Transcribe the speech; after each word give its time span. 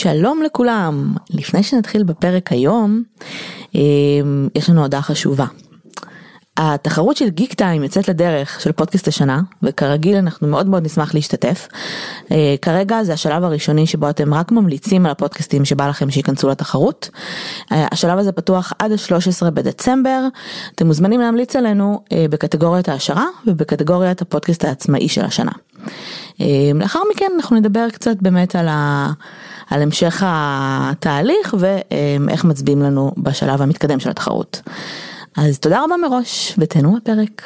שלום 0.00 0.42
לכולם, 0.42 1.14
לפני 1.30 1.62
שנתחיל 1.62 2.02
בפרק 2.02 2.52
היום, 2.52 3.02
אה, 3.74 3.80
יש 4.54 4.70
לנו 4.70 4.82
הודעה 4.82 5.02
חשובה. 5.02 5.46
התחרות 6.56 7.16
של 7.16 7.28
גיק 7.28 7.54
טיים 7.54 7.82
יוצאת 7.82 8.08
לדרך 8.08 8.60
של 8.60 8.72
פודקאסט 8.72 9.08
השנה 9.08 9.40
וכרגיל 9.62 10.16
אנחנו 10.16 10.48
מאוד 10.48 10.66
מאוד 10.68 10.84
נשמח 10.84 11.14
להשתתף. 11.14 11.68
אה, 12.32 12.54
כרגע 12.62 13.02
זה 13.02 13.12
השלב 13.12 13.44
הראשוני 13.44 13.86
שבו 13.86 14.10
אתם 14.10 14.34
רק 14.34 14.52
ממליצים 14.52 15.06
על 15.06 15.12
הפודקאסטים 15.12 15.64
שבא 15.64 15.88
לכם 15.88 16.10
שייכנסו 16.10 16.48
לתחרות. 16.48 17.10
אה, 17.72 17.86
השלב 17.92 18.18
הזה 18.18 18.32
פתוח 18.32 18.72
עד 18.78 18.92
ה-13 18.92 19.50
בדצמבר. 19.50 20.20
אתם 20.74 20.86
מוזמנים 20.86 21.20
להמליץ 21.20 21.56
עלינו 21.56 22.00
בקטגוריית 22.30 22.88
העשרה 22.88 23.26
ובקטגוריית 23.46 24.22
הפודקאסט 24.22 24.64
העצמאי 24.64 25.08
של 25.08 25.24
השנה. 25.24 25.52
לאחר 26.74 27.00
מכן 27.14 27.26
אנחנו 27.36 27.56
נדבר 27.56 27.90
קצת 27.90 28.16
באמת 28.22 28.56
על 28.56 28.68
ה... 28.68 29.12
על 29.70 29.82
המשך 29.82 30.22
התהליך 30.26 31.54
ואיך 31.58 32.44
מצביעים 32.44 32.82
לנו 32.82 33.12
בשלב 33.16 33.62
המתקדם 33.62 34.00
של 34.00 34.10
התחרות. 34.10 34.62
אז 35.36 35.58
תודה 35.58 35.84
רבה 35.84 35.94
מראש 35.96 36.54
ותהנו 36.58 36.96
הפרק. 36.96 37.42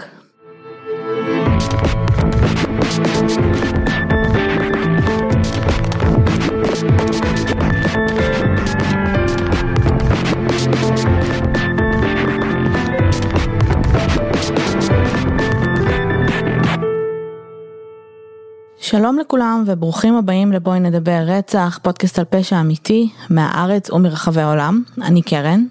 שלום 18.90 19.18
לכולם 19.18 19.64
וברוכים 19.66 20.16
הבאים 20.16 20.52
לבואי 20.52 20.80
נדבר 20.80 21.22
רצח, 21.26 21.78
פודקאסט 21.82 22.18
על 22.18 22.24
פשע 22.24 22.60
אמיתי 22.60 23.10
מהארץ 23.30 23.90
ומרחבי 23.90 24.40
העולם. 24.40 24.82
אני 25.02 25.22
קרן. 25.22 25.66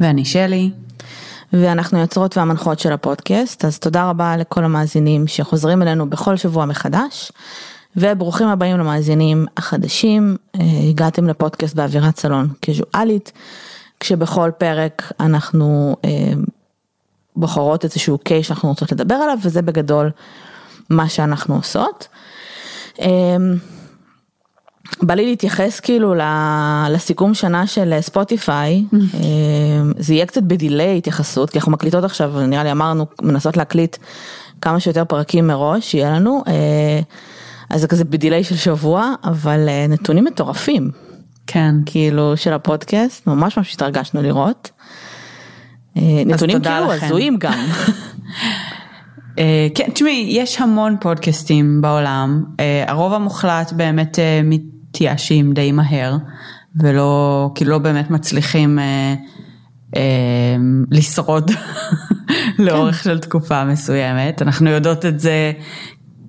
ואני 0.00 0.24
שלי. 0.24 0.70
ואנחנו 1.52 1.98
יוצרות 1.98 2.36
והמנחות 2.36 2.78
של 2.78 2.92
הפודקאסט, 2.92 3.64
אז 3.64 3.78
תודה 3.78 4.10
רבה 4.10 4.36
לכל 4.36 4.64
המאזינים 4.64 5.26
שחוזרים 5.26 5.82
אלינו 5.82 6.10
בכל 6.10 6.36
שבוע 6.36 6.64
מחדש. 6.64 7.32
וברוכים 7.96 8.46
הבאים 8.46 8.78
למאזינים 8.78 9.46
החדשים, 9.56 10.36
אה, 10.54 10.60
הגעתם 10.90 11.26
לפודקאסט 11.26 11.74
באווירת 11.74 12.18
סלון 12.18 12.48
קזואלית, 12.60 13.32
כשבכל 14.00 14.50
פרק 14.58 15.12
אנחנו 15.20 15.96
אה, 16.04 16.10
בוחרות 17.36 17.84
איזשהו 17.84 18.18
קייס 18.18 18.46
שאנחנו 18.46 18.68
רוצות 18.68 18.92
לדבר 18.92 19.14
עליו, 19.14 19.38
וזה 19.42 19.62
בגדול 19.62 20.10
מה 20.90 21.08
שאנחנו 21.08 21.54
עושות. 21.54 22.08
אמ, 22.98 23.54
בא 25.02 25.14
לי 25.14 25.26
להתייחס 25.26 25.80
כאילו 25.80 26.14
לסיכום 26.90 27.34
שנה 27.34 27.66
של 27.66 27.94
ספוטיפיי, 28.00 28.84
אמ, 28.92 29.92
זה 29.98 30.14
יהיה 30.14 30.26
קצת 30.26 30.42
בדיליי 30.42 30.98
התייחסות, 30.98 31.50
כי 31.50 31.58
אנחנו 31.58 31.72
מקליטות 31.72 32.04
עכשיו, 32.04 32.46
נראה 32.46 32.64
לי 32.64 32.72
אמרנו, 32.72 33.06
מנסות 33.22 33.56
להקליט 33.56 33.96
כמה 34.60 34.80
שיותר 34.80 35.04
פרקים 35.04 35.46
מראש, 35.46 35.90
שיהיה 35.90 36.10
לנו, 36.10 36.42
אה, 36.48 37.00
אז 37.70 37.80
זה 37.80 37.88
כזה 37.88 38.04
בדיליי 38.04 38.44
של 38.44 38.56
שבוע, 38.56 39.12
אבל 39.24 39.68
אה, 39.68 39.86
נתונים 39.88 40.24
מטורפים. 40.24 40.90
כן. 41.46 41.74
כאילו 41.86 42.36
של 42.36 42.52
הפודקאסט, 42.52 43.26
ממש 43.26 43.56
ממש 43.56 43.74
התרגשנו 43.74 44.22
לראות. 44.22 44.70
אה, 45.96 46.02
נתונים 46.26 46.62
כאילו 46.62 46.92
הזויים 46.92 47.36
גם. 47.38 47.52
אה, 49.38 49.68
כן, 49.74 49.90
תשמעי, 49.94 50.26
יש 50.30 50.60
המון 50.60 50.96
פודקאסטים 51.00 51.80
בעולם, 51.82 52.44
אה, 52.60 52.84
הרוב 52.86 53.12
המוחלט 53.12 53.72
באמת 53.72 54.18
אה, 54.18 54.40
מתייאשים 54.44 55.52
די 55.52 55.72
מהר, 55.72 56.16
ולא, 56.76 57.50
כאילו 57.54 57.70
לא 57.70 57.78
באמת 57.78 58.10
מצליחים 58.10 58.78
לשרוד 60.90 61.50
לאורך 62.58 62.96
כן. 62.96 63.10
של 63.10 63.18
תקופה 63.18 63.64
מסוימת, 63.64 64.42
אנחנו 64.42 64.70
יודעות 64.70 65.06
את 65.06 65.20
זה 65.20 65.52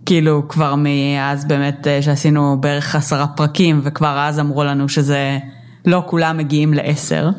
כאילו 0.06 0.48
כבר 0.48 0.76
מאז 0.78 1.46
באמת 1.46 1.88
שעשינו 2.02 2.58
בערך 2.62 2.96
עשרה 2.96 3.28
פרקים 3.28 3.82
וכבר 3.84 4.20
אז 4.20 4.40
אמרו 4.40 4.64
לנו 4.64 4.90
שזה 4.90 5.38
לא 5.86 6.04
כולם 6.06 6.38
מגיעים 6.38 6.74
לעשר. 6.74 7.30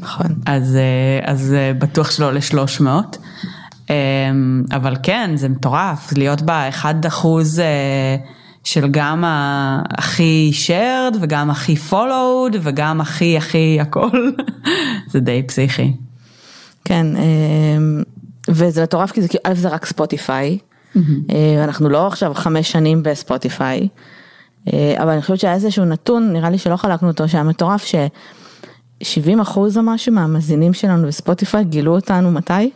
נכון. 0.00 0.26
אז, 0.46 0.78
אז 1.24 1.56
בטוח 1.78 2.10
שלא 2.10 2.32
לשלוש 2.32 2.80
מאות. 2.80 3.18
אמ, 3.90 4.62
אבל 4.72 4.96
כן, 5.02 5.30
זה 5.34 5.48
מטורף, 5.48 6.12
להיות 6.16 6.42
באחד 6.42 7.06
אחוז 7.06 7.60
אה, 7.60 8.16
של 8.64 8.88
גם 8.90 9.24
הכי 9.98 10.52
shared 10.66 11.16
וגם 11.20 11.50
הכי 11.50 11.74
followed 11.90 12.56
וגם 12.62 13.00
הכי 13.00 13.36
הכי 13.36 13.78
הכל, 13.80 14.30
זה 15.10 15.20
די 15.20 15.42
פסיכי. 15.42 15.92
כן, 16.84 17.06
אמ, 17.16 18.02
וזה 18.48 18.82
מטורף 18.82 19.12
כי 19.12 19.22
זה 19.22 19.28
כאילו, 19.28 19.42
א' 19.44 19.54
זה 19.54 19.68
רק 19.68 19.86
ספוטיפיי, 19.86 20.58
אה, 20.96 21.64
אנחנו 21.64 21.88
לא 21.88 22.06
עכשיו 22.06 22.34
חמש 22.34 22.72
שנים 22.72 23.02
בספוטיפיי, 23.02 23.88
אה, 24.72 24.94
אבל 24.98 25.10
אני 25.10 25.22
חושבת 25.22 25.40
שהיה 25.40 25.54
איזשהו 25.54 25.84
נתון, 25.84 26.32
נראה 26.32 26.50
לי 26.50 26.58
שלא 26.58 26.76
חלקנו 26.76 27.08
אותו, 27.08 27.28
שהיה 27.28 27.44
מטורף 27.44 27.84
ש... 27.84 27.94
70 29.02 29.40
אחוז 29.40 29.78
או 29.78 29.82
משהו 29.82 30.12
מהמאזינים 30.12 30.72
שלנו 30.72 31.06
בספוטיפיי 31.06 31.64
גילו 31.64 31.94
אותנו 31.94 32.30
מתי? 32.30 32.70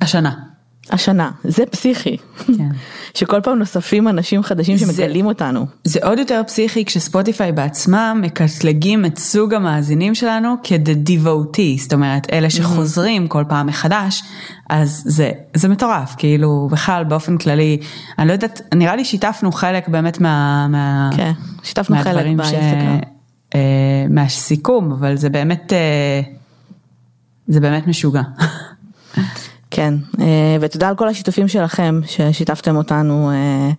השנה. 0.00 0.49
השנה, 0.90 1.30
זה 1.44 1.66
פסיכי. 1.66 2.16
כן. 2.46 2.68
שכל 3.14 3.40
פעם 3.40 3.58
נוספים 3.58 4.08
אנשים 4.08 4.42
חדשים 4.42 4.78
שמגלים 4.78 5.24
זה, 5.24 5.28
אותנו. 5.28 5.66
זה 5.84 6.00
עוד 6.02 6.18
יותר 6.18 6.42
פסיכי 6.46 6.84
כשספוטיפיי 6.84 7.52
בעצמם 7.52 8.20
מקטלגים 8.22 9.04
את 9.04 9.18
סוג 9.18 9.54
המאזינים 9.54 10.14
שלנו 10.14 10.54
כ-devotee, 10.62 11.80
זאת 11.80 11.92
אומרת 11.92 12.32
אלה 12.32 12.50
שחוזרים 12.50 13.28
כל 13.28 13.44
פעם 13.48 13.66
מחדש, 13.66 14.22
אז 14.70 15.02
זה, 15.06 15.30
זה 15.54 15.68
מטורף, 15.68 16.14
כאילו 16.18 16.68
בכלל 16.70 17.04
באופן 17.04 17.38
כללי, 17.38 17.78
אני 18.18 18.28
לא 18.28 18.32
יודעת, 18.32 18.60
נראה 18.74 18.96
לי 18.96 19.04
שיתפנו 19.04 19.52
חלק 19.52 19.88
באמת 19.88 20.20
מה... 20.20 20.66
מה 20.68 21.10
כן, 21.16 21.32
שיתפנו 21.62 21.96
חלק 22.02 22.24
באינסטגרם. 22.24 22.98
אה, 23.54 23.60
מהסיכום, 24.10 24.92
אבל 24.92 25.16
זה 25.16 25.28
באמת, 25.28 25.72
אה, 25.72 26.20
זה 27.48 27.60
באמת 27.60 27.86
משוגע. 27.86 28.22
כן, 29.70 29.94
אה, 30.20 30.56
ותודה 30.60 30.88
על 30.88 30.96
כל 30.96 31.08
השיתופים 31.08 31.48
שלכם 31.48 32.00
ששיתפתם 32.06 32.76
אותנו, 32.76 33.30
אה, 33.30 33.70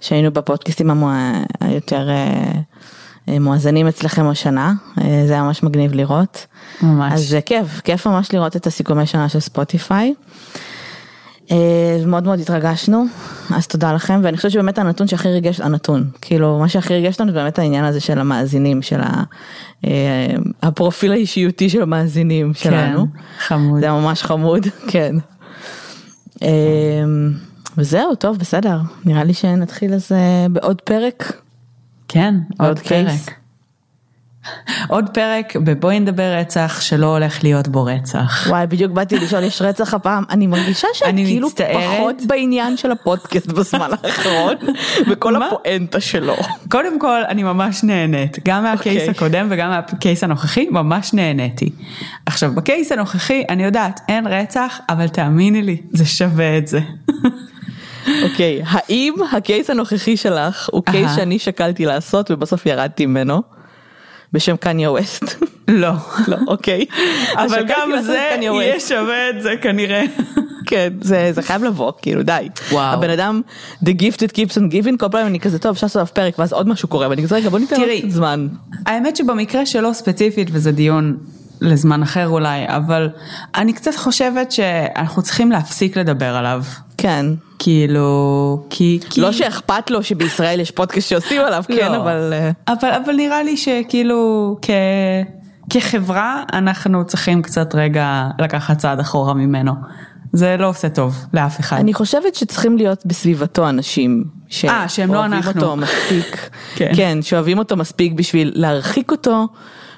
שהיינו 0.00 0.30
בפודקאסטים 0.30 1.04
היותר 1.60 2.08
אה, 2.10 3.38
מואזנים 3.40 3.88
אצלכם 3.88 4.26
השנה, 4.26 4.72
זה 5.26 5.32
היה 5.32 5.42
ממש 5.42 5.62
מגניב 5.62 5.94
לראות. 5.94 6.46
ממש. 6.82 7.12
אז 7.12 7.28
זה 7.28 7.40
כיף, 7.40 7.80
כיף 7.80 8.06
ממש 8.06 8.32
לראות 8.32 8.56
את 8.56 8.66
הסיכומי 8.66 9.06
שנה 9.06 9.28
של 9.28 9.40
ספוטיפיי. 9.40 10.14
מאוד 12.06 12.24
מאוד 12.24 12.40
התרגשנו, 12.40 13.04
אז 13.54 13.66
תודה 13.66 13.92
לכם, 13.92 14.20
ואני 14.22 14.36
חושבת 14.36 14.52
שבאמת 14.52 14.78
הנתון 14.78 15.08
שהכי 15.08 15.28
ריגש, 15.28 15.60
הנתון, 15.60 16.10
כאילו 16.20 16.58
מה 16.58 16.68
שהכי 16.68 16.94
ריגש 16.94 17.20
לנו 17.20 17.32
זה 17.32 17.38
באמת 17.38 17.58
העניין 17.58 17.84
הזה 17.84 18.00
של 18.00 18.18
המאזינים, 18.18 18.82
של 18.82 19.00
הפרופיל 20.62 21.12
האישיותי 21.12 21.70
של 21.70 21.82
המאזינים 21.82 22.52
כן, 22.52 22.70
שלנו. 22.70 23.06
חמוד. 23.38 23.80
זה 23.80 23.90
ממש 23.90 24.22
חמוד, 24.22 24.66
כן. 24.90 25.16
אמ, 26.42 27.32
וזהו, 27.78 28.14
טוב, 28.14 28.38
בסדר, 28.38 28.78
נראה 29.04 29.24
לי 29.24 29.34
שנתחיל 29.34 29.94
אז 29.94 30.12
בעוד 30.50 30.80
פרק. 30.80 31.32
כן, 32.08 32.34
עוד 32.58 32.78
פרק. 32.78 33.38
עוד 34.88 35.08
פרק 35.14 35.56
בבואי 35.56 36.00
נדבר 36.00 36.36
רצח 36.40 36.80
שלא 36.80 37.06
הולך 37.06 37.44
להיות 37.44 37.68
בו 37.68 37.84
רצח. 37.84 38.46
וואי 38.48 38.66
בדיוק 38.66 38.92
באתי 38.92 39.16
לשאול 39.16 39.44
יש 39.44 39.62
רצח 39.62 39.94
הפעם 39.94 40.24
אני 40.30 40.46
מרגישה 40.46 40.88
שאני 40.94 41.24
כאילו 41.24 41.48
פחות 41.50 42.16
בעניין 42.26 42.76
של 42.76 42.90
הפודקאסט 42.90 43.46
בזמן 43.46 43.90
האחרון 44.02 44.54
וכל 45.10 45.42
הפואנטה 45.42 46.00
שלו. 46.00 46.34
קודם 46.68 47.00
כל 47.00 47.22
אני 47.28 47.42
ממש 47.42 47.84
נהנית 47.84 48.38
גם 48.44 48.62
מהקייס 48.62 48.96
okay. 48.96 49.00
אוקיי. 49.00 49.10
הקודם 49.10 49.46
וגם 49.50 49.70
מהקייס 49.70 50.24
הנוכחי 50.24 50.66
ממש 50.70 51.14
נהניתי. 51.14 51.70
עכשיו 52.26 52.54
בקייס 52.54 52.92
הנוכחי 52.92 53.44
אני 53.48 53.64
יודעת 53.64 54.00
אין 54.08 54.26
רצח 54.26 54.80
אבל 54.88 55.08
תאמיני 55.08 55.62
לי 55.62 55.76
זה 55.90 56.06
שווה 56.06 56.58
את 56.58 56.66
זה. 56.66 56.80
אוקיי 58.22 58.62
okay, 58.62 58.66
האם 58.66 59.14
הקייס 59.32 59.70
הנוכחי 59.70 60.16
שלך 60.16 60.68
הוא 60.72 60.82
קייס 60.84 61.14
שאני 61.16 61.38
שקלתי 61.38 61.86
לעשות 61.86 62.30
ובסוף 62.30 62.66
ירדתי 62.66 63.06
ממנו? 63.06 63.57
בשם 64.32 64.56
קניה 64.56 64.90
ווסט. 64.90 65.24
לא. 65.68 65.92
לא, 66.28 66.36
אוקיי. 66.46 66.84
אבל 67.44 67.64
גם 67.68 67.90
זה 68.02 68.36
יהיה 68.40 68.80
שווה 68.80 69.30
את 69.30 69.42
זה 69.42 69.54
כנראה. 69.62 70.04
כן, 70.66 70.92
זה, 71.00 71.30
זה 71.32 71.42
חייב 71.42 71.64
לבוא, 71.64 71.92
כאילו 72.02 72.22
די. 72.22 72.48
וואו. 72.70 72.94
הבן 72.94 73.10
אדם, 73.10 73.42
the 73.84 73.88
gifted 73.88 74.32
keeps 74.32 74.54
on 74.54 74.72
giving, 74.72 74.96
כל 74.98 75.06
פעם 75.10 75.26
אני 75.26 75.40
כזה 75.40 75.58
טוב, 75.58 75.72
אפשר 75.72 75.86
לעשות 75.86 76.08
פרק 76.08 76.38
ואז 76.38 76.52
עוד 76.52 76.68
משהו 76.68 76.88
קורה, 76.88 77.08
ואני 77.08 77.22
כזה 77.22 77.36
רגע 77.36 77.48
בוא 77.48 77.58
ניתן 77.58 77.80
לו 77.80 77.86
קצת 77.98 78.10
זמן. 78.10 78.48
האמת 78.86 79.16
שבמקרה 79.16 79.66
שלו 79.66 79.94
ספציפית, 79.94 80.48
וזה 80.52 80.72
דיון 80.72 81.16
לזמן 81.60 82.02
אחר 82.02 82.28
אולי, 82.28 82.64
אבל 82.66 83.08
אני 83.54 83.72
קצת 83.72 83.96
חושבת 83.96 84.52
שאנחנו 84.52 85.22
צריכים 85.22 85.50
להפסיק 85.52 85.96
לדבר 85.96 86.36
עליו. 86.36 86.62
כן. 86.98 87.26
כאילו, 87.58 88.66
כי... 88.70 88.98
כי... 89.10 89.20
לא 89.20 89.32
שאכפת 89.32 89.90
לו 89.90 90.02
שבישראל 90.02 90.60
יש 90.60 90.70
פודקאסט 90.70 91.08
שעושים 91.08 91.40
עליו, 91.40 91.64
כן, 91.68 91.92
לא. 91.92 91.96
אבל... 91.96 92.32
אה, 92.32 92.50
אבל, 92.68 92.90
אבל 93.04 93.14
נראה 93.14 93.42
לי 93.42 93.56
שכאילו 93.56 94.56
כ... 94.62 94.70
כחברה 95.70 96.42
אנחנו 96.52 97.06
צריכים 97.06 97.42
קצת 97.42 97.74
רגע 97.74 98.28
לקחת 98.38 98.78
צעד 98.78 99.00
אחורה 99.00 99.34
ממנו. 99.34 99.72
זה 100.32 100.56
לא 100.58 100.68
עושה 100.68 100.88
טוב 100.88 101.26
לאף 101.34 101.60
אחד. 101.60 101.76
אני 101.76 101.94
חושבת 101.94 102.34
שצריכים 102.34 102.76
להיות 102.76 103.06
בסביבתו 103.06 103.68
אנשים 103.68 104.24
אה, 104.64 104.82
לא. 104.82 104.88
שאוהבים 104.88 105.40
אותו 105.46 105.76
מספיק, 105.76 106.48
כן. 106.76 106.92
כן, 106.96 107.18
שאוהבים 107.22 107.58
אותו 107.58 107.76
מספיק 107.76 108.12
בשביל 108.12 108.52
להרחיק 108.54 109.10
אותו 109.10 109.48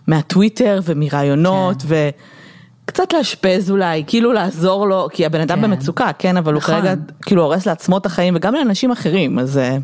מהטוויטר 0.06 0.80
ומרעיונות 0.84 1.82
כן. 1.82 1.88
וקצת 2.90 3.12
לאשפז 3.12 3.70
אולי, 3.70 4.04
כאילו 4.06 4.32
לעזור 4.32 4.88
לו, 4.88 5.08
כי 5.12 5.26
הבן 5.26 5.40
אדם 5.40 5.56
כן. 5.56 5.62
במצוקה, 5.62 6.10
כן, 6.18 6.36
אבל 6.36 6.52
הוא 6.52 6.58
נכון. 6.58 6.74
כרגע 6.74 6.94
כאילו 7.22 7.42
הורס 7.42 7.66
לעצמו 7.66 7.98
את 7.98 8.06
החיים 8.06 8.34
וגם 8.36 8.54
לאנשים 8.54 8.90
אחרים, 8.90 9.38
אז 9.38 9.58
אה, 9.58 9.76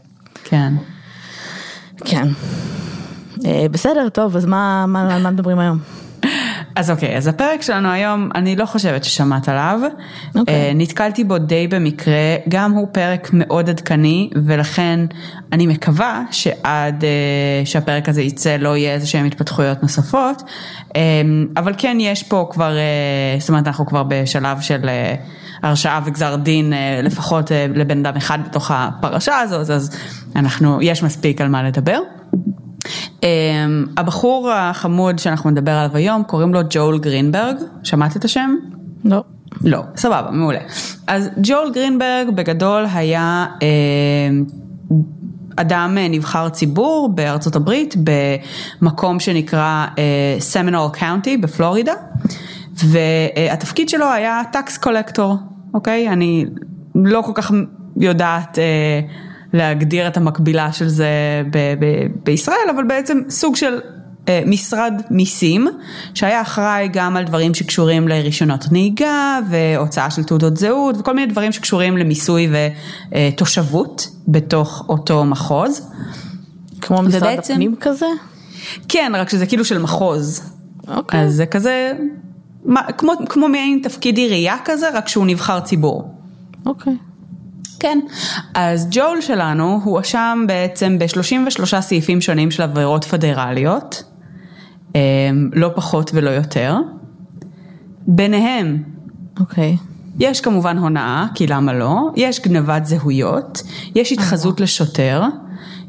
כן. 0.45 0.73
כן. 2.05 2.29
אה, 3.47 3.67
בסדר, 3.71 4.09
טוב, 4.09 4.37
אז 4.37 4.47
מה, 4.47 4.85
מה, 4.89 5.15
על 5.15 5.23
מה 5.23 5.31
מדברים 5.31 5.59
היום? 5.59 5.79
אז 6.77 6.91
אוקיי, 6.91 7.17
אז 7.17 7.27
הפרק 7.27 7.63
שלנו 7.63 7.89
היום, 7.89 8.29
אני 8.35 8.57
לא 8.57 8.67
חושבת 8.67 9.05
ששמעת 9.05 9.49
עליו. 9.49 9.81
אוקיי. 10.35 10.55
אה, 10.55 10.73
נתקלתי 10.75 11.25
בו 11.25 11.39
די 11.39 11.69
במקרה, 11.69 12.15
גם 12.49 12.73
הוא 12.73 12.89
פרק 12.93 13.31
מאוד 13.33 13.71
עדכני, 13.71 14.31
ולכן 14.47 15.01
אני 15.53 15.67
מקווה 15.67 16.23
שעד 16.31 17.05
אה, 17.05 17.63
שהפרק 17.65 18.09
הזה 18.09 18.23
יצא 18.23 18.57
לא 18.57 18.77
יהיה 18.77 18.95
איזה 18.95 19.07
שהן 19.07 19.27
התפתחויות 19.27 19.83
נוספות, 19.83 20.43
אה, 20.97 21.01
אבל 21.57 21.75
כן 21.79 21.97
יש 22.01 22.23
פה 22.23 22.49
כבר, 22.51 22.77
זאת 23.39 23.49
אומרת 23.49 23.67
אנחנו 23.67 23.87
כבר 23.87 24.03
בשלב 24.03 24.61
של 24.61 24.89
הרשעה 25.63 26.01
וגזר 26.05 26.37
דין 26.37 26.73
לפחות 27.03 27.51
לבן 27.75 28.07
אדם 28.07 28.17
אחד 28.17 28.39
בתוך 28.45 28.71
הפרשה 28.75 29.39
הזאת, 29.39 29.71
אז 29.71 29.97
אנחנו, 30.37 30.83
יש 30.83 31.03
מספיק 31.03 31.41
על 31.41 31.49
מה 31.49 31.63
לדבר. 31.63 31.99
אמ, 33.27 33.91
הבחור 33.97 34.53
החמוד 34.53 35.19
שאנחנו 35.19 35.51
נדבר 35.51 35.71
עליו 35.71 35.97
היום 35.97 36.23
קוראים 36.23 36.55
לו 36.55 36.61
ג'ול 36.71 36.99
גרינברג, 36.99 37.57
שמעת 37.83 38.17
את 38.17 38.25
השם? 38.25 38.55
לא. 39.05 39.25
לא, 39.65 39.83
סבבה, 39.97 40.31
מעולה. 40.31 40.59
אז 41.07 41.31
ג'ול 41.43 41.71
גרינברג 41.75 42.31
בגדול 42.35 42.87
היה 42.95 43.47
אה, 43.63 43.69
אדם 45.57 45.97
אה, 45.99 46.09
נבחר 46.09 46.49
ציבור 46.49 47.11
בארצות 47.15 47.57
הברית 47.57 47.95
במקום 48.83 49.21
שנקרא 49.21 49.87
סמינול 50.39 50.89
קאונטי 50.93 51.37
בפלורידה 51.37 51.95
והתפקיד 52.75 53.89
שלו 53.89 54.13
היה 54.13 54.43
tax 54.53 54.79
collector, 54.79 55.37
אוקיי? 55.75 56.09
אני 56.09 56.47
לא 56.95 57.23
כל 57.23 57.33
כך 57.35 57.53
יודעת 57.97 58.59
אה, 58.59 59.01
להגדיר 59.57 60.07
את 60.09 60.17
המקבילה 60.17 60.73
של 60.73 60.89
זה 60.89 61.09
ב- 61.51 61.75
ב- 61.81 62.07
בישראל, 62.25 62.57
אבל 62.75 62.85
בעצם 62.85 63.21
סוג 63.31 63.57
של 63.57 63.81
אה, 64.29 64.43
משרד 64.47 65.03
מיסים 65.11 65.67
שהיה 66.15 66.41
אחראי 66.43 66.89
גם 66.93 67.17
על 67.17 67.25
דברים 67.25 67.55
שקשורים 67.55 68.09
לרישיונות 68.09 68.65
נהיגה 68.73 69.39
והוצאה 69.51 70.11
של 70.11 70.25
תעודות 70.25 70.57
זהות 70.57 70.97
וכל 70.99 71.15
מיני 71.15 71.33
דברים 71.33 71.53
שקשורים 71.53 71.97
למיסוי 71.97 72.49
ותושבות 73.13 74.09
בתוך 74.29 74.85
אותו 74.89 75.25
מחוז. 75.25 75.89
כמו 76.81 77.03
משרד 77.03 77.23
ובעצם- 77.23 77.53
הפנים 77.55 77.75
כזה? 77.81 78.07
כן, 78.89 79.13
רק 79.15 79.29
שזה 79.29 79.47
כאילו 79.47 79.65
של 79.65 79.79
מחוז. 79.79 80.53
אוקיי. 80.89 81.21
אז 81.21 81.35
זה 81.35 81.47
כזה, 81.47 81.93
מה, 82.65 82.83
כמו, 82.99 83.13
כמו 83.29 83.49
מעין 83.49 83.81
תפקיד 83.83 84.17
עירייה 84.17 84.57
כזה, 84.65 84.87
רק 84.95 85.09
שהוא 85.09 85.27
נבחר 85.27 85.61
ציבור. 85.61 86.15
אוקיי. 86.67 86.97
כן. 87.81 87.99
אז 88.55 88.89
ג'ול 88.91 89.21
שלנו 89.21 89.81
הואשם 89.85 90.45
בעצם 90.49 90.99
ב-33 90.99 91.81
סעיפים 91.81 92.21
שונים 92.21 92.51
של 92.51 92.63
עבירות 92.63 93.05
פדרליות, 93.05 94.03
אמ, 94.95 95.01
לא 95.53 95.71
פחות 95.75 96.11
ולא 96.15 96.31
יותר. 96.31 96.77
ביניהם, 98.07 98.83
אוקיי. 99.41 99.77
יש 100.19 100.41
כמובן 100.41 100.79
הונאה, 100.79 101.27
כי 101.35 101.47
למה 101.47 101.73
לא? 101.73 102.01
יש 102.17 102.41
גנבת 102.41 102.87
זהויות, 102.87 103.63
יש 103.95 104.13
התחזות 104.13 104.61
לשוטר, 104.61 105.23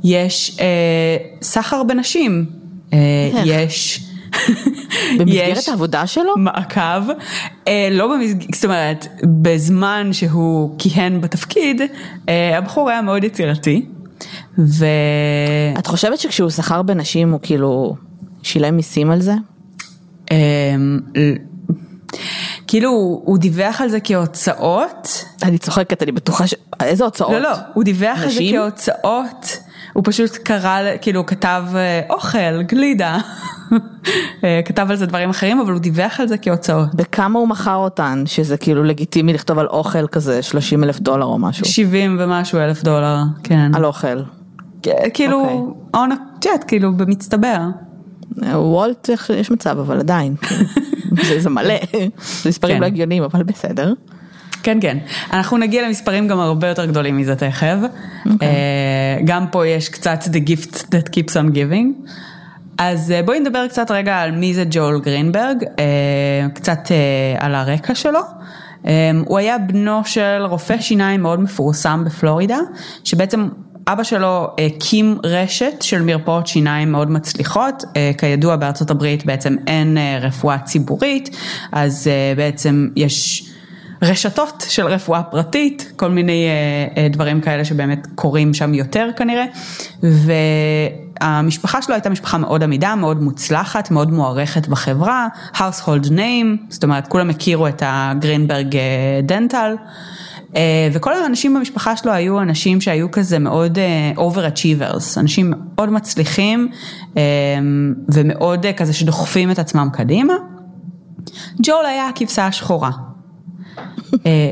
יש 0.03 0.57
אה, 0.59 1.17
סחר 1.41 1.83
בנשים, 1.83 2.45
אה? 2.93 2.97
יש... 3.45 4.07
במסגרת 5.19 5.57
יש 5.57 5.69
העבודה 5.69 6.07
שלו? 6.07 6.37
מעקב, 6.37 7.09
אה, 7.67 7.87
לא 7.91 8.07
במסגרת, 8.07 8.53
זאת 8.53 8.65
אומרת, 8.65 9.07
בזמן 9.41 10.09
שהוא 10.13 10.75
כיהן 10.77 11.21
בתפקיד, 11.21 11.81
אה, 12.29 12.57
הבחור 12.57 12.89
היה 12.89 13.01
מאוד 13.01 13.23
יצירתי, 13.23 13.85
ו... 14.59 14.85
את 15.79 15.87
חושבת 15.87 16.19
שכשהוא 16.19 16.49
שכר 16.49 16.81
בנשים 16.81 17.31
הוא 17.31 17.39
כאילו 17.43 17.95
שילם 18.43 18.75
מיסים 18.75 19.11
על 19.11 19.21
זה? 19.21 19.33
אמ, 20.31 20.99
כאילו 22.67 22.89
הוא- 23.25 23.37
דיווח 23.37 23.81
על 23.81 23.89
זה 23.89 23.99
כהוצאות, 24.03 25.25
אני 25.43 25.57
צוחקת, 25.57 26.03
אני 26.03 26.11
בטוחה 26.11 26.47
ש... 26.47 26.53
איזה 26.83 27.03
הוצאות? 27.03 27.31
לא 27.31 27.39
לא, 27.39 27.49
הוא 27.73 27.83
דיווח 27.83 28.17
על 28.17 28.19
זה 28.19 28.25
נשים? 28.27 28.59
כהוצאות, 28.59 29.57
הוא 29.93 30.03
פשוט 30.05 30.35
קרא, 30.35 30.77
כאילו 31.01 31.25
כתב 31.25 31.63
אה, 31.75 32.01
אוכל, 32.09 32.61
גלידה, 32.61 33.17
אה, 34.43 34.61
כתב 34.65 34.87
על 34.89 34.95
זה 34.95 35.05
דברים 35.05 35.29
אחרים, 35.29 35.59
אבל 35.59 35.71
הוא 35.71 35.79
דיווח 35.79 36.19
על 36.19 36.27
זה 36.27 36.37
כהוצאות. 36.37 36.95
בכמה 36.95 37.39
הוא 37.39 37.47
מכר 37.47 37.75
אותן, 37.75 38.23
שזה 38.25 38.57
כאילו 38.57 38.83
לגיטימי 38.83 39.33
לכתוב 39.33 39.59
על 39.59 39.67
אוכל 39.67 40.07
כזה 40.07 40.41
30 40.41 40.83
אלף 40.83 40.99
דולר 40.99 41.25
או 41.25 41.39
משהו? 41.39 41.65
70 41.65 42.17
ומשהו 42.19 42.59
אלף 42.59 42.83
דולר, 42.83 43.17
כן. 43.43 43.71
על 43.75 43.85
אוכל. 43.85 44.17
כאילו, 45.13 45.41
אוקיי. 45.41 45.55
הון 45.93 46.09
הג'ט, 46.11 46.63
כאילו 46.67 46.93
במצטבר. 46.97 47.57
וולט 48.53 49.09
יש 49.39 49.51
מצב 49.51 49.79
אבל 49.79 49.99
עדיין, 49.99 50.35
כאילו. 50.35 50.63
זה- 51.27 51.39
זה 51.39 51.49
מלא, 51.49 51.75
זה 52.43 52.49
מספרים 52.49 52.75
כן. 52.75 52.81
לא 52.81 52.85
הגיוניים 52.85 53.23
אבל 53.23 53.43
בסדר. 53.43 53.93
כן 54.67 54.77
כן, 54.81 54.97
אנחנו 55.33 55.57
נגיע 55.57 55.87
למספרים 55.87 56.27
גם 56.27 56.39
הרבה 56.39 56.67
יותר 56.67 56.85
גדולים 56.85 57.17
מזה 57.17 57.35
תכף. 57.35 57.75
אוקיי. 58.31 58.47
אה, 58.47 59.17
גם 59.25 59.45
פה 59.51 59.67
יש 59.67 59.89
קצת 59.89 60.23
the 60.23 60.49
gift 60.49 60.75
that 60.75 61.09
keeps 61.09 61.33
on 61.33 61.53
giving. 61.53 62.09
אז 62.77 63.11
אה, 63.11 63.23
בואי 63.23 63.39
נדבר 63.39 63.67
קצת 63.67 63.91
רגע 63.91 64.17
על 64.17 64.31
מי 64.31 64.53
זה 64.53 64.63
ג'ול 64.69 65.01
גרינברג, 65.01 65.63
אה, 65.79 66.47
קצת 66.53 66.79
על 67.39 67.55
הרקע 67.55 67.95
שלו. 67.95 68.19
הוא 69.25 69.37
היה 69.37 69.57
בנו 69.57 70.01
של 70.05 70.45
רופא 70.45 70.81
שיניים 70.81 71.21
מאוד 71.21 71.39
מפורסם 71.39 72.03
בפלורידה, 72.05 72.59
שבעצם 73.03 73.47
אבא 73.87 74.03
שלו 74.03 74.47
הקים 74.65 75.17
רשת 75.23 75.81
של 75.81 76.01
מרפאות 76.01 76.47
שיניים 76.47 76.91
מאוד 76.91 77.11
מצליחות, 77.11 77.83
כידוע 78.17 78.55
בארצות 78.55 78.91
הברית 78.91 79.25
בעצם 79.25 79.55
אין 79.67 79.97
אה, 79.97 80.17
רפואה 80.21 80.59
ציבורית, 80.59 81.35
אז 81.71 82.09
בעצם 82.37 82.87
יש 82.95 83.46
רשתות 84.01 84.65
של 84.69 84.85
רפואה 84.85 85.23
פרטית, 85.23 85.91
כל 85.95 86.09
מיני 86.09 86.47
אה, 86.47 87.03
אה, 87.03 87.09
דברים 87.09 87.41
כאלה 87.41 87.65
שבאמת 87.65 88.07
קורים 88.15 88.53
שם 88.53 88.73
יותר 88.73 89.09
כנראה, 89.15 89.45
והמשפחה 91.21 91.81
שלו 91.81 91.95
הייתה 91.95 92.09
משפחה 92.09 92.37
מאוד 92.37 92.63
עמידה, 92.63 92.95
מאוד 92.95 93.21
מוצלחת, 93.21 93.91
מאוד 93.91 94.11
מוערכת 94.11 94.67
בחברה, 94.67 95.27
household 95.53 96.07
name, 96.07 96.69
זאת 96.69 96.83
אומרת 96.83 97.07
כולם 97.07 97.29
הכירו 97.29 97.67
את 97.67 97.83
הגרינברג 97.85 98.75
אה, 98.75 98.81
דנטל. 99.23 99.75
וכל 100.93 101.13
האנשים 101.13 101.53
במשפחה 101.53 101.97
שלו 101.97 102.11
היו 102.11 102.41
אנשים 102.41 102.81
שהיו 102.81 103.11
כזה 103.11 103.39
מאוד 103.39 103.77
overachievers, 104.15 105.19
אנשים 105.19 105.53
מאוד 105.75 105.89
מצליחים 105.89 106.71
ומאוד 108.13 108.65
כזה 108.77 108.93
שדוחפים 108.93 109.51
את 109.51 109.59
עצמם 109.59 109.89
קדימה. 109.93 110.33
ג'ול 111.63 111.85
היה 111.85 112.07
הכבשה 112.07 112.47
השחורה. 112.47 113.06
אה, 114.25 114.51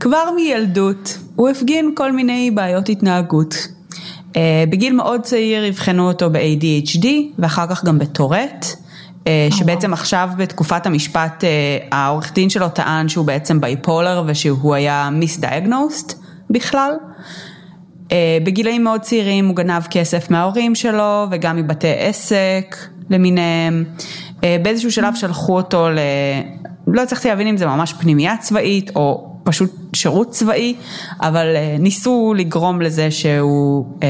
כבר 0.00 0.30
מילדות 0.36 1.18
הוא 1.36 1.48
הפגין 1.48 1.92
כל 1.94 2.12
מיני 2.12 2.50
בעיות 2.50 2.88
התנהגות. 2.88 3.68
אה, 4.36 4.64
בגיל 4.70 4.92
מאוד 4.92 5.20
צעיר 5.20 5.68
אבחנו 5.68 6.08
אותו 6.08 6.30
ב-ADHD 6.30 7.06
ואחר 7.38 7.66
כך 7.66 7.84
גם 7.84 7.98
בטורט. 7.98 8.66
אה, 9.26 9.48
שבעצם 9.50 9.92
עכשיו 9.92 10.28
בתקופת 10.36 10.86
המשפט 10.86 11.44
העורך 11.92 12.32
דין 12.32 12.50
שלו 12.50 12.68
טען 12.68 13.08
שהוא 13.08 13.26
בעצם 13.26 13.60
בייפולר 13.60 14.24
ושהוא 14.26 14.74
היה 14.74 15.08
מיסדיאגנוסט 15.12 16.22
בכלל. 16.50 16.90
בגילאים 18.44 18.84
מאוד 18.84 19.00
צעירים 19.00 19.46
הוא 19.46 19.56
גנב 19.56 19.82
כסף 19.90 20.30
מההורים 20.30 20.74
שלו 20.74 21.26
וגם 21.30 21.56
מבתי 21.56 21.92
עסק 21.98 22.76
למיניהם. 23.10 23.84
באיזשהו 24.40 24.92
שלב 24.92 25.14
שלחו 25.14 25.56
אותו. 25.56 25.88
לא 26.96 27.02
הצלחתי 27.02 27.28
להבין 27.28 27.46
אם 27.46 27.56
זה 27.56 27.66
ממש 27.66 27.92
פנימייה 27.92 28.36
צבאית 28.36 28.90
או 28.96 29.36
פשוט 29.46 29.76
שירות 29.92 30.30
צבאי, 30.30 30.74
אבל 31.20 31.56
אה, 31.56 31.76
ניסו 31.78 32.34
לגרום 32.36 32.82
לזה 32.82 33.10
שהוא 33.10 33.86
אה, 34.02 34.08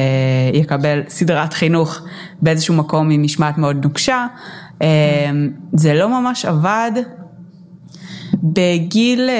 יקבל 0.52 1.02
סדרת 1.08 1.54
חינוך 1.54 2.00
באיזשהו 2.42 2.74
מקום 2.74 3.10
עם 3.10 3.22
משמעת 3.22 3.58
מאוד 3.58 3.84
נוקשה. 3.84 4.26
אה, 4.82 4.88
זה 5.72 5.94
לא 5.94 6.08
ממש 6.08 6.44
עבד. 6.44 6.92
בגיל 8.42 9.30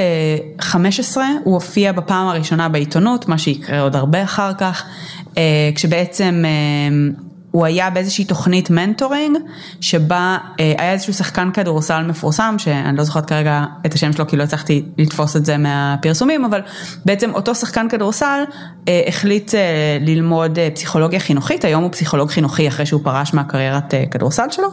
15 0.60 1.26
הוא 1.44 1.54
הופיע 1.54 1.92
בפעם 1.92 2.28
הראשונה 2.28 2.68
בעיתונות, 2.68 3.28
מה 3.28 3.38
שיקרה 3.38 3.80
עוד 3.80 3.96
הרבה 3.96 4.22
אחר 4.22 4.52
כך, 4.54 4.84
כשבעצם 5.74 6.44
הוא 7.56 7.66
היה 7.66 7.90
באיזושהי 7.90 8.24
תוכנית 8.24 8.70
מנטורינג, 8.70 9.38
שבה 9.80 10.38
אה, 10.60 10.74
היה 10.78 10.92
איזשהו 10.92 11.14
שחקן 11.14 11.50
כדורסל 11.50 12.02
מפורסם, 12.02 12.54
שאני 12.58 12.96
לא 12.96 13.04
זוכרת 13.04 13.26
כרגע 13.26 13.64
את 13.86 13.94
השם 13.94 14.12
שלו 14.12 14.26
כי 14.26 14.36
לא 14.36 14.42
הצלחתי 14.42 14.84
לתפוס 14.98 15.36
את 15.36 15.44
זה 15.44 15.56
מהפרסומים, 15.56 16.44
אבל 16.44 16.60
בעצם 17.04 17.34
אותו 17.34 17.54
שחקן 17.54 17.88
כדורסל 17.88 18.42
אה, 18.88 19.02
החליט 19.08 19.54
אה, 19.54 19.60
ללמוד 20.00 20.58
אה, 20.58 20.68
פסיכולוגיה 20.74 21.20
חינוכית, 21.20 21.64
היום 21.64 21.82
הוא 21.82 21.92
פסיכולוג 21.92 22.30
חינוכי 22.30 22.68
אחרי 22.68 22.86
שהוא 22.86 23.00
פרש 23.04 23.34
מהקריירת 23.34 23.94
אה, 23.94 24.04
כדורסל 24.10 24.50
שלו, 24.50 24.68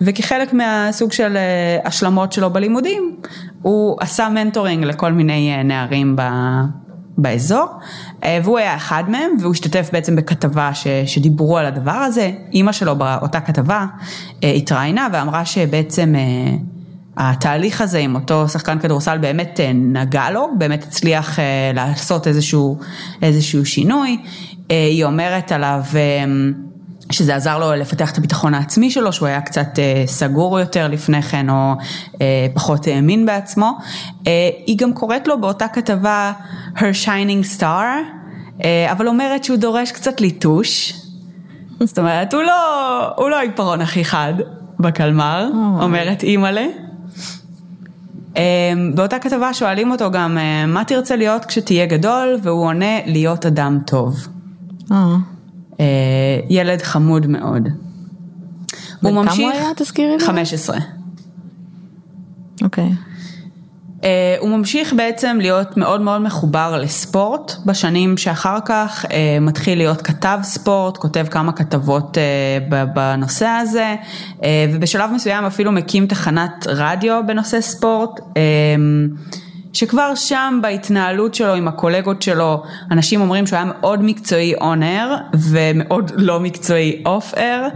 וכחלק 0.00 0.52
מהסוג 0.52 1.12
של 1.12 1.36
אה, 1.36 1.78
השלמות 1.84 2.32
שלו 2.32 2.50
בלימודים, 2.50 3.16
הוא 3.62 3.96
עשה 4.00 4.28
מנטורינג 4.28 4.84
לכל 4.84 5.12
מיני 5.12 5.54
אה, 5.54 5.62
נערים 5.62 6.16
ב... 6.16 6.22
באזור, 7.18 7.66
אה, 8.24 8.38
והוא 8.44 8.58
היה 8.58 8.76
אחד 8.76 9.04
מהם, 9.08 9.30
והוא 9.40 9.52
השתתף 9.52 9.90
בעצם 9.92 10.16
בכתבה 10.16 10.74
ש, 10.74 10.86
שדיברו 11.06 11.58
על 11.58 11.66
הדבר 11.66 11.90
הזה. 11.90 12.32
אימא 12.52 12.72
שלו 12.72 12.96
באותה 12.96 13.40
כתבה 13.40 13.86
אה, 14.44 14.50
התראיינה 14.50 15.08
ואמרה 15.12 15.44
שבעצם 15.44 16.14
אה, 16.16 16.56
התהליך 17.16 17.80
הזה 17.80 17.98
עם 17.98 18.14
אותו 18.14 18.48
שחקן 18.48 18.78
כדורסל 18.78 19.18
באמת 19.18 19.60
נגע 19.74 20.30
לו, 20.30 20.48
באמת 20.58 20.82
הצליח 20.82 21.38
לעשות 21.74 22.26
איזשהו, 22.26 22.78
איזשהו 23.22 23.66
שינוי. 23.66 24.18
היא 24.68 25.04
אומרת 25.04 25.52
עליו 25.52 25.80
שזה 27.10 27.36
עזר 27.36 27.58
לו 27.58 27.72
לפתח 27.72 28.12
את 28.12 28.18
הביטחון 28.18 28.54
העצמי 28.54 28.90
שלו, 28.90 29.12
שהוא 29.12 29.28
היה 29.28 29.40
קצת 29.40 29.68
סגור 30.06 30.60
יותר 30.60 30.88
לפני 30.88 31.22
כן, 31.22 31.50
או 31.50 31.74
פחות 32.54 32.86
האמין 32.86 33.26
בעצמו. 33.26 33.78
היא 34.66 34.78
גם 34.78 34.92
קוראת 34.92 35.28
לו 35.28 35.40
באותה 35.40 35.68
כתבה 35.68 36.32
her 36.76 37.04
shining 37.04 37.58
star, 37.58 38.16
אה, 38.64 38.92
אבל 38.92 39.08
אומרת 39.08 39.44
שהוא 39.44 39.56
דורש 39.56 39.92
קצת 39.92 40.20
ליטוש. 40.20 40.92
זאת 41.80 41.98
אומרת, 41.98 42.34
הוא 42.34 42.42
לא, 42.42 43.12
הוא 43.16 43.30
לא 43.30 43.36
העיפרון 43.36 43.80
הכי 43.80 44.04
חד 44.04 44.34
בקלמר, 44.80 45.48
אומרת 45.80 46.22
אימא'לה. 46.22 46.66
אה, 48.36 48.42
באותה 48.94 49.18
כתבה 49.18 49.54
שואלים 49.54 49.90
אותו 49.90 50.10
גם, 50.10 50.38
אה, 50.38 50.66
מה 50.66 50.84
תרצה 50.84 51.16
להיות 51.16 51.44
כשתהיה 51.44 51.86
גדול? 51.86 52.38
והוא 52.42 52.64
עונה, 52.66 53.06
להיות 53.06 53.46
אדם 53.46 53.78
טוב. 53.86 54.26
ילד 56.48 56.82
חמוד 56.82 57.26
מאוד. 57.26 57.68
הוא 59.02 59.12
ממשיך... 59.12 59.36
כמה 59.36 59.44
הוא 59.44 59.52
היה? 59.52 59.74
תזכירי 59.76 60.16
לי? 60.16 60.24
15. 60.24 60.78
אוקיי. 62.62 62.84
Okay. 62.84 63.16
Uh, 63.96 64.04
הוא 64.40 64.48
ממשיך 64.48 64.92
בעצם 64.92 65.38
להיות 65.40 65.76
מאוד 65.76 66.00
מאוד 66.00 66.22
מחובר 66.22 66.78
לספורט 66.78 67.52
בשנים 67.66 68.16
שאחר 68.16 68.58
כך, 68.64 69.04
uh, 69.04 69.08
מתחיל 69.40 69.78
להיות 69.78 70.02
כתב 70.02 70.38
ספורט, 70.42 70.96
כותב 70.96 71.26
כמה 71.30 71.52
כתבות 71.52 72.16
uh, 72.16 72.74
בנושא 72.94 73.46
הזה, 73.46 73.94
uh, 74.38 74.42
ובשלב 74.74 75.10
מסוים 75.14 75.44
אפילו 75.44 75.72
מקים 75.72 76.06
תחנת 76.06 76.66
רדיו 76.66 77.22
בנושא 77.26 77.60
ספורט. 77.60 78.20
Uh, 78.20 78.22
שכבר 79.76 80.14
שם 80.14 80.58
בהתנהלות 80.62 81.34
שלו 81.34 81.54
עם 81.54 81.68
הקולגות 81.68 82.22
שלו, 82.22 82.62
אנשים 82.90 83.20
אומרים 83.20 83.46
שהוא 83.46 83.56
היה 83.56 83.64
מאוד 83.64 84.02
מקצועי 84.02 84.54
און 84.54 84.82
אר 84.82 85.16
ומאוד 85.34 86.12
לא 86.16 86.40
מקצועי 86.40 87.02
אוף 87.06 87.34
אר, 87.34 87.68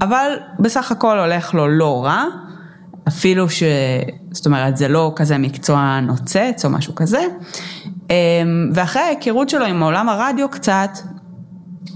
אבל 0.00 0.30
בסך 0.58 0.92
הכל 0.92 1.18
הולך 1.18 1.54
לו 1.54 1.68
לא 1.68 2.04
רע. 2.04 2.24
אפילו 3.08 3.50
ש... 3.50 3.62
זאת 4.32 4.46
אומרת, 4.46 4.76
זה 4.76 4.88
לא 4.88 5.12
כזה 5.16 5.38
מקצוע 5.38 6.00
נוצץ 6.00 6.64
או 6.64 6.70
משהו 6.70 6.94
כזה. 6.94 7.20
אמ, 8.10 8.70
ואחרי 8.74 9.02
ההיכרות 9.02 9.48
שלו 9.48 9.64
עם 9.64 9.82
עולם 9.82 10.08
הרדיו 10.08 10.48
קצת, 10.48 10.90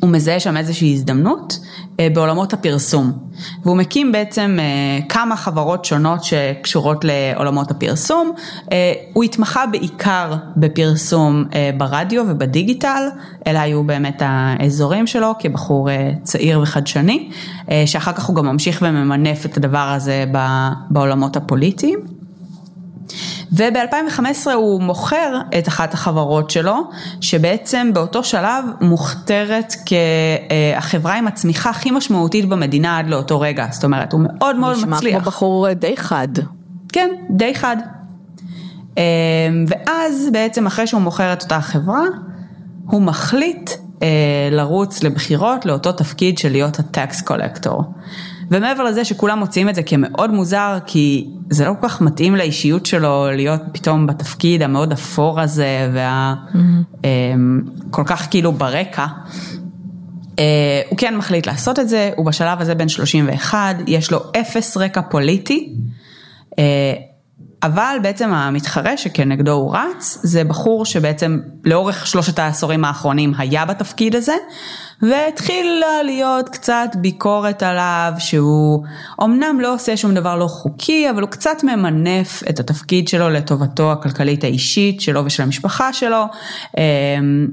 הוא 0.01 0.11
מזהה 0.11 0.41
שם 0.41 0.57
איזושהי 0.57 0.93
הזדמנות 0.93 1.59
אה, 2.01 2.09
בעולמות 2.15 2.53
הפרסום. 2.53 3.13
והוא 3.65 3.77
מקים 3.77 4.13
בעצם 4.13 4.57
אה, 4.61 5.07
כמה 5.09 5.37
חברות 5.37 5.85
שונות 5.85 6.25
שקשורות 6.25 7.05
לעולמות 7.05 7.71
הפרסום. 7.71 8.33
אה, 8.73 8.93
הוא 9.13 9.25
התמחה 9.25 9.67
בעיקר 9.67 10.35
בפרסום 10.57 11.45
ברדיו 11.77 12.25
ובדיגיטל, 12.29 13.09
אלה 13.47 13.63
היו 13.63 13.85
באמת 13.85 14.23
האזורים 14.25 15.07
שלו 15.07 15.33
כבחור 15.39 15.89
צעיר 16.23 16.61
וחדשני, 16.61 17.31
שאחר 17.87 18.13
כך 18.13 18.25
הוא 18.25 18.37
גם 18.37 18.47
ממשיך 18.47 18.83
וממנף 18.83 19.47
את 19.47 19.57
הדבר 19.57 19.79
הזה 19.79 20.25
בעולמות 20.91 21.37
הפוליטיים. 21.37 22.22
וב-2015 23.53 24.53
הוא 24.53 24.83
מוכר 24.83 25.41
את 25.59 25.69
אחת 25.69 25.95
החברות 25.95 26.51
שלו, 26.51 26.77
שבעצם 27.21 27.91
באותו 27.95 28.25
שלב 28.25 28.65
מוכתרת 28.81 29.75
כהחברה 29.87 31.15
עם 31.15 31.27
הצמיחה 31.27 31.71
הכי 31.71 31.91
משמעותית 31.91 32.49
במדינה 32.49 32.99
עד 32.99 33.07
לאותו 33.07 33.41
רגע, 33.41 33.67
זאת 33.71 33.85
אומרת 33.85 34.13
הוא 34.13 34.21
מאוד 34.25 34.57
מאוד 34.57 34.77
מצליח. 34.77 34.93
נשמע 34.93 35.11
כמו 35.11 35.21
בחור 35.21 35.73
די 35.73 35.97
חד. 35.97 36.29
כן, 36.93 37.11
די 37.31 37.55
חד. 37.55 37.77
אמ, 38.97 39.03
ואז 39.69 40.29
בעצם 40.33 40.67
אחרי 40.67 40.87
שהוא 40.87 41.01
מוכר 41.01 41.33
את 41.33 41.43
אותה 41.43 41.61
חברה, 41.61 42.05
הוא 42.87 43.03
מחליט 43.03 43.71
אה, 44.03 44.09
לרוץ 44.51 45.03
לבחירות 45.03 45.67
לאותו 45.67 45.93
תפקיד 45.93 46.39
של 46.39 46.53
להיות 46.53 46.79
הטקס 46.79 47.23
קולקטור. 47.23 47.85
ומעבר 48.53 48.85
לזה 48.85 49.05
שכולם 49.05 49.39
מוצאים 49.39 49.69
את 49.69 49.75
זה 49.75 49.83
כמאוד 49.83 50.31
מוזר, 50.31 50.79
כי 50.87 51.29
זה 51.51 51.65
לא 51.65 51.73
כל 51.81 51.89
כך 51.89 52.01
מתאים 52.01 52.37
לאישיות 52.37 52.87
שלו 52.87 53.27
להיות 53.31 53.61
פתאום 53.73 54.07
בתפקיד 54.07 54.63
המאוד 54.63 54.93
אפור 54.93 55.41
הזה, 55.41 55.91
והכל 55.93 58.03
mm-hmm. 58.03 58.07
כך 58.07 58.27
כאילו 58.31 58.53
ברקע. 58.53 59.07
אה, 60.39 60.81
הוא 60.89 60.99
כן 60.99 61.17
מחליט 61.17 61.47
לעשות 61.47 61.79
את 61.79 61.89
זה, 61.89 62.11
הוא 62.17 62.27
בשלב 62.27 62.61
הזה 62.61 62.75
בן 62.75 62.89
31, 62.89 63.77
יש 63.87 64.11
לו 64.11 64.21
אפס 64.41 64.77
רקע 64.77 65.03
פוליטי, 65.03 65.75
אה, 66.59 66.65
אבל 67.63 67.97
בעצם 68.03 68.33
המתחרה 68.33 68.97
שכנגדו 68.97 69.53
הוא 69.53 69.77
רץ, 69.77 70.19
זה 70.23 70.45
בחור 70.45 70.85
שבעצם 70.85 71.39
לאורך 71.65 72.07
שלושת 72.07 72.39
העשורים 72.39 72.85
האחרונים 72.85 73.33
היה 73.39 73.65
בתפקיד 73.65 74.17
הזה, 74.17 74.35
והתחילה 75.03 76.03
להיות 76.05 76.49
קצת 76.49 76.91
ביקורת 76.95 77.63
עליו 77.63 78.13
שהוא 78.19 78.85
אמנם 79.23 79.61
לא 79.61 79.75
עושה 79.75 79.97
שום 79.97 80.15
דבר 80.15 80.37
לא 80.37 80.47
חוקי, 80.47 81.11
אבל 81.11 81.23
הוא 81.23 81.31
קצת 81.31 81.65
ממנף 81.65 82.43
את 82.51 82.61
התפקיד 82.61 83.09
שלו 83.09 83.31
לטובתו 83.31 83.93
הכלכלית 83.93 84.45
האישית 84.45 85.01
שלו 85.01 85.25
ושל 85.25 85.43
המשפחה 85.43 85.93
שלו, 85.93 86.25
אמ, 86.79 86.83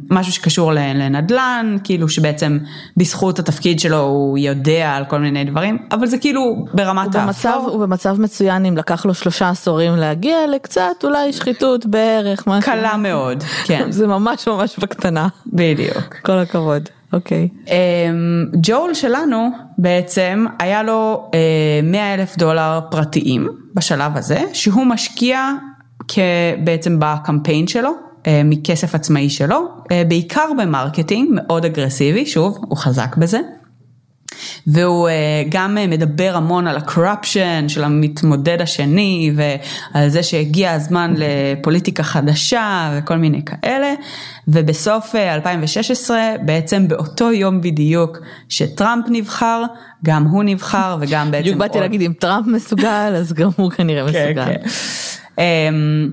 משהו 0.10 0.34
שקשור 0.34 0.74
לנדל"ן, 0.74 1.78
כאילו 1.84 2.10
שבעצם 2.10 2.58
בזכות 2.98 3.40
התפקיד 3.40 3.80
שלו 3.80 4.00
הוא 4.00 4.38
יודע 4.38 4.92
על 4.96 5.06
כל 5.06 5.20
מיני 5.20 5.44
דברים, 5.44 5.78
אבל 5.92 6.08
זה 6.08 6.18
כאילו 6.18 6.66
ברמת 6.74 7.16
האפור. 7.16 7.52
הוא 7.52 7.82
במצב 7.82 8.22
מצוין 8.22 8.66
אם 8.66 8.78
לקח 8.78 9.06
לו 9.06 9.14
שלושה 9.14 9.50
עשורים 9.50 9.96
להגיע 9.96 10.38
לקצת 10.54 11.04
אולי 11.04 11.34
שחיתות 11.34 11.86
בערך. 11.86 12.48
משהו. 12.48 12.72
קלה 12.72 12.98
מאוד, 12.98 13.44
כן. 13.66 13.92
זה 14.00 14.08
ממש 14.08 14.48
ממש 14.48 14.80
בקטנה. 14.80 15.28
בדיוק. 15.48 16.16
כל 16.22 16.38
הכבוד. 16.38 16.90
אוקיי. 17.14 17.50
אוקיי. 17.52 17.70
אמ, 17.70 18.46
ג'ול 18.64 18.94
שלנו 18.94 19.50
בעצם 19.78 20.46
היה 20.60 20.84
לו 20.84 21.30
100 21.84 22.02
אה, 22.02 22.14
אלף 22.14 22.38
דולר 22.38 22.80
פרטיים 22.92 23.48
בשלב 23.76 24.18
הזה, 24.18 24.44
שהוא 24.54 24.86
משקיע 24.86 25.52
בעצם 26.64 26.98
בקמפיין 27.00 27.68
שלו, 27.68 27.92
אה, 28.28 28.42
מכסף 28.46 28.96
עצמאי 28.96 29.30
שלו, 29.30 29.68
אה, 29.92 30.04
בעיקר 30.08 30.50
ב 30.58 30.65
marketing 30.65 31.30
מאוד 31.32 31.66
אגרסיבי, 31.66 32.26
שוב, 32.26 32.58
הוא 32.62 32.78
חזק 32.78 33.18
בזה. 33.18 33.40
והוא 34.68 35.10
אה, 35.10 35.14
גם 35.50 35.78
אה, 35.78 35.88
מדבר 35.88 36.32
המון 36.36 36.68
על 36.68 36.78
ה-corruption 36.78 37.68
של 37.68 37.84
המתמודד 37.84 38.62
השני 38.62 39.32
ועל 39.36 40.10
זה 40.10 40.24
שהגיע 40.24 40.72
הזמן 40.72 41.14
לפוליטיקה 41.18 42.04
חדשה 42.04 42.92
וכל 42.98 43.16
מיני 43.16 43.42
כאלה 43.46 43.94
ובסוף 44.48 45.16
2016 45.16 46.18
אה, 46.18 46.36
בעצם 46.46 46.88
באותו 46.88 47.32
יום 47.32 47.62
בדיוק 47.62 48.18
שטראמפ 48.50 49.06
נבחר 49.10 49.64
גם 50.06 50.24
הוא 50.24 50.44
נבחר 50.44 50.98
וגם 51.02 51.32
בעצם 51.32 51.42
בדיוק 51.42 51.58
באתי 51.58 51.80
להגיד 51.80 52.02
אם 52.02 52.14
טראמפ 52.20 52.48
מסוגל 52.48 53.14
אז 53.18 53.34
גם 53.34 53.50
הוא 53.56 53.72
כנראה 53.72 54.12
כן, 54.12 54.26
מסוגל. 54.26 54.46
כן. 54.46 54.62
אמ, 55.40 56.10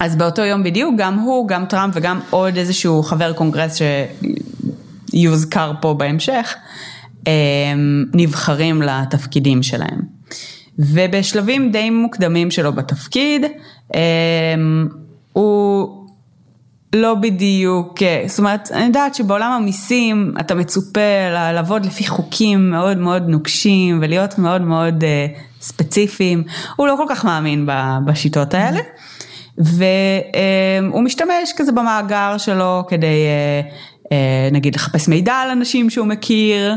אז 0.00 0.16
באותו 0.16 0.42
יום 0.42 0.62
בדיוק 0.62 0.94
גם 0.98 1.18
הוא 1.18 1.48
גם 1.48 1.66
טראמפ 1.66 1.94
וגם 1.96 2.20
עוד 2.30 2.56
איזשהו 2.56 3.02
חבר 3.02 3.32
קונגרס 3.32 3.80
שיוזכר 5.12 5.72
פה 5.80 5.94
בהמשך. 5.94 6.54
נבחרים 8.14 8.82
לתפקידים 8.82 9.62
שלהם. 9.62 10.00
ובשלבים 10.78 11.70
די 11.70 11.90
מוקדמים 11.90 12.50
שלו 12.50 12.72
בתפקיד, 12.72 13.46
הוא 15.32 15.88
לא 16.94 17.14
בדיוק, 17.14 17.98
זאת 18.26 18.38
אומרת, 18.38 18.68
אני 18.72 18.84
יודעת 18.84 19.14
שבעולם 19.14 19.52
המיסים 19.52 20.34
אתה 20.40 20.54
מצופה 20.54 21.00
לעבוד 21.52 21.86
לפי 21.86 22.06
חוקים 22.06 22.70
מאוד 22.70 22.98
מאוד 22.98 23.22
נוקשים 23.28 23.98
ולהיות 24.02 24.38
מאוד 24.38 24.62
מאוד 24.62 25.04
ספציפיים, 25.60 26.44
הוא 26.76 26.86
לא 26.86 26.94
כל 26.96 27.06
כך 27.08 27.24
מאמין 27.24 27.68
בשיטות 28.06 28.54
האלה. 28.54 28.80
והוא 29.58 31.02
משתמש 31.02 31.52
כזה 31.56 31.72
במאגר 31.72 32.38
שלו 32.38 32.84
כדי 32.88 33.06
אה, 33.06 33.60
אה, 34.12 34.48
נגיד 34.52 34.74
לחפש 34.74 35.08
מידע 35.08 35.34
על 35.34 35.50
אנשים 35.50 35.90
שהוא 35.90 36.06
מכיר, 36.06 36.70
אה, 36.70 36.76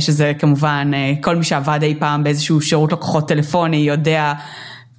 שזה 0.00 0.32
כמובן 0.38 0.90
אה, 0.94 1.12
כל 1.20 1.36
מי 1.36 1.44
שעבד 1.44 1.78
אי 1.82 1.94
פעם 1.98 2.24
באיזשהו 2.24 2.60
שירות 2.60 2.92
לקוחות 2.92 3.28
טלפוני 3.28 3.76
יודע 3.76 4.32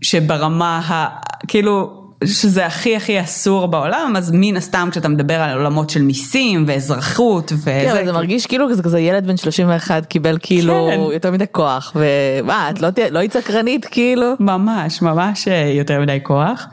שברמה 0.02 0.78
ה... 0.78 1.08
כאילו 1.48 2.06
שזה 2.26 2.66
הכי 2.66 2.96
הכי 2.96 3.22
אסור 3.22 3.68
בעולם, 3.68 4.14
אז 4.18 4.32
מן 4.34 4.58
הסתם 4.58 4.88
כשאתה 4.92 5.08
מדבר 5.08 5.34
על 5.34 5.58
עולמות 5.58 5.90
של 5.90 6.02
מיסים 6.02 6.64
ואזרחות 6.68 7.52
וזה. 7.52 7.82
כן, 7.86 7.92
אבל 7.92 8.06
זה 8.06 8.14
מרגיש 8.14 8.46
כאילו 8.46 8.70
כזה 8.70 8.84
כזה 8.84 9.00
ילד 9.00 9.28
בן 9.28 9.38
31 9.38 10.06
קיבל 10.06 10.38
כאילו 10.42 10.90
כן. 10.92 11.14
יותר 11.14 11.32
מדי 11.32 11.46
כוח, 11.52 11.96
ומה, 11.96 12.70
את 12.70 12.82
לא 12.82 12.90
לא 13.12 13.20
היית 13.20 13.34
סקרנית 13.34 13.86
כאילו? 13.86 14.34
ממש, 14.40 15.02
ממש 15.02 15.48
אה, 15.48 15.72
יותר 15.76 16.02
מדי 16.02 16.20
כוח. 16.24 16.68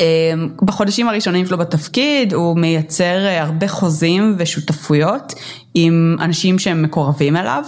אה, 0.00 0.06
בחודשים 0.62 1.08
הראשונים 1.08 1.46
שלו 1.46 1.58
בתפקיד 1.58 2.32
הוא 2.32 2.56
מייצר 2.56 3.26
אה, 3.26 3.42
הרבה 3.42 3.68
חוזים 3.68 4.34
ושותפויות 4.38 5.34
עם 5.74 6.16
אנשים 6.20 6.58
שהם 6.58 6.82
מקורבים 6.82 7.36
אליו. 7.36 7.64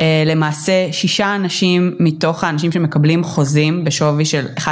אה, 0.00 0.22
למעשה 0.26 0.88
שישה 0.92 1.34
אנשים 1.34 1.96
מתוך 2.00 2.44
האנשים 2.44 2.72
שמקבלים 2.72 3.24
חוזים 3.24 3.84
בשווי 3.84 4.24
של 4.24 4.46
1.6 4.58 4.64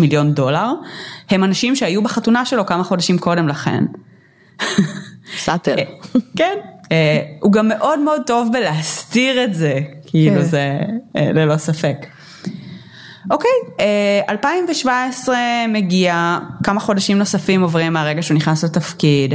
מיליון 0.00 0.34
דולר, 0.34 0.72
הם 1.30 1.44
אנשים 1.44 1.76
שהיו 1.76 2.02
בחתונה 2.02 2.44
שלו 2.44 2.66
כמה 2.66 2.84
חודשים 2.84 3.18
קודם 3.18 3.48
לכן. 3.48 3.84
סאטר. 5.36 5.74
אה, 5.78 5.84
כן, 6.36 6.54
הוא 7.40 7.52
גם 7.52 7.68
מאוד 7.68 7.98
מאוד 7.98 8.22
טוב 8.26 8.48
בלהסתיר 8.52 9.44
את 9.44 9.54
זה, 9.54 9.80
כאילו 10.06 10.36
כן. 10.36 10.42
זה 10.42 10.78
ללא 11.14 11.56
ספק. 11.56 11.96
אוקיי, 13.30 13.50
אה, 13.80 14.20
2017 14.28 15.36
מגיע, 15.68 16.38
כמה 16.64 16.80
חודשים 16.80 17.18
נוספים 17.18 17.62
עוברים 17.62 17.92
מהרגע 17.92 18.22
שהוא 18.22 18.36
נכנס 18.36 18.64
לתפקיד, 18.64 19.34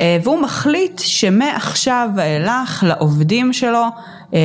אה, 0.00 0.18
והוא 0.24 0.42
מחליט 0.42 0.98
שמעכשיו 0.98 2.08
ואילך 2.16 2.84
לעובדים 2.88 3.52
שלו 3.52 3.84
אה, 4.34 4.38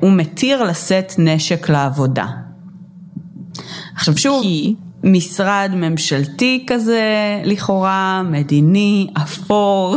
הוא 0.00 0.12
מתיר 0.12 0.62
לשאת 0.62 1.12
נשק 1.18 1.68
לעבודה. 1.68 2.26
עכשיו 3.94 4.18
שוב, 4.18 4.42
כי? 4.42 4.74
משרד 5.04 5.70
ממשלתי 5.74 6.64
כזה 6.66 7.02
לכאורה, 7.44 8.22
מדיני, 8.24 9.06
אפור. 9.22 9.96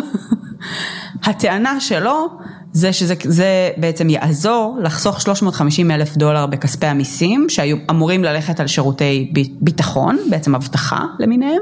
הטענה 1.25 1.80
שלו 1.80 2.27
זה 2.75 2.94
שזה 2.94 3.13
זה 3.24 3.70
בעצם 3.77 4.10
יעזור 4.10 4.77
לחסוך 4.82 5.22
350 5.22 5.91
אלף 5.91 6.17
דולר 6.17 6.46
בכספי 6.46 6.86
המיסים 6.86 7.46
שהיו 7.50 7.77
אמורים 7.89 8.24
ללכת 8.24 8.60
על 8.60 8.67
שירותי 8.67 9.32
ביטחון, 9.62 10.17
בעצם 10.29 10.55
אבטחה 10.55 11.05
למיניהם. 11.20 11.62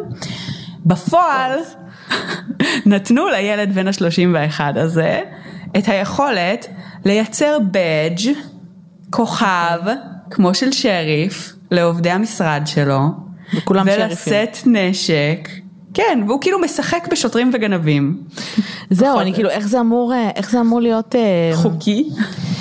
בפועל 0.85 1.51
נתנו 2.85 3.27
לילד 3.29 3.75
בן 3.75 3.87
ה-31 3.87 4.79
הזה 4.79 5.19
את 5.77 5.87
היכולת 5.87 6.67
לייצר 7.05 7.57
בדג' 7.71 8.33
כוכב 9.09 9.79
כמו 10.31 10.53
של 10.53 10.71
שריף 10.71 11.53
לעובדי 11.71 12.11
המשרד 12.11 12.61
שלו. 12.65 12.99
וכולם 13.55 13.85
שריפים. 13.85 14.33
ולשאת 14.33 14.57
נשק. 14.65 15.62
כן, 15.93 16.19
והוא 16.27 16.41
כאילו 16.41 16.59
משחק 16.61 17.07
בשוטרים 17.11 17.51
וגנבים. 17.53 18.17
זהו, 18.89 19.19
אני 19.19 19.33
כאילו, 19.33 19.49
איך 19.49 19.67
זה 19.67 19.79
אמור, 19.79 20.13
אה, 20.13 20.29
איך 20.35 20.51
זה 20.51 20.61
אמור 20.61 20.81
להיות, 20.81 21.15
אה, 21.15 21.51
חוקי. 21.53 22.09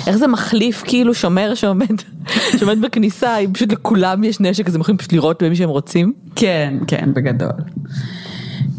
איך 0.07 0.17
זה 0.17 0.27
מחליף 0.27 0.83
כאילו 0.85 1.13
שומר 1.13 1.55
שעומד, 1.55 2.01
שעומד 2.57 2.81
בכניסה, 2.81 3.37
אם 3.37 3.53
פשוט 3.53 3.71
לכולם 3.71 4.23
יש 4.23 4.39
נשק 4.39 4.67
אז 4.67 4.75
הם 4.75 4.81
יכולים 4.81 4.97
פשוט 4.97 5.11
לירות 5.11 5.43
במי 5.43 5.55
שהם 5.55 5.69
רוצים? 5.69 6.13
כן, 6.35 6.73
כן, 6.87 7.13
בגדול. 7.13 7.51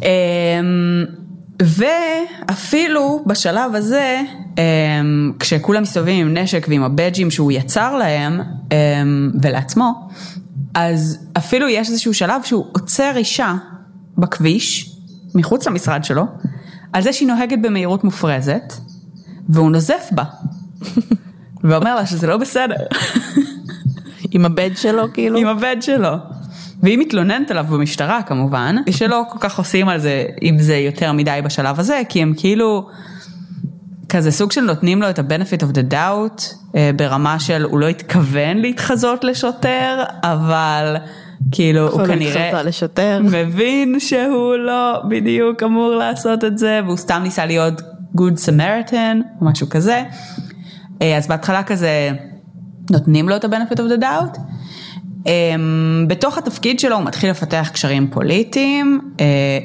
אמ, 0.03 1.05
ואפילו 1.63 3.23
בשלב 3.27 3.75
הזה, 3.75 4.21
אמ, 4.59 5.33
כשכולם 5.41 5.83
מסתובבים 5.83 6.27
עם 6.27 6.37
נשק 6.37 6.67
ועם 6.71 6.83
הבדג'ים 6.83 7.31
שהוא 7.31 7.53
יצר 7.53 7.97
להם 7.97 8.41
אמ, 8.73 9.31
ולעצמו, 9.43 10.09
אז 10.75 11.19
אפילו 11.39 11.69
יש 11.69 11.91
איזשהו 11.91 12.15
שלב 12.15 12.43
שהוא 12.45 12.65
עוצר 12.73 13.13
אישה 13.17 13.55
בכביש, 14.19 14.97
מחוץ 15.35 15.67
למשרד 15.67 16.05
שלו, 16.05 16.25
על 16.93 17.03
זה 17.03 17.13
שהיא 17.13 17.29
נוהגת 17.29 17.59
במהירות 17.63 18.05
מופרזת, 18.05 18.73
והוא 19.49 19.71
נוזף 19.71 20.09
בה. 20.13 20.25
ואומר 21.65 21.95
לה 21.95 22.07
שזה 22.07 22.27
לא 22.27 22.37
בסדר. 22.37 22.87
עם 24.31 24.45
הבד 24.45 24.71
שלו 24.77 25.13
כאילו? 25.13 25.39
עם 25.39 25.47
הבד 25.47 25.77
שלו. 25.81 26.17
והיא 26.83 26.99
מתלוננת 26.99 27.51
עליו 27.51 27.65
במשטרה 27.71 28.23
כמובן, 28.23 28.77
שלא 28.91 29.23
כל 29.29 29.39
כך 29.41 29.59
עושים 29.59 29.89
על 29.89 29.99
זה, 30.01 30.25
אם 30.43 30.57
זה 30.59 30.77
יותר 30.77 31.13
מדי 31.13 31.41
בשלב 31.45 31.81
הזה, 31.81 32.03
כי 32.09 32.23
הם 32.23 32.33
כאילו, 32.37 32.89
כזה 34.09 34.31
סוג 34.31 34.53
של 34.53 34.61
נותנים 34.61 35.03
לו 35.03 35.11
את 35.11 35.19
ה-benefit 35.19 35.63
of 35.63 35.77
the 35.77 35.93
doubt, 35.93 36.43
אה, 36.77 36.91
ברמה 36.97 37.41
של 37.41 37.63
הוא 37.63 37.81
לא 37.81 37.89
התכוון 37.89 38.57
להתחזות 38.57 39.25
לשוטר, 39.25 40.03
אבל 40.23 40.97
כאילו 41.53 41.89
הוא 41.89 42.07
כנראה 42.07 42.63
לשוטר. 42.63 43.21
מבין 43.23 44.01
שהוא 44.01 44.57
לא 44.57 45.03
בדיוק 45.09 45.63
אמור 45.63 45.95
לעשות 45.95 46.45
את 46.45 46.59
זה, 46.59 46.81
והוא 46.85 46.97
סתם 46.97 47.21
ניסה 47.23 47.47
להיות 47.47 47.83
good 48.17 48.37
Samaritan, 48.47 49.41
או 49.41 49.47
משהו 49.47 49.69
כזה. 49.69 50.03
אה, 51.03 51.17
אז 51.17 51.29
בהתחלה 51.29 51.63
כזה 51.63 52.11
נותנים 52.91 53.29
לו 53.29 53.37
את 53.37 53.45
ה-benefit 53.45 53.77
of 53.77 53.99
the 53.99 54.03
doubt. 54.03 54.39
Um, 55.25 55.27
בתוך 56.07 56.39
התפקיד 56.39 56.81
שלו 56.81 56.97
הוא 56.97 57.05
מתחיל 57.05 57.31
לפתח 57.31 57.71
קשרים 57.73 58.11
פוליטיים 58.11 59.01
uh, 59.17 59.21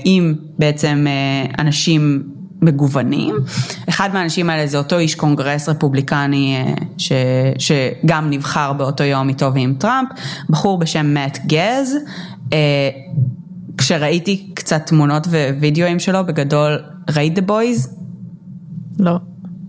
עם 0.05 0.35
בעצם 0.57 1.05
uh, 1.07 1.61
אנשים 1.61 2.23
מגוונים. 2.61 3.35
אחד 3.89 4.09
מהאנשים 4.13 4.49
האלה 4.49 4.67
זה 4.67 4.77
אותו 4.77 4.97
איש 4.97 5.15
קונגרס 5.15 5.69
רפובליקני 5.69 6.63
uh, 6.75 6.83
ש, 6.97 7.11
שגם 7.57 8.29
נבחר 8.29 8.73
באותו 8.73 9.03
יום 9.03 9.29
איתו 9.29 9.53
ועם 9.53 9.73
טראמפ, 9.77 10.09
בחור 10.49 10.77
בשם 10.77 11.13
מאט 11.13 11.39
גז. 11.45 11.95
Uh, 12.49 12.53
כשראיתי 13.77 14.51
קצת 14.53 14.85
תמונות 14.85 15.27
ווידאוים 15.59 15.99
שלו 15.99 16.25
בגדול, 16.25 16.79
ראית 17.15 17.37
The 17.37 17.41
Boys? 17.41 17.89
לא. 18.99 19.17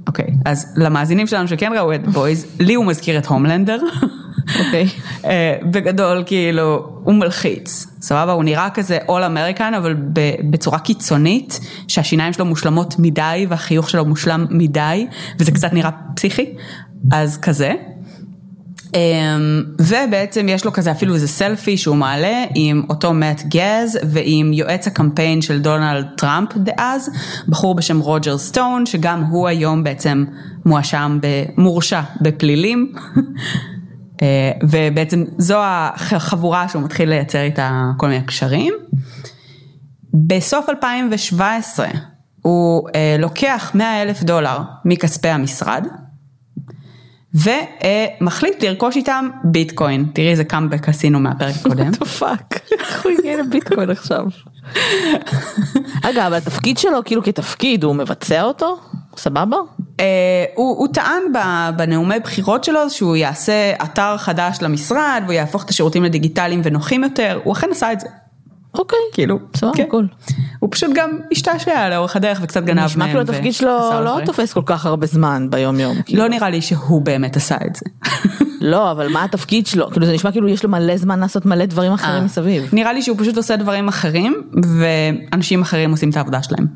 אוקיי, 0.06 0.34
אז 0.44 0.74
למאזינים 0.76 1.26
שלנו 1.26 1.48
שכן 1.48 1.72
ראו 1.76 1.94
את 1.94 2.00
Boys, 2.04 2.46
לי 2.60 2.74
הוא 2.74 2.86
מזכיר 2.86 3.18
את 3.18 3.26
הומלנדר. 3.26 3.78
אוקיי. 4.58 4.88
אה, 5.24 5.56
בגדול 5.62 6.22
כאילו 6.26 6.88
הוא 7.04 7.14
מלחיץ, 7.14 7.86
סבבה? 8.00 8.32
הוא 8.32 8.44
נראה 8.44 8.70
כזה 8.70 8.98
אול 9.08 9.22
אמריקן 9.22 9.74
אבל 9.74 9.96
בצורה 10.50 10.78
קיצונית 10.78 11.60
שהשיניים 11.88 12.32
שלו 12.32 12.44
מושלמות 12.44 12.94
מדי 12.98 13.46
והחיוך 13.48 13.90
שלו 13.90 14.04
מושלם 14.04 14.46
מדי 14.50 15.06
וזה 15.38 15.52
קצת 15.52 15.72
נראה 15.72 15.90
פסיכי, 16.14 16.54
אז 17.12 17.36
כזה. 17.36 17.74
אמ, 18.94 19.62
ובעצם 19.78 20.46
יש 20.48 20.64
לו 20.64 20.72
כזה 20.72 20.90
אפילו 20.90 21.14
איזה 21.14 21.28
סלפי 21.28 21.76
שהוא 21.76 21.96
מעלה 21.96 22.44
עם 22.54 22.82
אותו 22.88 23.12
מאט 23.12 23.42
גז 23.42 23.98
ועם 24.10 24.52
יועץ 24.52 24.86
הקמפיין 24.86 25.42
של 25.42 25.60
דונלד 25.60 26.06
טראמפ 26.16 26.48
דאז, 26.56 27.10
בחור 27.48 27.74
בשם 27.74 28.00
רוג'ר 28.00 28.38
סטון 28.38 28.86
שגם 28.86 29.24
הוא 29.24 29.48
היום 29.48 29.84
בעצם 29.84 30.24
מואשם, 30.66 31.18
מורשע 31.56 32.00
בפלילים. 32.20 32.92
אה, 34.22 34.52
ובעצם 34.62 35.24
זו 35.38 35.58
החבורה 35.64 36.68
שהוא 36.68 36.82
מתחיל 36.82 37.08
לייצר 37.08 37.40
איתה 37.42 37.90
כל 37.96 38.08
מיני 38.08 38.26
קשרים. 38.26 38.74
בסוף 40.14 40.68
2017 40.68 41.88
הוא 42.42 42.88
אה, 42.94 43.16
לוקח 43.18 43.70
100 43.74 44.02
אלף 44.02 44.22
דולר 44.22 44.58
מכספי 44.84 45.28
המשרד 45.28 45.86
ומחליט 47.34 48.64
לרכוש 48.64 48.96
איתם 48.96 49.28
ביטקוין. 49.44 50.04
תראי 50.14 50.30
איזה 50.30 50.44
קאמבק 50.44 50.88
עשינו 50.88 51.20
מהפרק 51.20 51.54
הקודם. 51.60 51.90
what 51.90 51.96
the 51.96 52.20
fuck, 52.20 52.58
איך 52.78 53.04
הוא 53.04 53.12
הגיע 53.18 53.42
לביטקוין 53.42 53.90
עכשיו? 53.90 54.24
אגב, 56.02 56.32
התפקיד 56.32 56.78
שלו 56.78 57.04
כאילו 57.04 57.22
כתפקיד 57.22 57.84
הוא 57.84 57.94
מבצע 57.94 58.42
אותו? 58.42 58.78
סבבה? 59.16 59.56
אה, 60.00 60.04
הוא, 60.54 60.78
הוא 60.78 60.88
טען 60.92 61.22
בנאומי 61.76 62.20
בחירות 62.20 62.64
שלו 62.64 62.90
שהוא 62.90 63.16
יעשה 63.16 63.72
אתר 63.82 64.16
חדש 64.16 64.58
למשרד 64.62 65.22
והוא 65.24 65.32
יהפוך 65.32 65.64
את 65.64 65.70
השירותים 65.70 66.04
לדיגיטליים 66.04 66.60
ונוחים 66.64 67.04
יותר, 67.04 67.40
הוא 67.44 67.52
אכן 67.52 67.68
עשה 67.70 67.92
את 67.92 68.00
זה. 68.00 68.08
אוקיי. 68.74 68.98
כאילו, 69.12 69.38
סבבה, 69.56 69.72
כן. 69.74 69.84
קול. 69.88 70.08
הוא 70.58 70.68
פשוט 70.72 70.90
גם 70.94 71.10
השתעשע 71.32 71.88
לאורך 71.88 72.16
הדרך 72.16 72.40
וקצת 72.42 72.62
גנב 72.62 72.76
מהם. 72.76 72.84
נשמע 72.84 73.06
כאילו 73.06 73.20
התפקיד 73.20 73.52
שלו 73.54 73.68
לא. 74.04 74.18
תופס 74.26 74.52
כל 74.52 74.62
כך 74.66 74.86
הרבה 74.86 75.06
זמן 75.06 75.46
ביום 75.50 75.80
יום. 75.80 76.02
כאילו. 76.02 76.22
לא 76.22 76.28
נראה 76.28 76.50
לי 76.50 76.62
שהוא 76.62 77.02
באמת 77.02 77.36
עשה 77.36 77.56
את 77.66 77.76
זה. 77.76 77.86
לא, 78.60 78.90
אבל 78.90 79.08
מה 79.08 79.24
התפקיד 79.24 79.66
שלו? 79.66 79.90
כאילו 79.90 80.06
זה 80.06 80.12
נשמע 80.12 80.32
כאילו 80.32 80.48
יש 80.48 80.64
לו 80.64 80.70
מלא 80.70 80.96
זמן 80.96 81.20
לעשות 81.20 81.46
מלא 81.46 81.66
דברים 81.66 81.92
אחרים 81.92 82.18
אה. 82.18 82.24
מסביב. 82.24 82.68
נראה 82.72 82.92
לי 82.92 83.02
שהוא 83.02 83.18
פשוט 83.18 83.36
עושה 83.36 83.56
דברים 83.56 83.88
אחרים 83.88 84.42
ואנשים 84.78 85.62
אחרים 85.62 85.90
עושים 85.90 86.10
את 86.10 86.16
העבודה 86.16 86.42
שלהם. 86.42 86.66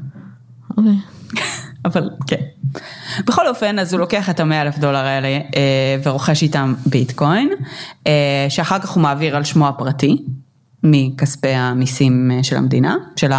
אוקיי. 0.76 0.92
אבל 1.84 2.10
כן. 2.26 2.40
בכל 3.26 3.48
אופן, 3.48 3.78
אז 3.78 3.92
הוא 3.92 4.00
לוקח 4.00 4.30
את 4.30 4.40
המאה 4.40 4.62
אלף 4.62 4.78
דולר 4.78 5.04
האלה 5.04 5.28
אה, 5.28 5.96
ורוכש 6.02 6.42
איתם 6.42 6.74
ביטקוין, 6.86 7.48
אה, 8.06 8.46
שאחר 8.48 8.78
כך 8.78 8.90
הוא 8.90 9.02
מעביר 9.02 9.36
על 9.36 9.44
שמו 9.44 9.68
הפרטי, 9.68 10.24
מכספי 10.82 11.48
המיסים 11.48 12.30
אה, 12.30 12.42
של 12.42 12.56
המדינה, 12.56 12.96
של 13.16 13.32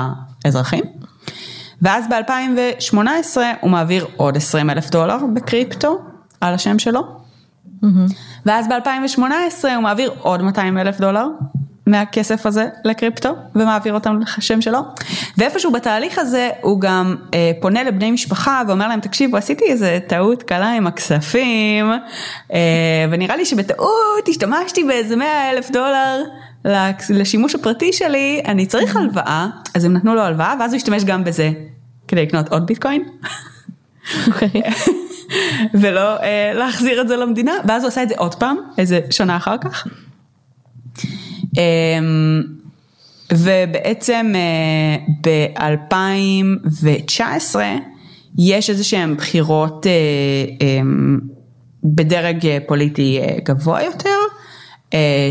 האזרחים. 0.45 0.83
ואז 1.81 2.05
ב-2018 2.09 2.97
הוא 3.61 3.71
מעביר 3.71 4.05
עוד 4.17 4.37
20 4.37 4.69
אלף 4.69 4.89
דולר 4.89 5.17
בקריפטו 5.33 6.01
על 6.41 6.53
השם 6.53 6.79
שלו. 6.79 7.01
ואז 8.45 8.67
ב-2018 8.67 9.19
הוא 9.75 9.83
מעביר 9.83 10.13
עוד 10.19 10.41
200 10.41 10.77
אלף 10.77 10.99
דולר 10.99 11.27
מהכסף 11.85 12.45
הזה 12.45 12.67
לקריפטו 12.85 13.35
ומעביר 13.55 13.93
אותם 13.93 14.19
לשם 14.37 14.61
שלו. 14.61 14.79
ואיפשהו 15.37 15.71
בתהליך 15.71 16.19
הזה 16.19 16.49
הוא 16.61 16.81
גם 16.81 17.15
אה, 17.33 17.51
פונה 17.61 17.83
לבני 17.83 18.11
משפחה 18.11 18.61
ואומר 18.67 18.87
להם 18.87 18.99
תקשיבו 18.99 19.37
עשיתי 19.37 19.65
איזה 19.65 19.99
טעות 20.07 20.43
קלה 20.43 20.71
עם 20.71 20.87
הכספים 20.87 21.91
אה, 22.53 23.05
ונראה 23.11 23.35
לי 23.35 23.45
שבטעות 23.45 24.29
השתמשתי 24.29 24.83
באיזה 24.83 25.15
100 25.15 25.51
אלף 25.51 25.71
דולר 25.71 26.23
לשימוש 27.09 27.55
הפרטי 27.55 27.93
שלי 27.93 28.41
אני 28.45 28.65
צריך 28.65 28.95
הלוואה 28.95 29.47
אז 29.75 29.85
הם 29.85 29.93
נתנו 29.93 30.15
לו 30.15 30.21
הלוואה 30.21 30.55
ואז 30.59 30.73
הוא 30.73 30.77
השתמש 30.77 31.03
גם 31.03 31.23
בזה 31.23 31.49
כדי 32.07 32.21
לקנות 32.21 32.49
עוד 32.49 32.65
ביטקוין. 32.65 33.03
אוקיי. 34.27 34.49
ולא 35.81 36.17
אה, 36.17 36.51
להחזיר 36.53 37.01
את 37.01 37.07
זה 37.07 37.15
למדינה 37.15 37.53
ואז 37.67 37.83
הוא 37.83 37.87
עשה 37.87 38.03
את 38.03 38.09
זה 38.09 38.15
עוד 38.17 38.35
פעם 38.35 38.57
איזה 38.77 38.99
שנה 39.11 39.37
אחר 39.37 39.57
כך. 39.57 39.87
אמ, 41.57 42.43
ובעצם 43.33 44.33
ב-2019 45.21 47.55
יש 48.37 48.69
איזה 48.69 48.83
שהם 48.83 49.15
בחירות 49.15 49.87
אה, 49.87 49.91
אמ, 50.61 51.19
בדרג 51.83 52.45
אה, 52.45 52.57
פוליטי 52.67 53.19
אה, 53.21 53.37
גבוה 53.43 53.83
יותר, 53.83 54.17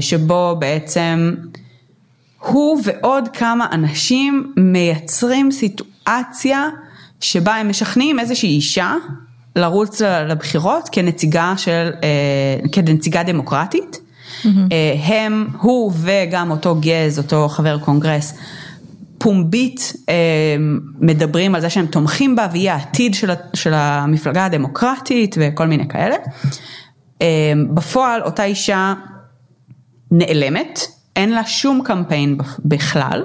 שבו 0.01 0.57
בעצם 0.59 1.35
הוא 2.39 2.81
ועוד 2.85 3.29
כמה 3.29 3.67
אנשים 3.73 4.53
מייצרים 4.57 5.51
סיטואציה 5.51 6.69
שבה 7.21 7.55
הם 7.55 7.69
משכנעים 7.69 8.19
איזושהי 8.19 8.49
אישה 8.49 8.95
לרוץ 9.57 10.03
לבחירות 10.03 10.89
כנציגה 10.93 11.55
של, 11.57 11.91
כנציגה 12.73 13.23
דמוקרטית. 13.23 14.01
אה, 14.73 14.95
הם, 15.05 15.47
הוא 15.61 15.93
וגם 15.97 16.51
אותו 16.51 16.77
גז, 16.81 17.19
אותו 17.19 17.49
חבר 17.49 17.79
קונגרס, 17.79 18.39
פומבית 19.19 19.93
אה, 20.09 20.15
מדברים 21.01 21.55
על 21.55 21.61
זה 21.61 21.71
שהם 21.71 21.87
תומכים 21.87 22.37
בה 22.37 22.47
והיא 22.53 22.71
העתיד 22.71 23.15
של, 23.15 23.31
של 23.55 23.75
המפלגה 23.75 24.45
הדמוקרטית 24.45 25.37
וכל 25.39 25.67
מיני 25.67 25.89
כאלה. 25.89 26.17
אה, 27.23 27.53
בפועל 27.75 28.23
אותה 28.23 28.45
אישה 28.45 28.95
נעלמת, 30.11 30.81
אין 31.17 31.31
לה 31.31 31.47
שום 31.47 31.81
קמפיין 31.85 32.39
בכלל. 32.65 33.25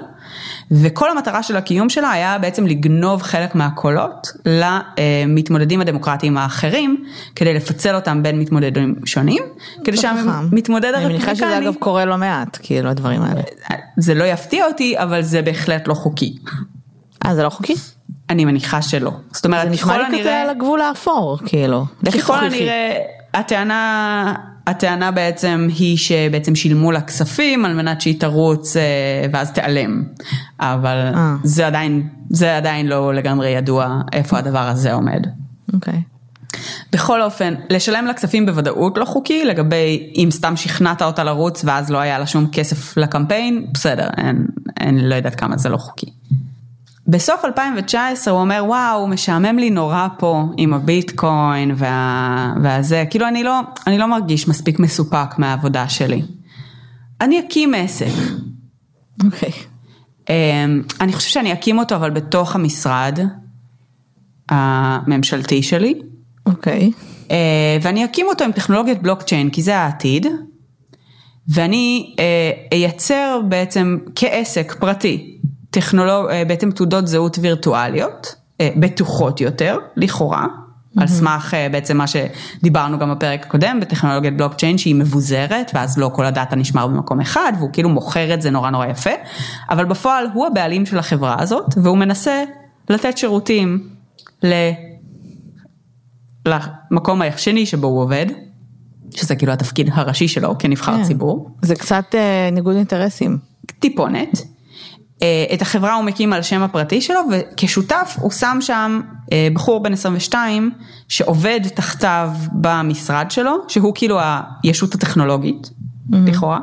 וכל 0.70 1.10
המטרה 1.10 1.42
של 1.42 1.56
הקיום 1.56 1.88
שלה 1.88 2.10
היה 2.10 2.38
בעצם 2.38 2.66
לגנוב 2.66 3.22
חלק 3.22 3.54
מהקולות 3.54 4.32
למתמודדים 4.46 5.80
הדמוקרטיים 5.80 6.38
האחרים, 6.38 7.04
כדי 7.36 7.54
לפצל 7.54 7.94
אותם 7.94 8.22
בין 8.22 8.38
מתמודדים 8.38 8.94
שונים, 9.04 9.42
כדי 9.84 9.96
שהמתמודד 9.96 10.88
הרפובליקני... 10.94 11.04
אני 11.04 11.14
מניחה 11.14 11.34
שזה 11.34 11.58
אגב 11.58 11.74
קורה 11.78 12.04
לא 12.04 12.16
מעט, 12.16 12.58
כאילו 12.62 12.90
הדברים 12.90 13.22
האלה. 13.22 13.42
זה 13.96 14.14
לא 14.14 14.24
יפתיע 14.24 14.66
אותי, 14.66 14.98
אבל 14.98 15.22
זה 15.22 15.42
בהחלט 15.42 15.88
לא 15.88 15.94
חוקי. 15.94 16.38
אה, 17.26 17.34
זה 17.34 17.42
לא 17.42 17.48
חוקי? 17.48 17.74
אני 18.30 18.44
מניחה 18.44 18.82
שלא. 18.82 19.12
זאת 19.32 19.44
אומרת, 19.44 19.62
זה 19.62 19.70
נשמע 19.70 19.98
לי 19.98 20.20
כזה 20.20 20.40
על 20.40 20.50
הגבול 20.50 20.80
האפור, 20.80 21.38
כאילו. 21.46 21.84
ככל 22.18 22.44
הנראה, 22.44 22.96
הטענה 23.34 24.34
הטענה 24.66 25.10
בעצם 25.10 25.68
היא 25.78 25.96
שבעצם 25.96 26.54
שילמו 26.54 26.92
לה 26.92 27.00
כספים 27.00 27.64
על 27.64 27.74
מנת 27.74 28.00
שהיא 28.00 28.20
תרוץ 28.20 28.76
אה, 28.76 28.82
ואז 29.32 29.52
תיעלם, 29.52 30.04
אבל 30.60 31.12
אה. 31.14 31.36
זה 31.44 31.66
עדיין, 31.66 32.08
זה 32.30 32.56
עדיין 32.56 32.86
לא 32.86 33.14
לגמרי 33.14 33.48
ידוע 33.48 34.00
איפה 34.12 34.38
הדבר 34.38 34.68
הזה 34.68 34.92
עומד. 34.92 35.26
אוקיי. 35.72 35.94
Okay. 35.94 36.10
בכל 36.92 37.22
אופן, 37.22 37.54
לשלם 37.70 38.04
לה 38.06 38.14
כספים 38.14 38.46
בוודאות 38.46 38.98
לא 38.98 39.04
חוקי, 39.04 39.44
לגבי 39.44 40.12
אם 40.16 40.28
סתם 40.30 40.56
שכנעת 40.56 41.02
אותה 41.02 41.24
לרוץ 41.24 41.64
ואז 41.64 41.90
לא 41.90 41.98
היה 41.98 42.18
לה 42.18 42.26
שום 42.26 42.46
כסף 42.52 42.96
לקמפיין, 42.96 43.66
בסדר, 43.74 44.08
אני 44.80 45.08
לא 45.08 45.14
יודעת 45.14 45.34
כמה 45.34 45.56
זה 45.56 45.68
לא 45.68 45.76
חוקי. 45.76 46.06
בסוף 47.06 47.44
2019 47.44 48.34
הוא 48.34 48.40
אומר 48.40 48.64
וואו 48.66 49.06
משעמם 49.06 49.58
לי 49.58 49.70
נורא 49.70 50.08
פה 50.18 50.44
עם 50.56 50.74
הביטקוין 50.74 51.72
וה... 51.76 52.54
והזה, 52.62 53.04
כאילו 53.10 53.28
אני 53.28 53.44
לא, 53.44 53.60
אני 53.86 53.98
לא 53.98 54.06
מרגיש 54.06 54.48
מספיק 54.48 54.78
מסופק 54.78 55.38
מהעבודה 55.38 55.88
שלי. 55.88 56.22
אני 57.20 57.40
אקים 57.40 57.74
עסק. 57.74 58.12
אוקיי. 59.24 59.50
Okay. 59.50 59.54
אמ, 60.30 60.82
um, 60.88 60.94
אני 61.00 61.12
חושב 61.12 61.30
שאני 61.30 61.52
אקים 61.52 61.78
אותו 61.78 61.96
אבל 61.96 62.10
בתוך 62.10 62.54
המשרד 62.54 63.18
הממשלתי 64.48 65.62
שלי. 65.62 65.94
אוקיי. 66.46 66.90
Okay. 66.90 67.28
Uh, 67.28 67.32
ואני 67.82 68.04
אקים 68.04 68.26
אותו 68.26 68.44
עם 68.44 68.52
טכנולוגיית 68.52 69.02
בלוקצ'יין 69.02 69.50
כי 69.50 69.62
זה 69.62 69.76
העתיד. 69.76 70.26
ואני 71.48 72.14
uh, 72.16 72.20
אייצר 72.74 73.40
בעצם 73.48 73.98
כעסק 74.14 74.76
פרטי 74.80 75.40
טכנולוג... 75.70 76.30
אה, 76.30 76.44
בעצם 76.44 76.70
תעודות 76.70 77.06
זהות 77.06 77.38
וירטואליות, 77.40 78.34
אה, 78.60 78.70
בטוחות 78.76 79.40
יותר, 79.40 79.78
לכאורה, 79.96 80.46
על 80.96 81.06
סמך 81.06 81.54
אה, 81.54 81.68
בעצם 81.68 81.96
מה 81.96 82.04
שדיברנו 82.06 82.98
גם 82.98 83.10
בפרק 83.10 83.46
הקודם, 83.46 83.78
בטכנולוגיית 83.80 84.36
בלוקצ'יין 84.36 84.78
שהיא 84.78 84.94
מבוזרת, 84.94 85.70
ואז 85.74 85.98
לא 85.98 86.10
כל 86.14 86.24
הדאטה 86.24 86.56
נשמר 86.56 86.86
במקום 86.86 87.20
אחד, 87.20 87.52
והוא 87.58 87.70
כאילו 87.72 87.88
מוכר 87.88 88.34
את 88.34 88.42
זה 88.42 88.50
נורא 88.50 88.70
נורא 88.70 88.86
יפה, 88.86 89.10
אבל 89.70 89.84
בפועל 89.84 90.26
הוא 90.34 90.46
הבעלים 90.46 90.86
של 90.86 90.98
החברה 90.98 91.36
הזאת, 91.42 91.74
והוא 91.76 91.98
מנסה 91.98 92.44
לתת 92.90 93.18
שירותים 93.18 93.88
ל... 94.42 94.52
למקום 96.46 97.22
השני 97.22 97.66
שבו 97.66 97.86
הוא 97.86 98.02
עובד, 98.02 98.26
שזה 99.14 99.36
כאילו 99.36 99.52
התפקיד 99.52 99.90
הראשי 99.92 100.28
שלו 100.28 100.58
כנבחר 100.58 100.96
כן. 100.96 101.02
ציבור. 101.02 101.50
זה 101.62 101.74
קצת 101.74 102.04
אה, 102.14 102.48
ניגוד 102.52 102.76
אינטרסים. 102.76 103.38
טיפונת. 103.78 104.42
אה, 105.22 105.44
את 105.54 105.62
החברה 105.62 105.94
הוא 105.94 106.04
מקים 106.04 106.32
על 106.32 106.42
שם 106.42 106.62
הפרטי 106.62 107.00
שלו 107.00 107.20
וכשותף 107.30 108.16
הוא 108.20 108.30
שם 108.30 108.58
שם 108.60 109.00
אה, 109.32 109.48
בחור 109.54 109.82
בן 109.82 109.92
22 109.92 110.70
שעובד 111.08 111.60
תחתיו 111.74 112.30
במשרד 112.52 113.30
שלו 113.30 113.56
שהוא 113.68 113.92
כאילו 113.94 114.18
הישות 114.62 114.94
הטכנולוגית 114.94 115.66
mm-hmm. 115.66 116.16
לכאורה. 116.26 116.60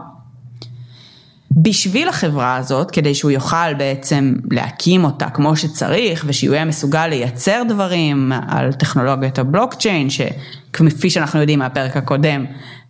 בשביל 1.52 2.10
החברה 2.10 2.56
הזאת 2.56 2.91
כדי 2.91 3.15
שהוא 3.15 3.32
יוכל 3.32 3.74
בעצם 3.74 4.34
להקים 4.52 5.04
אותה 5.04 5.30
כמו 5.30 5.56
שצריך 5.56 6.24
ושהוא 6.28 6.54
יהיה 6.56 6.65
מסוגל 6.65 7.08
לייצר 7.08 7.62
דברים 7.70 8.32
על 8.48 8.74
טכנולוגיית 8.74 9.39
הבלוקצ'יין 9.39 10.08
שכפי 10.10 11.10
שאנחנו 11.10 11.39
יודעים 11.39 11.60
מהפרק 11.60 11.98
הקודם 11.98 12.46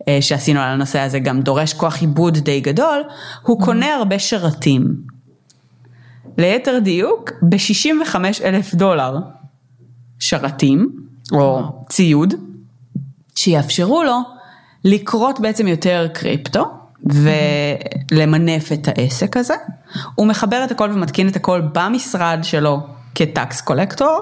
אה, 0.08 0.18
שעשינו 0.22 0.60
על 0.60 0.70
הנושא 0.70 1.00
הזה 1.00 1.20
גם 1.20 1.42
דורש 1.42 1.74
כוח 1.74 2.02
עיבוד 2.02 2.38
די 2.38 2.62
גדול 2.62 3.04
הוא 3.42 3.62
קונה 3.62 3.96
הרבה 3.96 4.20
שרתים. 4.20 5.17
ליתר 6.38 6.80
דיוק 6.84 7.32
ב-65 7.42 8.16
אלף 8.44 8.74
דולר 8.76 9.18
שרתים 10.20 10.92
או 11.32 11.62
ציוד 11.90 12.34
שיאפשרו 13.36 14.04
לו 14.04 14.20
לכרות 14.84 15.40
בעצם 15.40 15.68
יותר 15.68 16.08
קריפטו 16.14 16.66
ולמנף 18.12 18.72
את 18.72 18.88
העסק 18.88 19.38
הזה. 19.38 19.54
הוא 20.16 20.28
מחבר 20.28 20.64
את 20.64 20.72
הכל 20.72 20.92
ומתקין 20.94 21.28
את 21.28 21.36
הכל 21.36 21.62
במשרד 21.74 22.40
שלו 22.44 22.80
כ 23.16 23.34
tax 23.34 23.62
collector, 23.62 24.20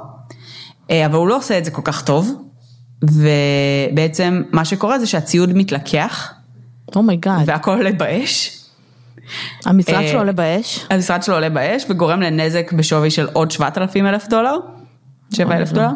אה, 0.92 1.06
אבל 1.06 1.16
הוא 1.16 1.28
לא 1.28 1.38
עושה 1.38 1.58
את 1.58 1.66
זה 1.66 1.72
כל 1.72 1.82
כך 1.86 2.04
טוב, 2.04 2.32
ובעצם 3.04 4.44
מה 4.52 4.66
שקורה 4.66 5.00
זה 5.00 5.08
שהציוד 5.08 5.54
מתלקח, 5.54 6.34
oh 6.96 7.07
my 7.07 7.19
god, 7.19 7.42
oh 7.42 7.44
והכל 7.46 7.72
עולה 7.72 7.92
באש. 7.92 8.65
המשרד 9.66 10.08
שלו 10.08 10.20
עולה 10.20 10.32
באש? 10.32 10.88
המשרד 10.90 11.24
שלו 11.24 11.36
עולה 11.36 11.50
באש 11.50 11.86
וגורם 11.90 12.22
לנזק 12.22 12.74
בשווי 12.74 13.12
של 13.12 13.28
עוד 13.34 13.52
7,000 13.52 14.08
אלף 14.08 14.28
דולר, 14.28 14.56
7,000 15.34 15.72
דולר. 15.74 15.90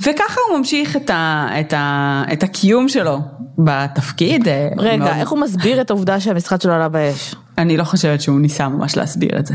וככה 0.00 0.40
הוא 0.48 0.58
ממשיך 0.58 0.96
את, 0.96 1.10
ה, 1.10 1.48
את, 1.60 1.72
ה, 1.72 2.22
את 2.32 2.42
הקיום 2.42 2.88
שלו 2.88 3.20
בתפקיד. 3.58 4.48
אה, 4.48 4.68
רגע, 4.78 5.04
מאוד... 5.04 5.16
איך 5.16 5.30
הוא 5.30 5.38
מסביר 5.38 5.80
את 5.80 5.90
העובדה 5.90 6.20
שהמשרד 6.20 6.60
שלו 6.60 6.72
עלה 6.72 6.88
באש? 6.88 7.34
אני 7.58 7.76
לא 7.76 7.84
חושבת 7.84 8.20
שהוא 8.20 8.40
ניסה 8.40 8.68
ממש 8.68 8.96
להסביר 8.96 9.38
את 9.38 9.46
זה. 9.46 9.54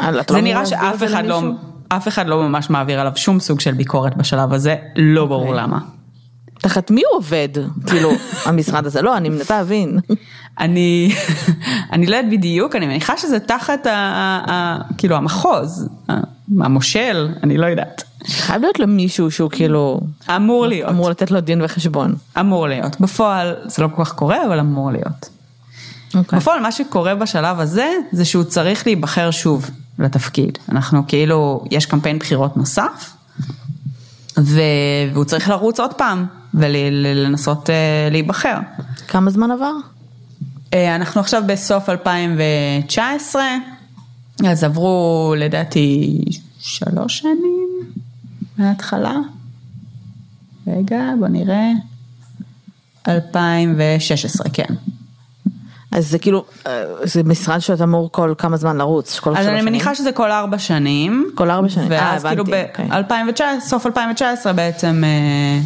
זה 0.00 0.34
לא 0.34 0.40
נראה 0.40 0.66
שאף 0.66 1.02
אחד 1.02 1.26
לא, 1.26 1.42
אף 1.88 2.08
אחד 2.08 2.26
לא 2.26 2.48
ממש 2.48 2.70
מעביר 2.70 3.00
עליו 3.00 3.12
שום 3.16 3.40
סוג 3.40 3.60
של 3.60 3.72
ביקורת 3.72 4.16
בשלב 4.16 4.52
הזה, 4.52 4.76
לא 4.96 5.26
ברור 5.26 5.48
אוקיי. 5.48 5.62
למה. 5.62 5.78
תחת 6.66 6.90
מי 6.90 7.02
הוא 7.10 7.18
עובד? 7.18 7.48
כאילו, 7.86 8.10
המשרד 8.46 8.86
הזה? 8.86 9.02
לא, 9.02 9.16
אני 9.16 9.28
מנסה 9.28 9.58
להבין. 9.58 9.98
אני, 10.58 11.14
אני 11.92 12.06
לא 12.06 12.16
יודעת 12.16 12.32
בדיוק, 12.32 12.76
אני 12.76 12.86
מניחה 12.86 13.16
שזה 13.16 13.40
תחת 13.40 13.86
ה, 13.86 13.92
ה, 14.50 14.78
כאילו 14.98 15.16
המחוז, 15.16 15.88
המושל, 16.60 17.28
אני 17.42 17.56
לא 17.58 17.66
יודעת. 17.66 18.02
חייב 18.26 18.62
להיות 18.62 18.78
לו 18.78 18.86
מישהו 18.86 19.30
שהוא 19.30 19.50
כאילו 19.50 20.00
אמור 20.36 20.66
להיות. 20.66 20.90
אמור 20.90 21.10
לתת 21.10 21.30
לו 21.30 21.40
דין 21.40 21.62
וחשבון. 21.64 22.14
אמור 22.40 22.68
להיות. 22.68 23.00
בפועל 23.00 23.54
זה 23.64 23.82
לא 23.82 23.88
כל 23.96 24.04
כך 24.04 24.12
קורה, 24.12 24.46
אבל 24.46 24.60
אמור 24.60 24.90
להיות. 24.90 25.28
אוקיי. 26.14 26.38
בפועל 26.38 26.60
מה 26.60 26.72
שקורה 26.72 27.14
בשלב 27.14 27.60
הזה, 27.60 27.92
זה 28.12 28.24
שהוא 28.24 28.44
צריך 28.44 28.86
להיבחר 28.86 29.30
שוב 29.30 29.70
לתפקיד. 29.98 30.58
אנחנו 30.68 31.02
כאילו, 31.08 31.64
יש 31.70 31.86
קמפיין 31.86 32.18
בחירות 32.18 32.56
נוסף, 32.56 33.16
והוא 34.36 35.24
צריך 35.24 35.48
לרוץ 35.48 35.80
עוד 35.80 35.94
פעם 35.94 36.26
ולנסות 36.56 37.68
uh, 37.68 37.72
להיבחר. 38.10 38.58
כמה 39.08 39.30
זמן 39.30 39.50
עבר? 39.50 39.72
Uh, 40.70 40.76
אנחנו 40.94 41.20
עכשיו 41.20 41.42
בסוף 41.46 41.88
2019, 41.88 43.42
אז 44.46 44.64
עברו 44.64 45.34
לדעתי 45.38 46.18
שלוש 46.58 47.18
שנים 47.18 47.68
מההתחלה. 48.58 49.14
רגע, 50.66 51.12
בוא 51.18 51.28
נראה. 51.28 51.70
2016, 53.08 54.50
כן. 54.52 54.74
אז 55.92 56.10
זה 56.10 56.18
כאילו, 56.18 56.44
אה, 56.66 56.82
זה 57.02 57.22
משרד 57.22 57.58
שאתה 57.58 57.84
אמור 57.84 58.12
כל 58.12 58.34
כמה 58.38 58.56
זמן 58.56 58.76
לרוץ, 58.76 59.18
כל 59.18 59.30
אז 59.30 59.36
שלוש 59.36 59.48
אני 59.48 59.60
שנים? 59.60 59.64
מניחה 59.64 59.94
שזה 59.94 60.12
כל 60.12 60.30
ארבע 60.30 60.58
שנים. 60.58 61.30
כל 61.34 61.50
ארבע 61.50 61.68
שנים, 61.68 61.92
אה, 61.92 61.98
ואז 62.00 62.24
כאילו 62.24 62.42
הבנתי, 62.42 62.82
אוקיי. 62.82 63.02
ב-2019, 63.02 63.60
סוף 63.60 63.86
2019 63.86 64.52
בעצם 64.52 65.02
אה, 65.04 65.60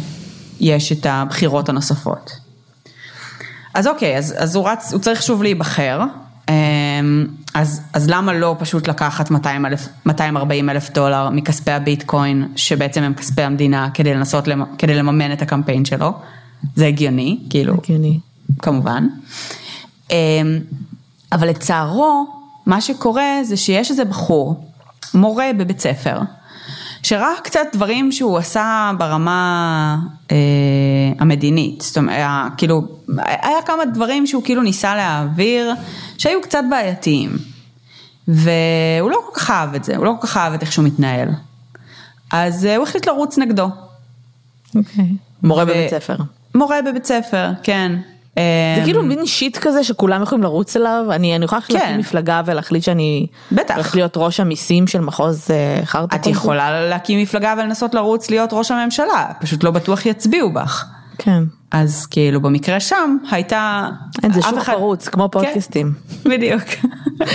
יש 0.61 0.91
את 0.91 1.05
הבחירות 1.05 1.69
הנוספות. 1.69 2.31
אז 3.73 3.87
אוקיי, 3.87 4.17
אז, 4.17 4.35
אז 4.37 4.55
הוא 4.55 4.69
רץ, 4.69 4.93
הוא 4.93 5.01
צריך 5.01 5.21
שוב 5.21 5.43
להיבחר. 5.43 6.01
אה, 6.49 6.53
אז, 7.53 7.81
אז 7.93 8.09
למה 8.09 8.33
לא 8.33 8.55
פשוט 8.59 8.87
לקחת 8.87 9.31
200 9.31 9.65
אלף, 9.65 9.87
240 10.05 10.69
אלף 10.69 10.89
דולר 10.89 11.29
מכספי 11.29 11.71
הביטקוין, 11.71 12.47
שבעצם 12.55 13.03
הם 13.03 13.13
כספי 13.13 13.41
המדינה, 13.41 13.89
כדי 13.93 14.13
לנסות, 14.13 14.47
כדי 14.77 14.95
לממן 14.95 15.33
את 15.33 15.41
הקמפיין 15.41 15.85
שלו? 15.85 16.13
זה 16.75 16.87
הגיוני, 16.87 17.39
כאילו. 17.49 17.73
הגיוני. 17.73 18.19
כמובן. 18.59 19.07
אמ, 20.11 20.15
אבל 21.31 21.49
לצערו, 21.49 22.27
מה 22.65 22.81
שקורה 22.81 23.43
זה 23.43 23.57
שיש 23.57 23.91
איזה 23.91 24.05
בחור, 24.05 24.65
מורה 25.13 25.51
בבית 25.57 25.79
ספר, 25.79 26.19
שראה 27.03 27.33
קצת 27.43 27.67
דברים 27.73 28.11
שהוא 28.11 28.37
עשה 28.37 28.91
ברמה 28.97 29.97
אה, 30.31 30.37
המדינית, 31.19 31.81
זאת 31.81 31.97
אומרת, 31.97 32.15
היה, 32.15 32.47
כאילו, 32.57 32.81
היה 33.25 33.61
כמה 33.65 33.85
דברים 33.85 34.27
שהוא 34.27 34.43
כאילו 34.43 34.61
ניסה 34.61 34.95
להעביר, 34.95 35.73
שהיו 36.17 36.41
קצת 36.41 36.63
בעייתיים. 36.69 37.29
והוא 38.27 39.11
לא 39.11 39.17
כל 39.25 39.39
כך 39.39 39.49
אהב 39.49 39.75
את 39.75 39.83
זה, 39.83 39.97
הוא 39.97 40.05
לא 40.05 40.13
כל 40.21 40.27
כך 40.27 40.37
אהב 40.37 40.53
את 40.53 40.61
איך 40.61 40.71
שהוא 40.71 40.85
מתנהל. 40.85 41.29
אז 42.31 42.65
אה, 42.65 42.75
הוא 42.75 42.83
החליט 42.83 43.07
לרוץ 43.07 43.37
נגדו. 43.37 43.69
אוקיי. 44.75 45.05
מורה 45.43 45.63
ו- 45.63 45.67
בבית 45.67 45.89
ספר. 45.89 46.15
מורה 46.55 46.81
בבית 46.81 47.05
ספר, 47.05 47.51
כן. 47.63 47.91
זה 48.35 48.41
אמ, 48.79 48.83
כאילו 48.83 49.03
מין 49.03 49.25
שיט 49.25 49.57
כזה 49.57 49.83
שכולם 49.83 50.23
יכולים 50.23 50.43
לרוץ 50.43 50.75
אליו, 50.75 51.05
אני 51.09 51.35
אני 51.35 51.45
יכולה 51.45 51.59
להחליט 51.59 51.81
כן. 51.81 51.97
מפלגה 51.99 52.41
ולהחליט 52.45 52.83
שאני 52.83 53.27
בטח. 53.51 53.73
הולכת 53.75 53.95
להיות 53.95 54.13
ראש 54.17 54.39
המיסים 54.39 54.87
של 54.87 55.01
מחוז 55.01 55.47
אה, 55.51 55.85
חרטא. 55.85 56.15
את? 56.15 56.27
יכולה 56.27 56.89
להקים 56.89 57.19
מפלגה 57.19 57.53
ולנסות 57.57 57.93
לרוץ 57.93 58.29
להיות 58.29 58.49
ראש 58.53 58.71
הממשלה, 58.71 59.31
פשוט 59.41 59.63
לא 59.63 59.71
בטוח 59.71 60.05
יצביעו 60.05 60.53
בך. 60.53 60.85
כן. 61.17 61.43
אז 61.71 62.05
כאילו 62.05 62.41
במקרה 62.41 62.79
שם 62.79 63.17
הייתה... 63.31 63.87
אין, 64.23 64.33
זה 64.33 64.41
שוק 64.41 64.57
אחד- 64.57 64.73
פרוץ, 64.73 65.07
כמו 65.07 65.29
פודקאסטים. 65.31 65.93
בדיוק. 66.25 66.61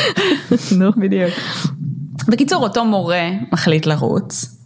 נו, 0.79 0.91
בדיוק. 0.97 1.33
בקיצור, 2.29 2.63
אותו 2.63 2.85
מורה 2.85 3.31
מחליט 3.53 3.87
לרוץ. 3.87 4.57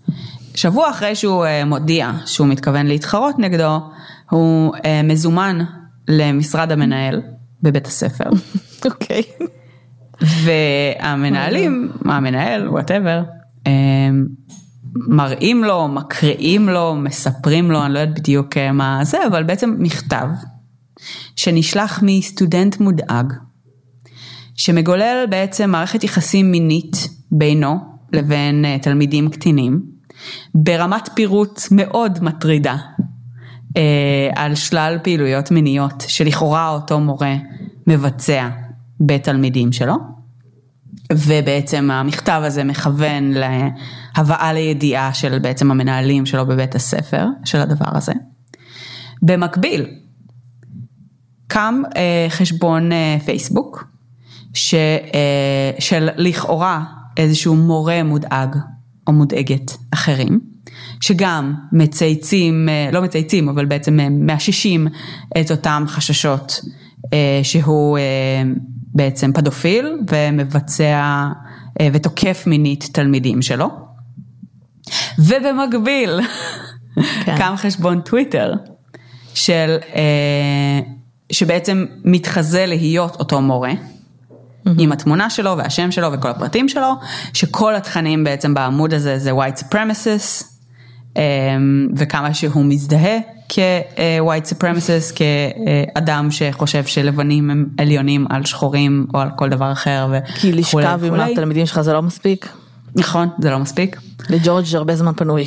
שבוע 0.54 0.90
אחרי 0.90 1.14
שהוא 1.14 1.44
אה, 1.44 1.64
מודיע 1.64 2.10
שהוא 2.26 2.46
מתכוון 2.46 2.86
להתחרות 2.86 3.38
נגדו, 3.38 3.80
הוא 4.30 4.74
אה, 4.84 5.00
מזומן 5.04 5.58
למשרד 6.08 6.72
המנהל 6.72 7.22
בבית 7.62 7.86
הספר. 7.86 8.30
אוקיי. 8.86 9.22
והמנהלים, 10.20 11.92
המנהל, 12.04 12.68
whatever, 12.68 13.22
מראים 14.94 15.64
לו, 15.64 15.88
מקריאים 15.88 16.68
לו, 16.68 16.94
מספרים 16.94 17.70
לו, 17.70 17.84
אני 17.84 17.94
לא 17.94 17.98
יודעת 17.98 18.18
בדיוק 18.18 18.56
אה, 18.56 18.72
מה 18.72 19.00
זה, 19.02 19.18
אבל 19.26 19.42
בעצם 19.42 19.76
מכתב 19.78 20.26
שנשלח 21.36 22.00
מסטודנט 22.02 22.80
מודאג, 22.80 23.32
שמגולל 24.56 25.24
בעצם 25.30 25.70
מערכת 25.70 26.04
יחסים 26.04 26.50
מינית 26.50 26.96
בינו 27.32 27.76
לבין 28.12 28.64
אה, 28.64 28.78
תלמידים 28.82 29.30
קטינים, 29.30 29.82
ברמת 30.54 31.08
פירוט 31.14 31.60
מאוד 31.70 32.18
מטרידה. 32.22 32.76
אה, 33.76 34.30
על 34.34 34.54
שלל 34.54 34.98
פעילויות 35.02 35.50
מיניות 35.50 36.04
שלכאורה 36.08 36.68
אותו 36.68 37.00
מורה 37.00 37.34
מבצע 37.86 38.48
בתלמידים 39.00 39.72
שלו. 39.72 39.94
ובעצם 41.12 41.90
המכתב 41.90 42.42
הזה 42.44 42.64
מכוון 42.64 43.32
להבאה 43.32 44.52
לידיעה 44.52 45.14
של 45.14 45.38
בעצם 45.38 45.70
המנהלים 45.70 46.26
שלו 46.26 46.46
בבית 46.46 46.74
הספר, 46.74 47.26
של 47.44 47.60
הדבר 47.60 47.96
הזה. 47.96 48.12
במקביל, 49.22 49.86
קם 51.46 51.82
אה, 51.96 52.26
חשבון 52.28 52.92
אה, 52.92 53.16
פייסבוק, 53.24 53.84
ש, 54.54 54.74
אה, 54.74 55.70
של 55.78 56.08
לכאורה 56.16 56.84
איזשהו 57.16 57.56
מורה 57.56 58.02
מודאג 58.02 58.56
או 59.06 59.12
מודאגת 59.12 59.76
אחרים, 59.90 60.40
שגם 61.00 61.54
מצייצים, 61.72 62.68
אה, 62.68 62.90
לא 62.92 63.02
מצייצים, 63.02 63.48
אבל 63.48 63.64
בעצם 63.64 64.00
אה, 64.00 64.08
מאששים 64.10 64.88
את 65.40 65.50
אותם 65.50 65.84
חששות 65.86 66.60
אה, 67.12 67.40
שהוא 67.42 67.98
בעצם 68.94 69.32
פדופיל 69.32 69.96
ומבצע 70.10 71.26
ותוקף 71.92 72.44
מינית 72.46 72.88
תלמידים 72.92 73.42
שלו. 73.42 73.68
ובמקביל 75.18 76.20
כן. 77.24 77.36
קם 77.38 77.54
חשבון 77.56 78.00
טוויטר 78.00 78.52
של, 79.34 79.76
שבעצם 81.32 81.84
מתחזה 82.04 82.66
להיות 82.66 83.16
אותו 83.16 83.40
מורה. 83.40 83.72
עם 84.78 84.92
התמונה 84.92 85.30
שלו 85.30 85.56
והשם 85.58 85.90
שלו 85.90 86.12
וכל 86.12 86.28
הפרטים 86.28 86.68
שלו, 86.68 86.92
שכל 87.34 87.74
התכנים 87.74 88.24
בעצם 88.24 88.54
בעמוד 88.54 88.94
הזה 88.94 89.18
זה 89.18 89.32
white 89.32 89.60
supremacist, 89.60 90.50
וכמה 91.96 92.34
שהוא 92.34 92.64
מזדהה 92.64 93.18
כ-white 93.48 94.52
supremacist, 94.52 95.16
כאדם 95.16 96.28
שחושב 96.30 96.84
שלבנים 96.84 97.50
הם 97.50 97.66
עליונים 97.78 98.26
על 98.30 98.44
שחורים 98.44 99.06
או 99.14 99.20
על 99.20 99.28
כל 99.36 99.48
דבר 99.48 99.72
אחר. 99.72 100.08
כי 100.34 100.52
וכולי 100.52 100.60
לשכב 100.60 101.00
עם. 101.04 101.20
התלמידים 101.20 101.66
שלך 101.66 101.80
זה 101.80 101.92
לא 101.92 102.02
מספיק? 102.02 102.48
נכון, 102.96 103.28
זה 103.38 103.50
לא 103.50 103.58
מספיק. 103.58 104.00
לג'ורג' 104.30 104.64
הרבה 104.74 104.96
זמן 104.96 105.12
פנוי. 105.16 105.44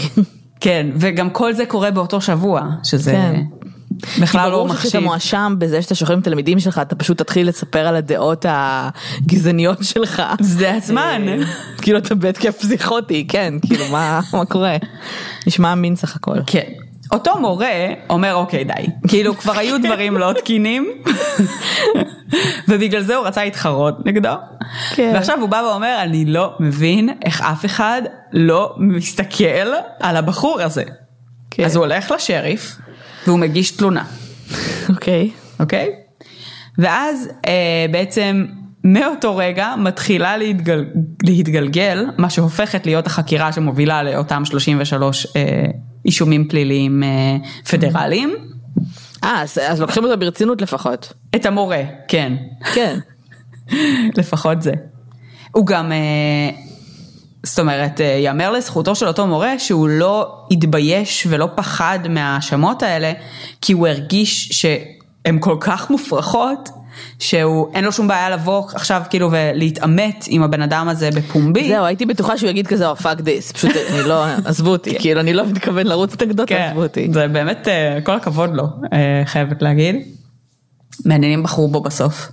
כן, 0.59 0.87
וגם 0.95 1.29
כל 1.29 1.53
זה 1.53 1.65
קורה 1.65 1.91
באותו 1.91 2.21
שבוע, 2.21 2.69
שזה 2.83 3.11
כן. 3.11 3.43
בכלל 4.21 4.49
לא 4.49 4.55
ברור 4.55 4.67
שכשאתה 4.67 4.87
מחשיב. 4.87 5.03
מואשם 5.03 5.55
בזה 5.57 5.81
שאתה 5.81 5.95
שוכב 5.95 6.13
עם 6.13 6.21
תלמידים 6.21 6.59
שלך 6.59 6.79
אתה 6.79 6.95
פשוט 6.95 7.17
תתחיל 7.17 7.47
לספר 7.47 7.87
על 7.87 7.95
הדעות 7.95 8.45
הגזעניות 8.49 9.83
שלך. 9.83 10.23
זה 10.39 10.73
הזמן. 10.73 11.25
אה, 11.27 11.37
כאילו 11.81 11.97
אתה 11.97 12.15
בהתקף 12.15 12.57
פסיכוטי, 12.57 13.25
כן, 13.27 13.53
כאילו 13.67 13.85
מה 13.91 14.21
מה 14.33 14.45
קורה? 14.45 14.75
נשמע 15.47 15.73
אמין 15.73 15.95
סך 15.95 16.15
הכל. 16.15 16.35
כן. 16.45 16.69
אותו 17.11 17.39
מורה 17.39 17.87
אומר 18.09 18.35
אוקיי 18.35 18.63
די, 18.63 18.73
כאילו 19.07 19.37
כבר 19.37 19.57
היו 19.57 19.81
דברים 19.81 20.17
לא 20.17 20.33
תקינים 20.33 20.91
ובגלל 22.67 23.01
זה 23.01 23.15
הוא 23.15 23.27
רצה 23.27 23.43
להתחרות 23.43 24.05
נגדו 24.05 24.33
כן. 24.95 25.11
ועכשיו 25.13 25.41
הוא 25.41 25.49
בא 25.49 25.61
ואומר 25.69 25.97
אני 26.01 26.25
לא 26.25 26.53
מבין 26.59 27.09
איך 27.25 27.41
אף 27.41 27.65
אחד 27.65 28.01
לא 28.31 28.75
מסתכל 28.77 29.67
על 29.99 30.17
הבחור 30.17 30.61
הזה. 30.61 30.83
כן. 31.51 31.65
אז 31.65 31.75
הוא 31.75 31.85
הולך 31.85 32.11
לשריף 32.11 32.77
והוא 33.27 33.39
מגיש 33.39 33.71
תלונה. 33.71 34.03
אוקיי. 34.89 35.29
אוקיי? 35.59 35.89
ואז 36.77 37.29
אה, 37.47 37.85
בעצם 37.91 38.45
מאותו 38.83 39.37
רגע 39.37 39.73
מתחילה 39.77 40.37
להתגל, 40.37 40.85
להתגלגל 41.23 42.05
מה 42.17 42.29
שהופכת 42.29 42.85
להיות 42.85 43.07
החקירה 43.07 43.51
שמובילה 43.51 44.03
לאותם 44.03 44.45
33 44.45 45.27
אה, 45.35 45.41
אישומים 46.05 46.47
פליליים 46.47 47.03
אה, 47.03 47.09
פדרליים. 47.69 48.35
אה, 49.23 49.41
אז- 49.41 49.57
אז 49.67 49.81
לוקחים 49.81 50.03
אותו 50.03 50.17
ברצינות 50.17 50.61
לפחות. 50.61 51.13
את 51.35 51.45
המורה, 51.45 51.81
כן, 52.07 52.33
כן. 52.73 52.99
לפחות 54.17 54.61
זה. 54.61 54.71
הוא 55.51 55.65
גם, 55.65 55.91
אה, 55.91 56.49
זאת 57.45 57.59
אומרת, 57.59 58.01
אה, 58.01 58.05
יאמר 58.05 58.51
לזכותו 58.51 58.95
של 58.95 59.07
אותו 59.07 59.27
מורה 59.27 59.59
שהוא 59.59 59.89
לא 59.89 60.45
התבייש 60.51 61.27
ולא 61.29 61.47
פחד 61.55 61.99
מההאשמות 62.09 62.83
האלה, 62.83 63.13
כי 63.61 63.73
הוא 63.73 63.87
הרגיש 63.87 64.49
שהן 64.49 65.37
כל 65.39 65.57
כך 65.59 65.89
מופרכות, 65.89 66.69
שהוא 67.19 67.71
אין 67.73 67.83
לו 67.83 67.91
שום 67.91 68.07
בעיה 68.07 68.29
לבוא 68.29 68.63
עכשיו 68.73 69.01
כאילו 69.09 69.29
ולהתעמת 69.31 70.25
עם 70.27 70.43
הבן 70.43 70.61
אדם 70.61 70.89
הזה 70.89 71.09
בפומבי. 71.11 71.67
זהו, 71.67 71.85
הייתי 71.85 72.05
בטוחה 72.05 72.37
שהוא 72.37 72.49
יגיד 72.49 72.67
כזה, 72.67 72.87
או 72.87 72.95
fuck 72.95 73.21
this, 73.21 73.51
פשוט 73.51 73.71
אני 73.89 74.03
לא, 74.03 74.25
עזבו 74.45 74.69
אותי, 74.69 74.99
כאילו 74.99 75.19
אני 75.19 75.33
לא 75.33 75.45
מתכוון 75.45 75.87
לרוץ 75.87 76.21
נגדו, 76.21 76.43
כן, 76.47 76.65
תעזבו 76.67 76.83
אותי. 76.83 77.07
זה 77.13 77.27
באמת 77.27 77.67
אה, 77.67 77.99
כל 78.03 78.15
הכבוד 78.15 78.55
לו, 78.55 78.63
אה, 78.93 79.23
חייבת 79.25 79.61
להגיד. 79.61 79.95
מעניינים 81.05 81.43
בחרו 81.43 81.67
בו 81.67 81.81
בסוף. 81.81 82.31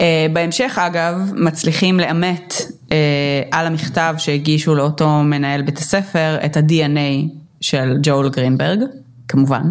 אה, 0.00 0.26
בהמשך 0.32 0.78
אגב, 0.80 1.32
מצליחים 1.34 2.00
לאמת 2.00 2.54
אה, 2.60 2.66
על 3.50 3.66
המכתב 3.66 4.14
שהגישו 4.18 4.74
לאותו 4.74 5.08
מנהל 5.22 5.62
בית 5.62 5.78
הספר 5.78 6.36
את 6.44 6.56
ה-DNA 6.56 7.28
של 7.60 7.96
ג'ול 8.02 8.28
גרינברג, 8.30 8.78
כמובן. 9.28 9.62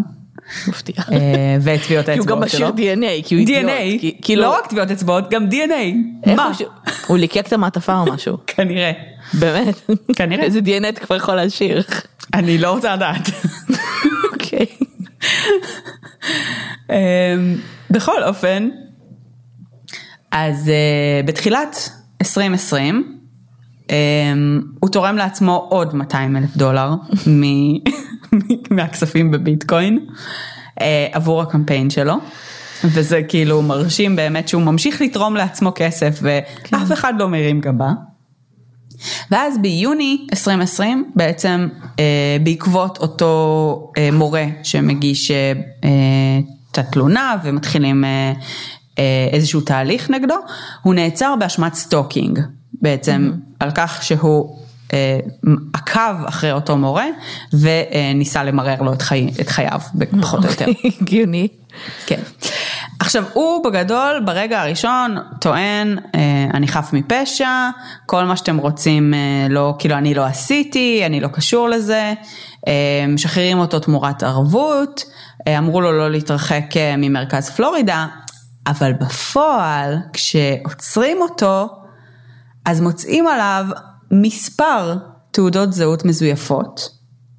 מפתיע. 0.68 0.96
אה, 1.12 1.18
ואת 1.62 1.82
טביעות 1.84 2.06
כי 2.06 2.18
הוא 2.20 2.28
גם 2.28 2.44
האצבעות 2.44 2.50
שלו. 2.50 2.74
משאיר 2.74 2.94
DNA, 2.96 3.28
כי 3.28 3.36
הוא 3.36 3.40
אידיוט. 3.40 3.66
DNA, 3.70 4.02
כי- 4.02 4.18
כאילו, 4.22 4.42
לא 4.42 4.56
רק 4.56 4.68
טביעות 4.68 4.92
אצבעות, 4.92 5.30
גם 5.32 5.48
DNA. 5.50 6.30
מה? 6.36 6.52
הוא 7.08 7.18
ליקק 7.18 7.48
את 7.48 7.54
המעטפה 7.54 8.00
או 8.00 8.14
משהו, 8.14 8.38
כנראה. 8.48 8.92
באמת. 9.34 9.76
כנראה. 10.16 10.44
איזה 10.44 10.60
DNA 10.60 10.90
אתה 10.90 11.00
כבר 11.00 11.16
יכול 11.16 11.36
להשאיר. 11.36 11.82
אני 12.34 12.58
לא 12.58 12.72
רוצה 12.72 12.96
לדעת. 12.96 13.30
אוקיי. 14.34 14.66
אמ, 16.90 16.96
בכל 17.92 18.24
אופן, 18.24 18.70
אז 20.32 20.70
אה, 20.70 21.22
בתחילת 21.26 21.90
2020, 22.22 23.18
אמ, 23.90 23.96
הוא 24.80 24.90
תורם 24.90 25.16
לעצמו 25.16 25.68
עוד 25.70 25.96
200 25.96 26.38
אלף 26.38 26.56
דולר 26.58 26.94
מ- 27.28 27.78
מהכספים 28.76 29.32
בביטקוין 29.32 30.00
אה, 30.82 31.08
עבור 31.12 31.42
הקמפיין 31.42 31.90
שלו. 31.90 32.14
וזה 32.84 33.22
כאילו 33.28 33.62
מרשים 33.62 34.16
באמת 34.16 34.48
שהוא 34.48 34.62
ממשיך 34.62 35.02
לתרום 35.02 35.36
לעצמו 35.36 35.72
כסף 35.76 36.20
ואף 36.22 36.92
אחד 36.94 37.14
לא 37.20 37.28
מרים 37.30 37.62
גבה. 37.62 37.90
ואז 39.32 39.58
ביוני 39.62 40.28
2020 40.32 41.12
בעצם 41.16 41.68
אה, 42.00 42.04
בעקבות 42.44 42.98
אותו 42.98 43.92
אה, 43.98 44.10
מורה 44.12 44.46
שמגיש 44.64 45.32
אה, 45.32 45.52
אה, 45.84 45.90
את 46.72 46.78
התלונה 46.78 47.36
ומתחילים 47.44 48.06
אה, 48.06 48.34
איזשהו 49.34 49.62
תהליך 49.62 50.10
נגדו, 50.10 50.36
הוא 50.82 50.94
נעצר 50.94 51.36
באשמת 51.40 51.74
stalking 51.74 52.40
בעצם 52.74 53.32
mm-hmm. 53.34 53.56
על 53.60 53.72
כך 53.76 54.04
שהוא 54.04 54.60
אה, 54.94 55.20
עקב 55.74 56.26
אחרי 56.26 56.52
אותו 56.52 56.78
מורה 56.78 57.06
וניסה 57.54 58.44
למרר 58.44 58.82
לו 58.82 58.94
את, 58.94 59.02
חי, 59.02 59.30
את 59.42 59.50
חייו 59.50 59.80
פחות 60.22 60.46
או 60.46 60.50
יותר. 60.50 60.66
הגיוני. 61.02 61.48
כן. 62.06 62.20
עכשיו 63.00 63.24
הוא 63.34 63.64
בגדול 63.64 64.22
ברגע 64.26 64.62
הראשון 64.62 65.18
טוען 65.42 65.98
אה, 66.16 66.48
אני 66.54 66.68
חף 66.68 66.90
מפשע, 66.94 67.70
כל 68.06 68.24
מה 68.24 68.38
שאתם 68.38 68.58
רוצים 68.58 69.14
אה, 69.14 69.48
לא, 69.50 69.76
כאילו 69.80 69.96
אני 69.96 70.14
לא 70.14 70.26
עשיתי, 70.26 71.02
אני 71.06 71.20
לא 71.20 71.28
קשור 71.28 71.70
לזה, 71.70 72.14
אה, 72.68 73.06
משחררים 73.08 73.60
אותו 73.60 73.80
תמורת 73.80 74.24
ערבות, 74.24 75.04
אה, 75.48 75.58
אמרו 75.58 75.82
לו 75.82 75.92
לא 75.92 76.12
להתרחק 76.12 76.78
אה, 76.78 76.96
ממרכז 76.98 77.50
פלורידה, 77.50 78.08
אבל 78.68 78.94
בפועל 78.94 79.96
כשעוצרים 80.14 81.18
אותו 81.22 81.68
אז 82.66 82.82
מוצאים 82.82 83.28
עליו 83.28 83.66
מספר 84.12 84.98
תעודות 85.32 85.74
זהות 85.74 86.06
מזויפות 86.06 86.90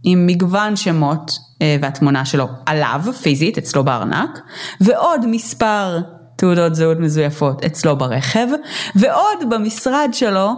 עם 0.03 0.27
מגוון 0.27 0.77
שמות 0.77 1.39
אה, 1.63 1.77
והתמונה 1.83 2.25
שלו 2.25 2.47
עליו 2.67 3.01
פיזית 3.23 3.59
אצלו 3.59 3.85
בארנק 3.85 4.39
ועוד 4.81 5.27
מספר 5.27 6.01
תעודות 6.37 6.75
זהות 6.75 6.99
מזויפות 6.99 7.65
אצלו 7.65 7.97
ברכב 7.97 8.47
ועוד 8.95 9.51
במשרד 9.51 10.09
שלו 10.13 10.51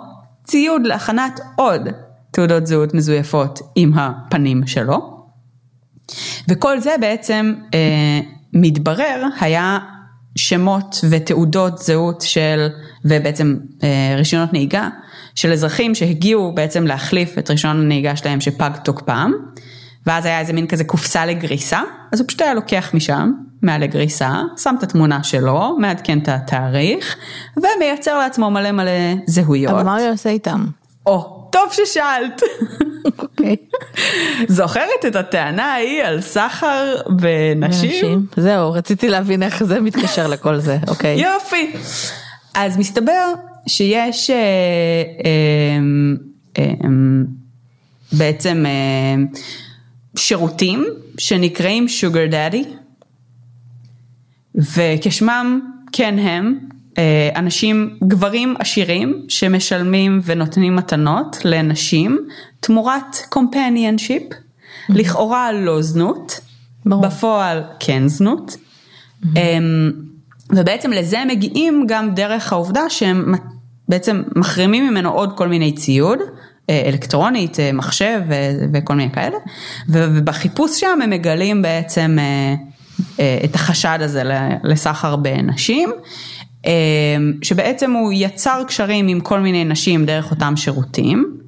ציוד 0.45 0.87
להכנת 0.87 1.41
עוד 1.57 1.89
תעודות 2.31 2.67
זהות 2.67 2.95
מזויפות 2.95 3.61
עם 3.75 3.93
הפנים 3.95 4.67
שלו. 4.67 5.27
וכל 6.49 6.81
זה 6.81 6.95
בעצם 7.01 7.55
אה, 7.75 8.21
מתברר 8.53 9.25
היה 9.41 9.79
שמות 10.37 11.05
ותעודות 11.11 11.79
זהות 11.79 12.21
של, 12.21 12.69
ובעצם 13.05 13.57
אה, 13.83 14.15
רישיונות 14.17 14.53
נהיגה 14.53 14.89
של 15.35 15.53
אזרחים 15.53 15.95
שהגיעו 15.95 16.53
בעצם 16.55 16.87
להחליף 16.87 17.39
את 17.39 17.51
רישיון 17.51 17.81
הנהיגה 17.81 18.17
שלהם 18.17 18.41
שפג 18.41 18.71
תוקפם, 18.85 19.33
ואז 20.07 20.27
היה 20.27 20.41
איזה 20.41 20.53
מין 20.53 20.67
כזה 20.67 20.85
קופסה 20.85 21.27
לגריסה, 21.27 21.81
אז 22.13 22.21
הוא 22.21 22.29
פשוט 22.29 22.43
היה 22.43 22.55
לוקח 22.55 22.91
משם, 22.95 23.33
מעל 23.63 23.81
לגריסה, 23.81 24.31
שם 24.57 24.75
את 24.79 24.83
התמונה 24.83 25.23
שלו, 25.23 25.77
מעדכן 25.79 26.19
את 26.19 26.29
התאריך, 26.29 27.17
ומייצר 27.57 28.19
לעצמו 28.19 28.51
מלא 28.51 28.73
מלא 28.73 28.91
זהויות. 29.27 29.75
אבל 29.75 29.83
מה 29.83 29.97
הוא 29.97 30.09
עושה 30.13 30.31
איתם? 30.31 30.65
או, 31.07 31.42
טוב 31.53 31.73
ששאלת. 31.73 32.43
אוקיי. 33.19 33.57
זוכרת 34.49 35.05
את 35.07 35.17
הטענה 35.17 35.65
ההיא 35.65 36.03
על 36.03 36.21
סחר 36.21 36.97
בנשים? 37.09 38.27
זהו, 38.37 38.73
רציתי 38.73 39.09
להבין 39.09 39.43
איך 39.43 39.65
זה 39.65 39.81
מתקשר 39.81 40.27
לכל 40.27 40.59
זה, 40.59 40.79
אוקיי. 40.89 41.21
יופי. 41.21 41.73
אז 42.55 42.79
מסתבר 42.79 43.33
שיש 43.67 44.31
אה, 44.31 44.37
אה, 45.25 45.79
אה, 46.59 46.89
בעצם 48.13 48.65
אה, 48.67 49.23
שירותים 50.17 50.87
שנקראים 51.19 51.87
sugar 51.87 52.33
daddy 52.33 52.67
וכשמם 54.55 55.61
כן 55.93 56.19
הם 56.19 56.59
אנשים 57.37 57.97
גברים 58.05 58.55
עשירים 58.59 59.25
שמשלמים 59.29 60.21
ונותנים 60.25 60.77
מתנות 60.77 61.39
לנשים 61.45 62.27
תמורת 62.61 63.17
companionship 63.35 64.35
לכאורה 64.89 65.53
לא 65.53 65.83
זנות 65.83 66.41
ברור. 66.87 67.03
בפועל 67.03 67.63
כן 67.81 68.09
זנות. 68.09 68.57
אמ, 69.37 69.91
ובעצם 70.51 70.91
לזה 70.91 71.21
הם 71.21 71.29
מגיעים 71.29 71.85
גם 71.89 72.15
דרך 72.15 72.53
העובדה 72.53 72.91
שהם 72.91 73.35
בעצם 73.89 74.23
מחרימים 74.37 74.89
ממנו 74.91 75.11
עוד 75.11 75.37
כל 75.37 75.49
מיני 75.49 75.73
ציוד, 75.73 76.19
אה, 76.71 76.83
אלקטרונית, 76.87 77.61
אה, 77.61 77.73
מחשב 77.73 78.21
וכל 78.73 78.95
מיני 78.95 79.13
כאלה, 79.13 79.37
ובחיפוש 79.89 80.81
שם 80.81 80.99
הם 81.03 81.11
מגלים 81.11 81.63
בעצם 81.63 82.17
אה, 82.21 82.55
אה, 83.21 83.39
את 83.45 83.55
החשד 83.55 83.99
הזה 84.01 84.23
לסחר 84.65 85.17
בנשים, 85.17 85.89
אה, 85.91 85.95
שבעצם 87.43 87.93
הוא 87.93 88.13
יצר 88.15 88.63
קשרים 88.67 89.09
עם 89.09 89.21
כל 89.21 89.41
מיני 89.41 89.65
נשים 89.65 90.07
דרך 90.07 90.31
אותם 90.31 90.57
שירותים. 90.57 91.39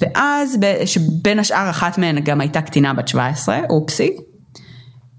ואז 0.00 0.58
שבין 0.84 1.38
השאר 1.38 1.70
אחת 1.70 1.98
מהן 1.98 2.20
גם 2.20 2.40
הייתה 2.40 2.62
קטינה 2.62 2.94
בת 2.94 3.08
17, 3.08 3.60
אופסי. 3.70 4.16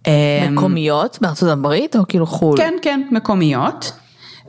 אה, 0.08 0.48
מקומיות 0.52 1.18
בארצות 1.22 1.50
הברית 1.50 1.96
או 1.96 2.08
כאילו 2.08 2.26
חו"ל? 2.26 2.58
כן, 2.58 2.74
כן, 2.82 3.02
מקומיות. 3.12 3.92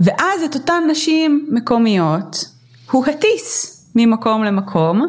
ואז 0.01 0.43
את 0.43 0.55
אותן 0.55 0.83
נשים 0.91 1.49
מקומיות 1.53 2.45
הוא 2.91 3.07
הטיס 3.07 3.75
ממקום 3.95 4.45
למקום 4.45 5.07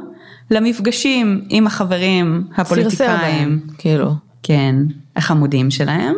למפגשים 0.51 1.45
עם 1.49 1.67
החברים 1.67 2.43
הפוליטיקאים, 2.57 3.59
כאילו. 3.77 4.11
כן, 4.43 4.75
החמודים 5.15 5.71
שלהם. 5.71 6.15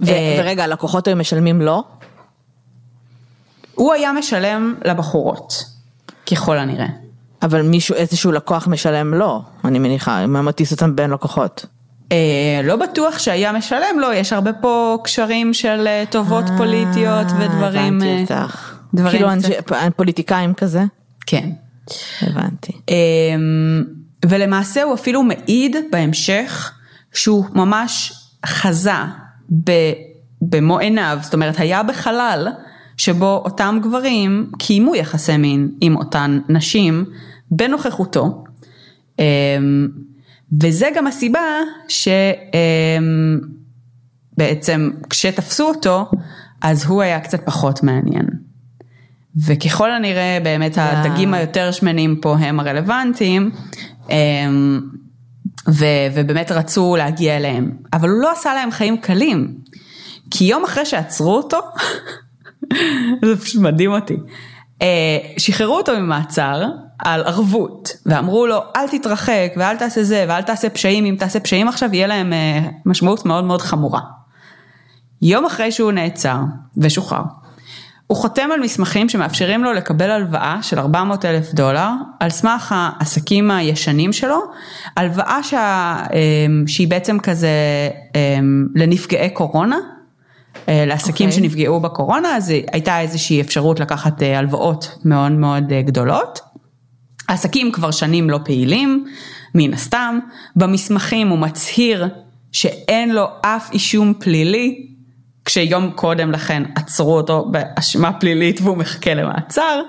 ו- 0.00 0.10
אה, 0.10 0.36
ורגע, 0.40 0.64
הלקוחות 0.64 1.08
היו 1.08 1.16
משלמים 1.16 1.62
לו? 1.62 1.82
הוא 3.74 3.92
היה 3.92 4.12
משלם 4.12 4.74
לבחורות, 4.84 5.64
ככל 6.30 6.58
הנראה. 6.58 6.86
אבל 7.42 7.62
מישהו, 7.62 7.94
איזשהו 7.94 8.32
לקוח 8.32 8.66
משלם 8.68 9.14
לו, 9.14 9.42
אני 9.64 9.78
מניחה, 9.78 10.24
אם 10.24 10.36
הוא 10.36 10.44
מטיס 10.44 10.72
אותם 10.72 10.96
בין 10.96 11.10
לקוחות. 11.10 11.66
אה, 12.12 12.16
לא 12.64 12.76
בטוח 12.76 13.18
שהיה 13.18 13.52
משלם 13.52 13.98
לו, 14.00 14.12
יש 14.12 14.32
הרבה 14.32 14.52
פה 14.52 14.98
קשרים 15.04 15.54
של 15.54 15.84
אה, 15.86 16.04
טובות 16.10 16.44
פוליטיות 16.56 17.26
ודברים. 17.38 18.02
אה, 18.02 18.08
הבנתי 18.08 18.32
אותך. 18.32 18.74
דברים 18.94 19.10
כאילו 19.16 19.32
אנשי- 19.32 19.52
פוליטיקאים 19.96 20.54
כזה? 20.54 20.84
כן. 21.26 21.50
הבנתי. 22.22 22.72
אמ, 22.88 23.84
ולמעשה 24.26 24.82
הוא 24.82 24.94
אפילו 24.94 25.22
מעיד 25.22 25.76
בהמשך 25.92 26.72
שהוא 27.12 27.44
ממש 27.52 28.12
חזה 28.46 28.90
ב- 29.64 29.92
במו 30.42 30.78
עיניו, 30.78 31.18
זאת 31.22 31.34
אומרת 31.34 31.60
היה 31.60 31.82
בחלל 31.82 32.48
שבו 32.96 33.42
אותם 33.44 33.78
גברים 33.82 34.50
קיימו 34.58 34.94
יחסי 34.94 35.36
מין 35.36 35.70
עם 35.80 35.96
אותן 35.96 36.40
נשים 36.48 37.04
בנוכחותו. 37.50 38.44
אמ, 39.18 39.88
וזה 40.60 40.88
גם 40.96 41.06
הסיבה 41.06 41.40
שבעצם 44.38 44.90
כשתפסו 45.10 45.68
אותו 45.68 46.10
אז 46.62 46.84
הוא 46.84 47.02
היה 47.02 47.20
קצת 47.20 47.40
פחות 47.44 47.82
מעניין. 47.82 48.26
וככל 49.46 49.92
הנראה 49.92 50.38
באמת 50.42 50.78
הדגים 50.80 51.34
היותר 51.34 51.70
שמנים 51.70 52.16
פה 52.16 52.36
הם 52.38 52.60
הרלוונטיים, 52.60 53.50
אמ, 54.10 54.80
ו, 55.68 55.84
ובאמת 56.14 56.50
רצו 56.50 56.96
להגיע 56.96 57.36
אליהם, 57.36 57.70
אבל 57.92 58.08
הוא 58.08 58.22
לא 58.22 58.32
עשה 58.32 58.54
להם 58.54 58.70
חיים 58.70 58.96
קלים, 58.96 59.54
כי 60.30 60.44
יום 60.44 60.64
אחרי 60.64 60.86
שעצרו 60.86 61.36
אותו, 61.36 61.58
זה 63.24 63.36
פשוט 63.36 63.62
מדהים 63.62 63.92
אותי, 63.92 64.16
אה, 64.82 65.18
שחררו 65.38 65.76
אותו 65.76 65.92
ממעצר 66.00 66.62
על 66.98 67.24
ערבות, 67.24 67.96
ואמרו 68.06 68.46
לו 68.46 68.58
אל 68.76 68.88
תתרחק 68.88 69.52
ואל 69.56 69.76
תעשה 69.76 70.04
זה 70.04 70.24
ואל 70.28 70.42
תעשה 70.42 70.70
פשעים, 70.70 71.04
אם 71.04 71.16
תעשה 71.18 71.40
פשעים 71.40 71.68
עכשיו 71.68 71.94
יהיה 71.94 72.06
להם 72.06 72.32
אה, 72.32 72.60
משמעות 72.86 73.26
מאוד 73.26 73.44
מאוד 73.44 73.62
חמורה. 73.62 74.00
יום 75.22 75.46
אחרי 75.46 75.72
שהוא 75.72 75.92
נעצר 75.92 76.38
ושוחרר, 76.76 77.22
הוא 78.06 78.16
חותם 78.18 78.48
על 78.54 78.60
מסמכים 78.60 79.08
שמאפשרים 79.08 79.64
לו 79.64 79.72
לקבל 79.72 80.10
הלוואה 80.10 80.58
של 80.62 80.78
400 80.78 81.24
אלף 81.24 81.54
דולר 81.54 81.88
על 82.20 82.30
סמך 82.30 82.74
העסקים 82.76 83.50
הישנים 83.50 84.12
שלו, 84.12 84.40
הלוואה 84.96 85.42
שה, 85.42 85.96
אמ, 86.12 86.64
שהיא 86.66 86.88
בעצם 86.88 87.18
כזה 87.18 87.48
לנפגעי 88.74 89.30
קורונה, 89.30 89.76
אה, 89.76 89.93
לעסקים 90.68 91.28
okay. 91.28 91.32
אוקיי. 91.32 91.48
שנפגעו 91.48 91.80
בקורונה, 91.80 92.36
אז 92.36 92.52
הייתה 92.72 93.00
איזושהי 93.00 93.40
אפשרות 93.40 93.80
לקחת 93.80 94.22
אה, 94.22 94.38
הלוואות 94.38 94.98
מאוד 95.04 95.32
מאוד 95.32 95.72
אה, 95.72 95.82
גדולות. 95.82 96.40
העסקים 97.28 97.72
כבר 97.72 97.90
שנים 97.90 98.30
לא 98.30 98.38
פעילים, 98.44 99.06
מן 99.54 99.74
הסתם, 99.74 100.18
במסמכים 100.56 101.28
הוא 101.28 101.38
מצהיר 101.38 102.08
שאין 102.52 103.14
לו 103.14 103.24
אף 103.42 103.72
אישום 103.72 104.14
פלילי 104.18 104.86
כשיום 105.44 105.90
קודם 105.90 106.32
לכן 106.32 106.62
עצרו 106.74 107.16
אותו 107.16 107.48
באשמה 107.50 108.12
פלילית 108.12 108.60
והוא 108.60 108.76
מחכה 108.76 109.14
למעצר. 109.14 109.82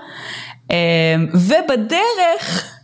ובדרך, 1.34 2.76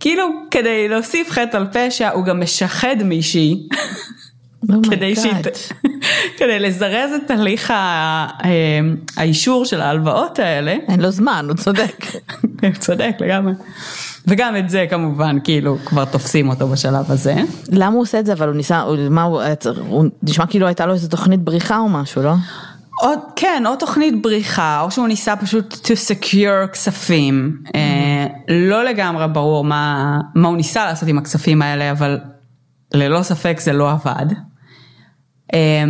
כאילו 0.00 0.24
כדי 0.50 0.88
להוסיף 0.88 1.30
חטא 1.30 1.56
על 1.56 1.66
פשע, 1.72 2.10
הוא 2.10 2.24
גם 2.24 2.40
משחד 2.40 2.96
מישהי. 3.04 3.68
Oh 4.64 4.90
כדי, 4.90 5.16
שהיא, 5.16 5.34
כדי 6.36 6.58
לזרז 6.58 7.10
את 7.24 7.30
הליך 7.30 7.70
אמ, 7.70 8.96
האישור 9.16 9.64
של 9.64 9.80
ההלוואות 9.80 10.38
האלה. 10.38 10.76
אין 10.88 11.00
לו 11.00 11.10
זמן, 11.10 11.46
הוא 11.48 11.56
צודק. 11.56 12.06
הוא 12.62 12.70
צודק 12.78 13.12
לגמרי. 13.20 13.52
וגם 14.26 14.56
את 14.56 14.70
זה 14.70 14.86
כמובן 14.90 15.38
כאילו 15.44 15.76
כבר 15.84 16.04
תופסים 16.04 16.48
אותו 16.48 16.68
בשלב 16.68 17.10
הזה. 17.10 17.34
למה 17.68 17.94
הוא 17.94 18.02
עושה 18.02 18.18
את 18.18 18.26
זה 18.26 18.32
אבל 18.32 18.48
הוא 18.48 18.56
ניסה, 18.56 18.80
הוא, 18.80 18.96
מה 19.10 19.22
הוא, 19.22 19.42
הוא 19.88 20.04
נשמע 20.22 20.46
כאילו 20.46 20.66
הייתה 20.66 20.86
לו 20.86 20.92
איזה 20.92 21.08
תוכנית 21.08 21.40
בריחה 21.40 21.78
או 21.78 21.88
משהו 21.88 22.22
לא? 22.22 22.34
או, 23.02 23.08
כן, 23.36 23.62
או 23.66 23.76
תוכנית 23.76 24.22
בריחה, 24.22 24.80
או 24.80 24.90
שהוא 24.90 25.08
ניסה 25.08 25.36
פשוט 25.36 25.74
to 25.74 25.90
secure 26.10 26.66
כספים. 26.72 27.56
Mm-hmm. 27.64 27.70
אה, 27.74 28.26
לא 28.48 28.84
לגמרי 28.84 29.28
ברור 29.28 29.64
מה, 29.64 30.18
מה 30.34 30.48
הוא 30.48 30.56
ניסה 30.56 30.84
לעשות 30.84 31.08
עם 31.08 31.18
הכספים 31.18 31.62
האלה, 31.62 31.90
אבל 31.90 32.18
ללא 32.94 33.22
ספק 33.22 33.60
זה 33.60 33.72
לא 33.72 33.90
עבד. 33.90 34.26
אה, 35.54 35.84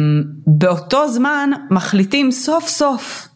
באותו 0.47 1.09
זמן 1.09 1.51
מחליטים 1.71 2.31
סוף 2.31 2.69
סוף 2.69 3.29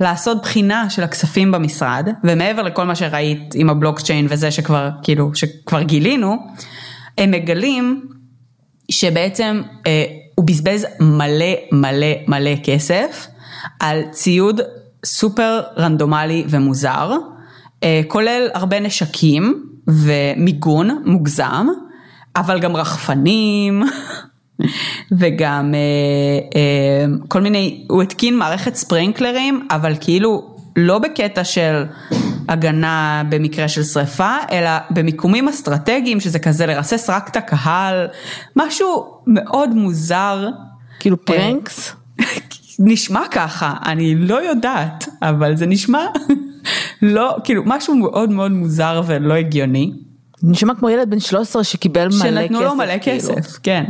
לעשות 0.00 0.42
בחינה 0.42 0.90
של 0.90 1.02
הכספים 1.02 1.52
במשרד, 1.52 2.08
ומעבר 2.24 2.62
לכל 2.62 2.84
מה 2.84 2.94
שראית 2.94 3.54
עם 3.54 3.70
הבלוקצ'יין 3.70 4.26
וזה 4.30 4.50
שכבר, 4.50 4.90
כאילו, 5.02 5.34
שכבר 5.34 5.82
גילינו, 5.82 6.36
הם 7.18 7.30
מגלים 7.30 8.06
שבעצם 8.90 9.62
אה, 9.86 10.04
הוא 10.34 10.46
בזבז 10.46 10.86
מלא 11.00 11.54
מלא 11.72 12.06
מלא 12.28 12.50
כסף 12.64 13.26
על 13.80 14.02
ציוד 14.10 14.60
סופר 15.04 15.60
רנדומלי 15.78 16.44
ומוזר, 16.48 17.12
אה, 17.82 18.00
כולל 18.08 18.48
הרבה 18.54 18.80
נשקים 18.80 19.64
ומיגון 19.86 21.02
מוגזם, 21.04 21.66
אבל 22.36 22.60
גם 22.60 22.76
רחפנים. 22.76 23.82
וגם 25.12 25.74
אה, 25.74 25.80
אה, 26.60 27.06
כל 27.28 27.40
מיני, 27.40 27.84
הוא 27.88 28.02
התקין 28.02 28.38
מערכת 28.38 28.74
ספרינקלרים, 28.74 29.66
אבל 29.70 29.94
כאילו 30.00 30.56
לא 30.76 30.98
בקטע 30.98 31.44
של 31.44 31.84
הגנה 32.48 33.22
במקרה 33.28 33.68
של 33.68 33.82
שריפה, 33.82 34.36
אלא 34.52 34.70
במיקומים 34.90 35.48
אסטרטגיים 35.48 36.20
שזה 36.20 36.38
כזה 36.38 36.66
לרסס 36.66 37.10
רק 37.10 37.28
את 37.28 37.36
הקהל, 37.36 38.06
משהו 38.56 39.06
מאוד 39.26 39.70
מוזר. 39.70 40.48
כאילו 41.00 41.24
פרנקס? 41.24 41.92
נשמע 42.78 43.20
ככה, 43.30 43.74
אני 43.86 44.14
לא 44.14 44.42
יודעת, 44.48 45.08
אבל 45.22 45.56
זה 45.56 45.66
נשמע 45.66 46.06
לא, 47.02 47.36
כאילו 47.44 47.62
משהו 47.66 47.94
מאוד 47.94 48.30
מאוד 48.30 48.52
מוזר 48.52 49.02
ולא 49.06 49.34
הגיוני. 49.34 49.92
נשמע 50.42 50.74
כמו 50.74 50.90
ילד 50.90 51.10
בן 51.10 51.20
13 51.20 51.64
שקיבל 51.64 52.06
מלא 52.06 52.10
כסף. 52.10 52.24
שנתנו 52.24 52.62
לו 52.62 52.74
מלא 52.74 52.98
כאילו. 52.98 53.18
כסף, 53.18 53.58
כן. 53.62 53.84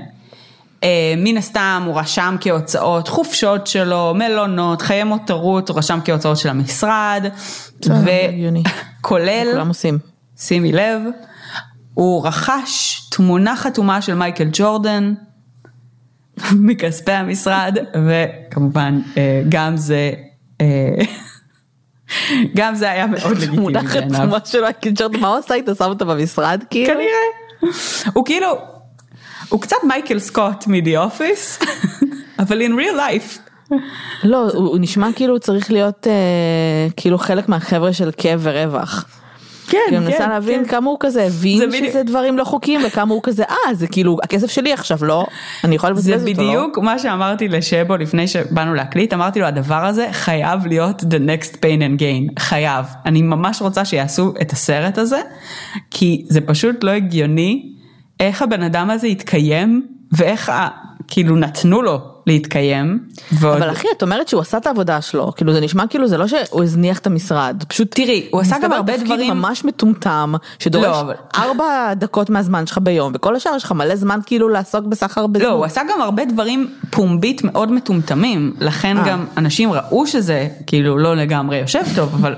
אה, 0.83 1.14
מן 1.16 1.37
הסתם 1.37 1.83
הוא 1.87 2.01
רשם 2.01 2.37
כהוצאות 2.41 3.09
חופשות 3.09 3.66
שלו, 3.66 4.14
מלונות, 4.14 4.83
חיי 4.83 5.05
מותרות, 5.05 5.68
הוא 5.68 5.78
רשם 5.78 5.99
כהוצאות 6.05 6.37
של 6.37 6.49
המשרד, 6.49 7.24
וכולל, 7.80 9.49
כולם 9.53 9.68
עושים, 9.68 9.99
שימי 10.39 10.72
לב, 10.72 11.03
הוא 11.95 12.26
רכש 12.26 13.01
תמונה 13.11 13.57
חתומה 13.57 14.03
של 14.03 14.14
מייקל 14.14 14.49
ג'ורדן 14.53 15.14
מכספי 16.68 17.12
המשרד, 17.12 17.76
וכמובן 18.07 19.01
אה, 19.16 19.43
גם 19.49 19.76
זה, 19.76 20.12
אה, 20.61 20.95
גם 22.57 22.74
זה 22.74 22.91
היה 22.91 23.07
מאוד 23.07 23.37
לגיטימי 23.37 23.72
בעיניו. 23.72 23.83
תמונה 23.83 23.89
חתומה 23.89 24.39
של 24.45 24.61
מייקל 24.61 24.91
ג'ורדן, 24.95 25.20
מה 25.20 25.28
הוא 25.28 25.37
עשה 25.37 25.55
איתה? 25.55 25.74
שם 25.74 25.85
אותה 25.85 26.05
במשרד 26.05 26.64
כאילו? 26.70 26.95
כנראה. 26.95 27.72
הוא 28.12 28.24
כאילו, 28.24 28.72
הוא 29.49 29.61
קצת 29.61 29.76
מייקל 29.88 30.18
סקוט 30.18 30.66
מ"די 30.66 30.97
אופיס", 30.97 31.59
אבל 32.38 32.62
in 32.62 32.70
real 32.80 32.97
life. 32.99 33.38
לא, 34.24 34.51
הוא 34.55 34.78
נשמע 34.80 35.09
כאילו 35.16 35.38
צריך 35.40 35.70
להיות 35.72 36.07
אה, 36.07 36.12
כאילו 36.97 37.18
חלק 37.18 37.49
מהחבר'ה 37.49 37.93
של 37.93 38.11
כאב 38.16 38.40
ורווח. 38.43 39.05
כן, 39.68 39.78
כן, 39.86 39.90
כן. 39.90 39.97
אני 39.97 40.05
מנסה 40.07 40.26
להבין 40.28 40.64
כן. 40.64 40.70
כמה 40.70 40.90
הוא 40.90 40.97
כזה 41.01 41.22
הבין 41.22 41.59
זה 41.59 41.76
שזה 41.76 41.88
בדיוק- 41.88 42.07
דברים 42.07 42.38
לא 42.38 42.45
חוקיים 42.45 42.80
וכמה 42.86 43.14
הוא 43.14 43.20
כזה 43.22 43.43
אה 43.43 43.74
זה 43.74 43.86
כאילו 43.86 44.16
הכסף 44.22 44.51
שלי 44.51 44.72
עכשיו 44.72 45.05
לא 45.05 45.26
אני 45.64 45.74
יכולה 45.74 45.95
זה 45.95 46.11
לבזבז 46.14 46.28
אותו 46.30 46.43
לא? 46.43 46.49
בדיוק 46.49 46.78
מה 46.78 46.99
שאמרתי 46.99 47.49
לשבו 47.49 47.97
לפני 47.97 48.28
שבאנו 48.28 48.74
להקליט, 48.74 49.12
אמרתי 49.12 49.40
לו 49.40 49.47
הדבר 49.47 49.84
הזה 49.84 50.09
חייב 50.12 50.66
להיות 50.66 51.01
the 51.03 51.05
next 51.28 51.53
pain 51.55 51.61
and 51.80 52.01
gain, 52.01 52.40
חייב. 52.40 52.86
אני 53.07 53.22
ממש 53.22 53.62
רוצה 53.62 53.84
שיעשו 53.84 54.32
את 54.40 54.53
הסרט 54.53 54.99
הזה, 54.99 55.20
כי 55.90 56.24
זה 56.28 56.40
פשוט 56.40 56.84
לא 56.84 56.90
הגיוני 56.90 57.72
איך 58.20 58.42
הבן 58.42 58.62
אדם 58.62 58.90
הזה 58.90 59.06
התקיים 59.06 59.86
ואיך 60.12 60.48
ה- 60.48 60.68
כאילו 61.08 61.36
נתנו 61.36 61.82
לו 61.82 61.98
להתקיים. 62.26 62.98
ועוד... 63.32 63.56
אבל 63.62 63.70
אחי 63.70 63.88
את 63.96 64.02
אומרת 64.02 64.28
שהוא 64.28 64.40
עשה 64.40 64.58
את 64.58 64.66
העבודה 64.66 65.00
שלו 65.00 65.32
כאילו 65.36 65.52
זה 65.52 65.60
נשמע 65.60 65.86
כאילו 65.86 66.08
זה 66.08 66.16
לא 66.18 66.26
שהוא 66.26 66.62
הזניח 66.62 66.98
את 66.98 67.06
המשרד 67.06 67.64
פשוט 67.68 67.94
תראי, 67.94 68.28
הוא 68.30 68.40
עשה 68.40 68.56
גם 68.62 68.72
הרבה 68.72 68.96
דברים- 68.96 69.34
ממש 69.34 69.64
מטומטם 69.64 70.34
שדורש 70.58 70.84
לא, 70.86 71.00
אבל- 71.00 71.14
ארבע 71.36 71.94
דקות 71.94 72.30
מהזמן 72.30 72.66
שלך 72.66 72.78
ביום 72.82 73.12
וכל 73.14 73.36
השאר 73.36 73.52
יש 73.56 73.64
לך 73.64 73.72
מלא 73.72 73.96
זמן 73.96 74.18
כאילו 74.26 74.48
לעסוק 74.48 74.84
בסחר 74.86 75.26
בזנות. 75.26 75.48
לא, 75.50 75.54
הוא 75.56 75.64
עשה 75.64 75.80
גם 75.90 76.02
הרבה 76.02 76.24
דברים 76.24 76.70
פומבית 76.90 77.44
מאוד 77.44 77.72
מטומטמים, 77.72 78.54
לכן 78.60 78.96
אה. 78.98 79.08
גם 79.08 79.24
אנשים 79.36 79.72
ראו 79.72 80.06
שזה 80.06 80.48
כאילו 80.66 80.98
לא 80.98 81.16
לגמרי 81.16 81.56
יושב 81.56 81.82
טוב, 81.96 82.14
אבל 82.14 82.34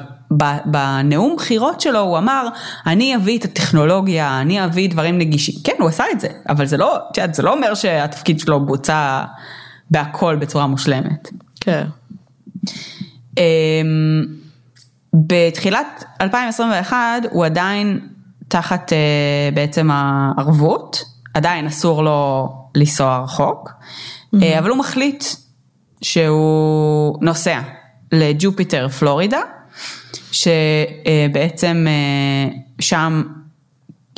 בנאום 0.64 1.37
בחירות 1.37 1.80
שלו 1.80 2.01
הוא 2.01 2.18
אמר, 2.18 2.49
אני 2.87 3.16
אביא 3.16 3.39
את 3.39 3.45
הטכנולוגיה, 3.45 4.41
אני 4.41 4.64
אביא 4.64 4.91
דברים 4.91 5.18
נגישים. 5.18 5.55
כן, 5.64 5.74
הוא 5.78 5.89
עשה 5.89 6.05
את 6.12 6.20
זה, 6.20 6.28
אבל 6.49 6.66
זה 6.66 6.76
לא, 6.76 6.97
את 6.97 7.16
יודעת, 7.16 7.35
זה 7.35 7.43
לא 7.43 7.53
אומר 7.53 7.74
שהתפקיד 7.74 8.41
שלו 8.41 8.66
בוצע 8.66 9.24
בהכל 9.91 10.37
בצורה 10.37 10.66
מושלמת. 10.66 11.30
כן. 11.61 11.85
אמ, 13.39 14.24
בתחילת 15.14 16.05
2021 16.20 16.97
הוא 17.30 17.45
עדיין 17.45 18.01
תחת 18.49 18.93
אה, 18.93 18.99
בעצם 19.55 19.91
הערבות, 19.93 21.05
עדיין 21.35 21.66
אסור 21.66 22.05
לו 22.05 22.49
לנסוע 22.74 23.18
רחוק, 23.24 23.70
אה, 24.43 24.59
אבל 24.59 24.70
הוא 24.70 24.78
מחליט 24.78 25.24
שהוא 26.03 27.18
נוסע 27.20 27.61
לג'ופיטר 28.12 28.89
פלורידה, 28.89 29.41
שבעצם 30.35 31.87
אה, 31.89 32.57
שם 32.80 33.22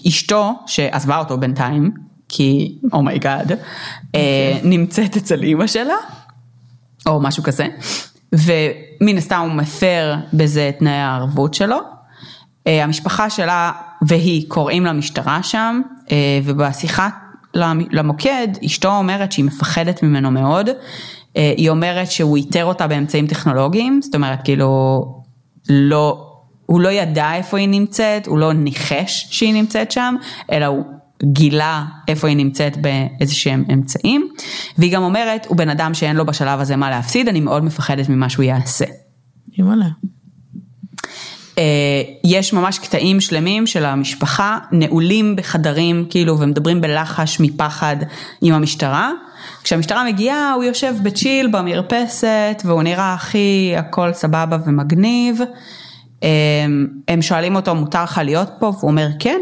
אשתו 0.08 0.52
שעזבה 0.66 1.18
אותו 1.18 1.38
בינתיים, 1.38 1.90
כי 2.28 2.78
oh 2.92 3.07
my 3.07 3.22
god, 3.22 3.52
נמצאת 4.64 5.16
אצל 5.16 5.42
אימא 5.42 5.66
שלה. 5.66 5.94
או 7.06 7.20
משהו 7.20 7.42
כזה, 7.42 7.66
ומן 8.34 9.16
הסתם 9.18 9.40
הוא 9.40 9.52
מפר 9.52 10.14
בזה 10.32 10.68
את 10.68 10.78
תנאי 10.78 10.92
הערבות 10.92 11.54
שלו. 11.54 11.76
אה, 12.66 12.84
המשפחה 12.84 13.30
שלה 13.30 13.72
והיא 14.02 14.44
קוראים 14.48 14.84
למשטרה 14.84 15.42
שם, 15.42 15.80
אה, 16.10 16.16
ובשיחה 16.44 17.08
למ- 17.54 17.86
למוקד, 17.90 18.48
אשתו 18.64 18.96
אומרת 18.96 19.32
שהיא 19.32 19.44
מפחדת 19.44 20.02
ממנו 20.02 20.30
מאוד, 20.30 20.68
אה, 21.36 21.54
היא 21.56 21.70
אומרת 21.70 22.10
שהוא 22.10 22.36
איתר 22.36 22.64
אותה 22.64 22.86
באמצעים 22.86 23.26
טכנולוגיים, 23.26 24.00
זאת 24.02 24.14
אומרת 24.14 24.38
כאילו, 24.44 25.04
לא, 25.68 26.32
הוא 26.66 26.80
לא 26.80 26.88
ידע 26.88 27.34
איפה 27.34 27.58
היא 27.58 27.68
נמצאת, 27.68 28.26
הוא 28.26 28.38
לא 28.38 28.52
ניחש 28.52 29.26
שהיא 29.30 29.54
נמצאת 29.54 29.90
שם, 29.90 30.14
אלא 30.52 30.64
הוא 30.64 30.84
גילה 31.24 31.84
איפה 32.08 32.28
היא 32.28 32.36
נמצאת 32.36 32.76
באיזה 32.76 33.34
שהם 33.34 33.64
אמצעים, 33.72 34.28
והיא 34.78 34.92
גם 34.92 35.02
אומרת, 35.02 35.46
הוא 35.46 35.56
בן 35.56 35.68
אדם 35.68 35.94
שאין 35.94 36.16
לו 36.16 36.26
בשלב 36.26 36.60
הזה 36.60 36.76
מה 36.76 36.90
להפסיד, 36.90 37.28
אני 37.28 37.40
מאוד 37.40 37.64
מפחדת 37.64 38.08
ממה 38.08 38.28
שהוא 38.28 38.44
יעשה. 38.44 38.84
אימא'לה. 39.58 39.86
אה, 41.58 42.02
יש 42.24 42.52
ממש 42.52 42.78
קטעים 42.78 43.20
שלמים 43.20 43.66
של 43.66 43.84
המשפחה 43.84 44.58
נעולים 44.72 45.36
בחדרים 45.36 46.06
כאילו 46.10 46.38
ומדברים 46.40 46.80
בלחש 46.80 47.40
מפחד 47.40 47.96
עם 48.42 48.54
המשטרה. 48.54 49.10
כשהמשטרה 49.66 50.04
מגיעה 50.04 50.52
הוא 50.52 50.64
יושב 50.64 50.94
בצ'יל 51.02 51.46
במרפסת 51.46 52.62
והוא 52.64 52.82
נראה 52.82 53.14
הכי 53.14 53.74
הכל 53.78 54.12
סבבה 54.12 54.56
ומגניב. 54.66 55.40
אה, 56.22 56.28
הם 57.08 57.22
שואלים 57.22 57.56
אותו 57.56 57.74
מותר 57.74 58.04
לך 58.04 58.20
להיות 58.24 58.50
פה 58.58 58.66
והוא 58.66 58.90
אומר 58.90 59.08
כן. 59.18 59.40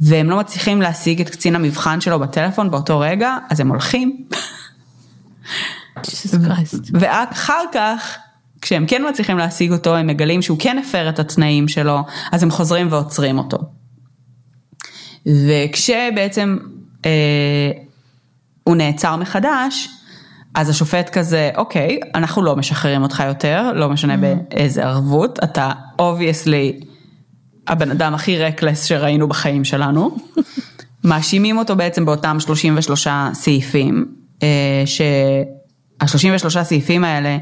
והם 0.00 0.30
לא 0.30 0.38
מצליחים 0.38 0.82
להשיג 0.82 1.20
את 1.20 1.30
קצין 1.30 1.56
המבחן 1.56 2.00
שלו 2.00 2.18
בטלפון 2.20 2.70
באותו 2.70 3.00
רגע 3.00 3.36
אז 3.50 3.60
הם 3.60 3.68
הולכים. 3.68 4.24
ורק 7.00 7.32
אחר 7.32 7.62
כך 7.72 8.18
כשהם 8.62 8.86
כן 8.86 9.02
מצליחים 9.08 9.38
להשיג 9.38 9.72
אותו, 9.72 9.96
הם 9.96 10.06
מגלים 10.06 10.42
שהוא 10.42 10.58
כן 10.60 10.78
הפר 10.78 11.08
את 11.08 11.18
התנאים 11.18 11.68
שלו, 11.68 11.98
אז 12.32 12.42
הם 12.42 12.50
חוזרים 12.50 12.88
ועוצרים 12.90 13.38
אותו. 13.38 13.58
וכשבעצם 15.26 16.56
אה, 17.04 17.87
הוא 18.68 18.76
נעצר 18.76 19.16
מחדש, 19.16 19.88
אז 20.54 20.68
השופט 20.68 21.10
כזה, 21.10 21.50
אוקיי, 21.56 22.00
אנחנו 22.14 22.42
לא 22.42 22.56
משחררים 22.56 23.02
אותך 23.02 23.22
יותר, 23.26 23.72
לא 23.74 23.88
משנה 23.88 24.14
mm. 24.14 24.18
באיזה 24.18 24.84
ערבות, 24.84 25.38
אתה 25.44 25.70
obviously 25.98 26.80
הבן 27.68 27.90
אדם 27.90 28.14
הכי 28.14 28.38
reckless 28.38 28.84
שראינו 28.84 29.28
בחיים 29.28 29.64
שלנו. 29.64 30.16
מאשימים 31.04 31.58
אותו 31.58 31.76
בעצם 31.76 32.04
באותם 32.04 32.40
33 32.40 33.08
סעיפים, 33.32 34.06
אה, 34.42 34.82
שה-33 34.86 36.62
סעיפים 36.62 37.04
האלה, 37.04 37.38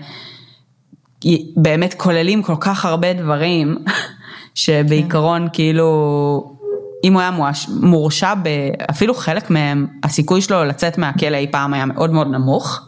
באמת 1.56 1.94
כוללים 1.94 2.42
כל 2.42 2.56
כך 2.60 2.84
הרבה 2.84 3.12
דברים, 3.12 3.76
שבעיקרון 4.54 5.48
כאילו, 5.52 6.55
אם 7.04 7.12
הוא 7.12 7.20
היה 7.20 7.30
מורשע 7.68 8.32
אפילו 8.90 9.14
חלק 9.14 9.50
מהם, 9.50 9.86
הסיכוי 10.02 10.42
שלו 10.42 10.64
לצאת 10.64 10.98
מהכלא 10.98 11.36
אי 11.36 11.46
פעם 11.50 11.74
היה 11.74 11.86
מאוד 11.86 12.10
מאוד 12.10 12.26
נמוך. 12.26 12.80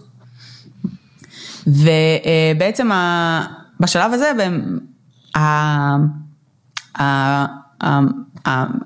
ובעצם 1.66 2.90
בשלב 3.80 4.12
הזה, 4.12 4.32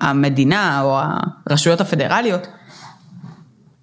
המדינה 0.01 0.81
או 0.81 0.99
הרשויות 1.47 1.81
הפדרליות 1.81 2.47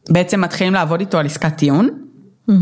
בעצם 0.10 0.42
מתחילים 0.42 0.74
לעבוד 0.74 1.00
איתו 1.00 1.18
על 1.18 1.26
עסקת 1.26 1.58
טיעון. 1.58 1.90
Mm-hmm. 2.50 2.54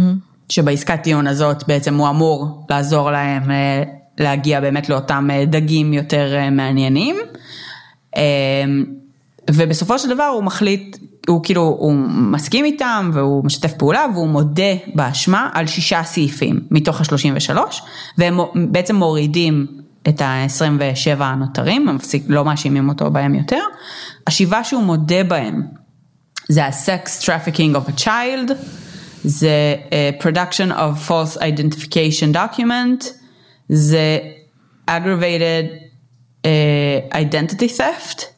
שבעסקת 0.50 1.04
טיעון 1.04 1.28
הזאת 1.28 1.68
בעצם 1.68 1.96
הוא 1.96 2.10
אמור 2.10 2.66
לעזור 2.70 3.12
להם 3.12 3.52
אה, 3.52 3.84
להגיע 4.18 4.62
באמת 4.62 4.90
לאותם 4.90 5.28
אה, 5.32 5.46
דגים 5.46 5.94
יותר 5.94 6.36
אה, 6.36 6.50
מעניינים. 6.50 7.16
ובסופו 9.52 10.00
של 10.00 10.10
דבר 10.10 10.24
הוא 10.24 10.44
מחליט, 10.44 10.98
הוא 11.28 11.44
כאילו, 11.44 11.62
הוא 11.80 11.94
מסכים 12.08 12.66
איתם 12.66 13.12
והוא 13.14 13.46
משתף 13.46 13.74
פעולה 13.74 14.06
והוא 14.14 14.28
מודה 14.28 14.74
באשמה 14.96 15.50
על 15.54 15.68
שישה 15.68 16.04
סעיפים 16.04 16.60
מתוך 16.72 17.02
ה-33 17.02 17.58
והם 18.18 18.38
בעצם 18.72 18.96
מורידים 18.96 19.68
את 20.10 20.22
ה-27 20.22 21.24
הנותרים, 21.24 21.90
הם 21.90 21.98
לא 22.28 22.46
מאשימים 22.46 22.90
אותו 22.90 23.12
בהם 23.12 23.36
יותר. 23.36 23.62
השבעה 24.28 24.64
שהוא 24.64 24.84
מודה 24.84 25.24
בהם 25.24 25.62
זה 26.50 26.66
ה-sex 26.66 27.24
trafficking 27.24 27.76
of 27.76 27.90
a 27.90 28.04
child. 28.04 28.54
זה 29.24 29.76
uh, 29.90 30.24
production 30.24 30.72
of 30.72 31.10
false 31.10 31.38
identification 31.38 32.36
document, 32.36 33.06
זה 33.70 34.18
aggravated 34.90 35.87
identity 36.46 37.68
theft, 37.68 38.34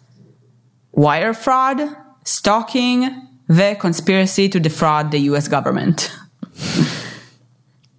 wire 0.94 1.34
fraud, 1.34 1.80
stalking 2.26 3.10
ו-conspiracy 3.50 4.50
to 4.50 4.60
defraud 4.60 5.12
the 5.12 5.20
US 5.32 5.48
government. 5.48 6.10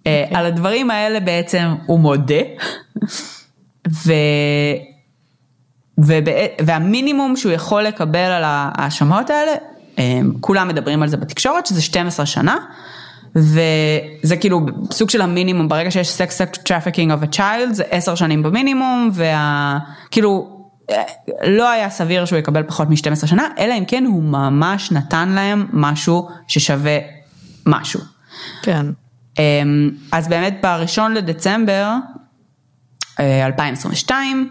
uh, 0.05 0.09
על 0.33 0.45
הדברים 0.45 0.91
האלה 0.91 1.19
בעצם 1.19 1.75
הוא 1.85 1.99
מודה, 1.99 2.41
ו... 3.89 4.13
והמינימום 6.65 7.35
שהוא 7.35 7.51
יכול 7.51 7.83
לקבל 7.83 8.17
על 8.19 8.43
ההאשמות 8.45 9.29
האלה 9.29 9.51
אמ, 9.97 10.31
כולם 10.39 10.67
מדברים 10.67 11.03
על 11.03 11.09
זה 11.09 11.17
בתקשורת, 11.17 11.65
שזה 11.65 11.81
12 11.81 12.25
שנה, 12.25 12.57
וזה 13.35 14.37
כאילו 14.39 14.61
סוג 14.91 15.09
של 15.09 15.21
המינימום, 15.21 15.69
ברגע 15.69 15.91
שיש 15.91 16.09
sex 16.09 16.41
trafficking 16.41 17.11
of 17.11 17.33
a 17.33 17.35
child, 17.35 17.71
זה 17.71 17.83
10 17.91 18.15
שנים 18.15 18.43
במינימום, 18.43 19.11
וכאילו, 19.13 20.61
לא 21.43 21.69
היה 21.69 21.89
סביר 21.89 22.25
שהוא 22.25 22.39
יקבל 22.39 22.63
פחות 22.63 22.89
מ-12 22.89 23.27
שנה, 23.27 23.47
אלא 23.57 23.73
אם 23.77 23.85
כן 23.85 24.05
הוא 24.05 24.23
ממש 24.23 24.91
נתן 24.91 25.29
להם 25.29 25.67
משהו 25.73 26.29
ששווה 26.47 26.97
משהו. 27.65 27.99
כן. 28.61 28.85
אמ, 29.39 29.89
אז 30.11 30.27
באמת 30.27 30.59
בראשון 30.63 31.13
לדצמבר 31.13 31.95
2022, 33.19 34.49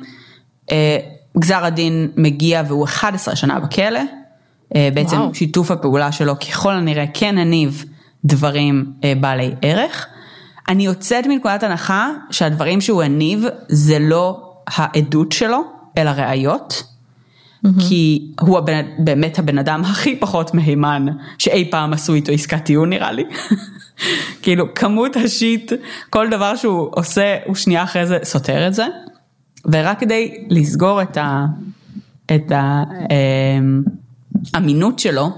אה, 0.71 0.77
אה, 0.77 0.99
גזר 1.39 1.65
הדין 1.65 2.09
מגיע 2.17 2.63
והוא 2.69 2.85
11 2.85 3.37
שנה 3.37 3.61
בכלא. 3.61 4.01
אה, 4.77 4.89
בעצם 4.95 5.17
וואו. 5.17 5.35
שיתוף 5.35 5.71
הפעולה 5.71 6.13
שלו 6.13 6.39
ככל 6.39 6.73
הנראה 6.73 7.05
כן 7.15 7.39
הניב 7.39 7.85
דברים 8.25 8.93
אה, 9.05 9.13
בעלי 9.21 9.55
ערך. 9.63 10.07
אני 10.69 10.87
יוצאת 10.87 11.27
מנקודת 11.27 11.63
הנחה 11.63 12.11
שהדברים 12.31 12.81
שהוא 12.81 13.03
הניב 13.03 13.45
זה 13.69 13.99
לא 13.99 14.53
העדות 14.67 15.33
שלו, 15.33 15.63
אלא 15.99 16.11
ראיות. 16.11 16.83
Mm-hmm. 17.67 17.69
כי 17.89 18.33
הוא 18.41 18.59
הבן, 18.59 18.83
באמת 18.99 19.39
הבן 19.39 19.59
אדם 19.59 19.83
הכי 19.85 20.17
פחות 20.17 20.55
מהימן 20.55 21.07
שאי 21.39 21.71
פעם 21.71 21.93
עשו 21.93 22.15
איתו 22.15 22.33
עסקת 22.33 22.65
טיעון 22.65 22.91
נראה 22.91 23.13
לי. 23.13 23.25
כאילו 24.43 24.75
כמות 24.75 25.17
השיט, 25.17 25.73
כל 26.11 26.31
דבר 26.31 26.57
שהוא 26.57 26.89
עושה 26.91 27.37
הוא 27.47 27.55
שנייה 27.55 27.83
אחרי 27.83 28.07
זה 28.07 28.19
סותר 28.23 28.69
את 28.69 28.75
זה. 28.75 28.87
ורק 29.73 30.01
כדי 30.01 30.47
לסגור 30.49 31.03
את 31.03 31.17
ה... 31.17 31.47
את 32.35 32.53
ה 32.53 32.83
אה, 33.11 33.59
האמינות 34.55 34.99
שלו, 34.99 35.31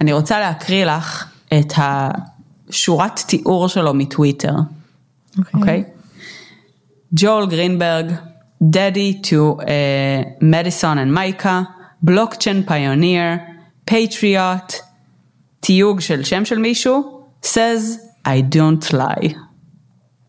אני 0.00 0.12
רוצה 0.12 0.40
להקריא 0.40 0.84
לך 0.84 1.29
את 1.58 1.72
השורת 1.76 3.20
תיאור 3.26 3.68
שלו 3.68 3.94
מטוויטר, 3.94 4.54
אוקיי? 5.54 5.84
ג'ול 7.14 7.46
גרינברג, 7.46 8.12
Daddy 8.62 9.22
to 9.22 9.60
uh, 9.60 9.64
Madison 10.40 10.98
and 10.98 11.10
מייקה, 11.14 11.62
בלוקצ'יין 12.02 12.62
פיוניר, 12.66 13.22
Patriot, 13.90 14.74
תיוג 15.60 16.00
של 16.00 16.24
שם 16.24 16.44
של 16.44 16.58
מישהו, 16.58 17.26
says 17.42 17.98
I 18.26 18.54
don't 18.54 18.92
lie. 18.92 19.34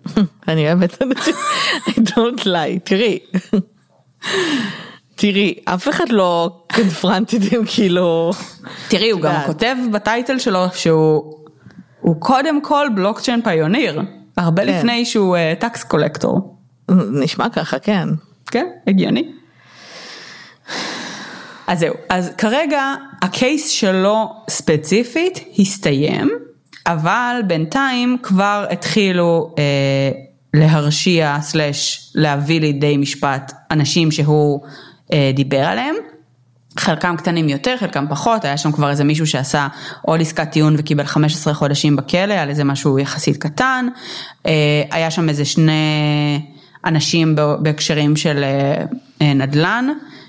אני 0.48 0.68
אוהבת 0.68 1.02
אנשים, 1.02 1.36
I 1.88 1.92
don't 1.92 2.42
lie, 2.46 2.80
תראי. 2.84 3.20
תראי, 5.22 5.54
אף 5.66 5.90
אחד 5.90 6.10
לא 6.10 6.50
קונפרנטד 6.76 7.38
כאילו... 7.66 8.32
תראי, 8.88 9.10
הוא 9.10 9.22
גם 9.22 9.36
כותב 9.46 9.76
בטייטל 9.92 10.40
שלו 10.40 10.66
שהוא 10.74 12.16
קודם 12.20 12.62
כל 12.62 12.88
בלוקצ'יין 12.96 13.42
פיוניר, 13.42 14.02
הרבה 14.38 14.66
כן. 14.66 14.78
לפני 14.78 15.06
שהוא 15.06 15.38
טקס 15.60 15.84
uh, 15.84 15.88
קולקטור. 15.88 16.58
נשמע 17.12 17.50
ככה, 17.50 17.80
כן. 17.80 18.10
כן, 18.52 18.66
הגיוני. 18.88 19.32
אז 21.68 21.80
זהו, 21.80 21.96
אז 22.10 22.32
כרגע 22.38 22.94
הקייס 23.22 23.70
שלו 23.70 24.30
ספציפית 24.50 25.40
הסתיים, 25.60 26.30
אבל 26.88 27.42
בינתיים 27.48 28.18
כבר 28.24 28.66
התחילו 28.70 29.56
אה, 29.58 30.12
להרשיע 30.54 31.38
סלאש 31.42 32.12
להביא 32.16 32.62
לידי 32.62 32.98
משפט 32.98 33.54
אנשים 33.72 34.12
שהוא 34.12 34.60
אה, 34.66 34.91
דיבר 35.34 35.64
עליהם. 35.64 35.96
חלקם 36.80 37.16
קטנים 37.18 37.50
יותר, 37.50 37.76
חלקם 37.78 38.06
פחות, 38.10 38.46
היה 38.46 38.58
שם 38.58 38.72
כבר 38.72 38.90
איזה 38.90 39.04
מישהו 39.04 39.28
שעשה 39.28 39.68
עוד 40.02 40.22
עסקת 40.22 40.52
טיעון 40.52 40.76
וקיבל 40.78 41.06
15 41.06 41.54
חודשים 41.54 41.96
בכלא 41.96 42.34
על 42.34 42.50
איזה 42.50 42.64
משהו 42.64 43.00
יחסית 43.00 43.38
קטן, 43.38 43.88
אה, 44.46 44.52
היה 44.92 45.12
שם 45.12 45.30
איזה 45.30 45.46
שני 45.46 46.42
אנשים 46.86 47.36
בהקשרים 47.60 48.16
של 48.16 48.44
אה, 49.22 49.34
נדל"ן, 49.34 49.88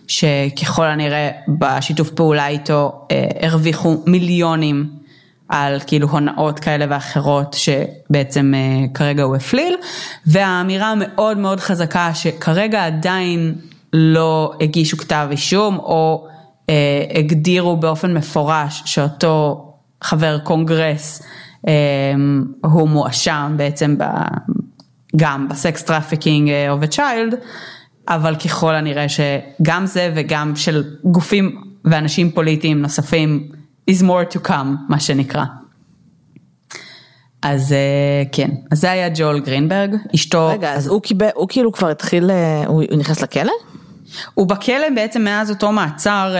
שככל 0.08 0.86
הנראה 0.86 1.30
בשיתוף 1.48 2.10
פעולה 2.10 2.48
איתו 2.48 3.06
הרוויחו 3.40 4.02
מיליונים 4.06 4.86
על 5.48 5.80
כאילו 5.86 6.08
הונאות 6.08 6.60
כאלה 6.60 6.86
ואחרות 6.88 7.56
שבעצם 7.58 8.52
כרגע 8.94 9.22
הוא 9.22 9.36
הפליל, 9.36 9.76
והאמירה 10.26 10.90
המאוד 10.90 11.38
מאוד 11.38 11.60
חזקה 11.60 12.14
שכרגע 12.14 12.86
עדיין 12.86 13.54
לא 13.92 14.52
הגישו 14.60 14.96
כתב 14.96 15.28
אישום 15.30 15.78
או 15.78 16.26
uh, 16.66 16.70
הגדירו 17.18 17.76
באופן 17.76 18.14
מפורש 18.14 18.82
שאותו 18.86 19.68
חבר 20.02 20.38
קונגרס 20.38 21.22
הוא 22.64 22.88
מואשם 22.88 23.54
בעצם 23.56 23.98
ב, 23.98 24.04
גם 25.16 25.48
ב 25.48 25.57
sex 25.57 25.82
trafficking 25.82 26.50
of 26.50 26.84
a 26.84 26.96
child, 26.96 27.36
אבל 28.08 28.36
ככל 28.36 28.74
הנראה 28.74 29.06
שגם 29.08 29.86
זה 29.86 30.12
וגם 30.14 30.56
של 30.56 30.84
גופים 31.04 31.62
ואנשים 31.84 32.30
פוליטיים 32.30 32.82
נוספים 32.82 33.48
is 33.90 34.02
more 34.02 34.34
to 34.34 34.48
come 34.48 34.66
מה 34.88 35.00
שנקרא. 35.00 35.44
אז 37.42 37.74
כן, 38.32 38.50
אז 38.70 38.80
זה 38.80 38.90
היה 38.90 39.08
ג'ול 39.14 39.40
גרינברג, 39.40 39.96
אשתו. 40.14 40.48
רגע, 40.48 40.72
אז 40.72 40.86
הוא 40.86 41.48
כאילו 41.48 41.72
כבר 41.72 41.90
התחיל, 41.90 42.30
הוא 42.66 42.82
נכנס 42.98 43.22
לכלא? 43.22 43.52
הוא 44.34 44.46
בכלא 44.46 44.90
בעצם 44.94 45.22
מאז 45.24 45.50
אותו 45.50 45.72
מעצר 45.72 46.34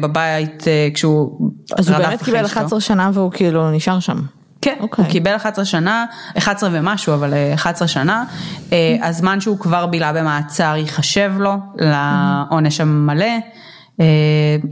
בבית 0.00 0.64
כשהוא 0.94 1.50
אז 1.78 1.90
הוא 1.90 1.98
באמת 1.98 2.22
קיבל 2.22 2.44
11 2.44 2.80
שנה 2.80 3.10
והוא 3.14 3.32
כאילו 3.32 3.70
נשאר 3.70 4.00
שם. 4.00 4.18
כן, 4.62 4.76
okay. 4.80 4.96
הוא 4.96 5.06
קיבל 5.06 5.36
11 5.36 5.64
שנה, 5.64 6.04
11 6.38 6.70
ומשהו, 6.72 7.14
אבל 7.14 7.34
11 7.54 7.88
שנה, 7.88 8.24
mm-hmm. 8.24 8.72
הזמן 9.02 9.40
שהוא 9.40 9.58
כבר 9.58 9.86
בילה 9.86 10.12
במעצר 10.12 10.74
ייחשב 10.76 11.32
לו 11.38 11.54
לעונש 11.76 12.80
המלא. 12.80 13.26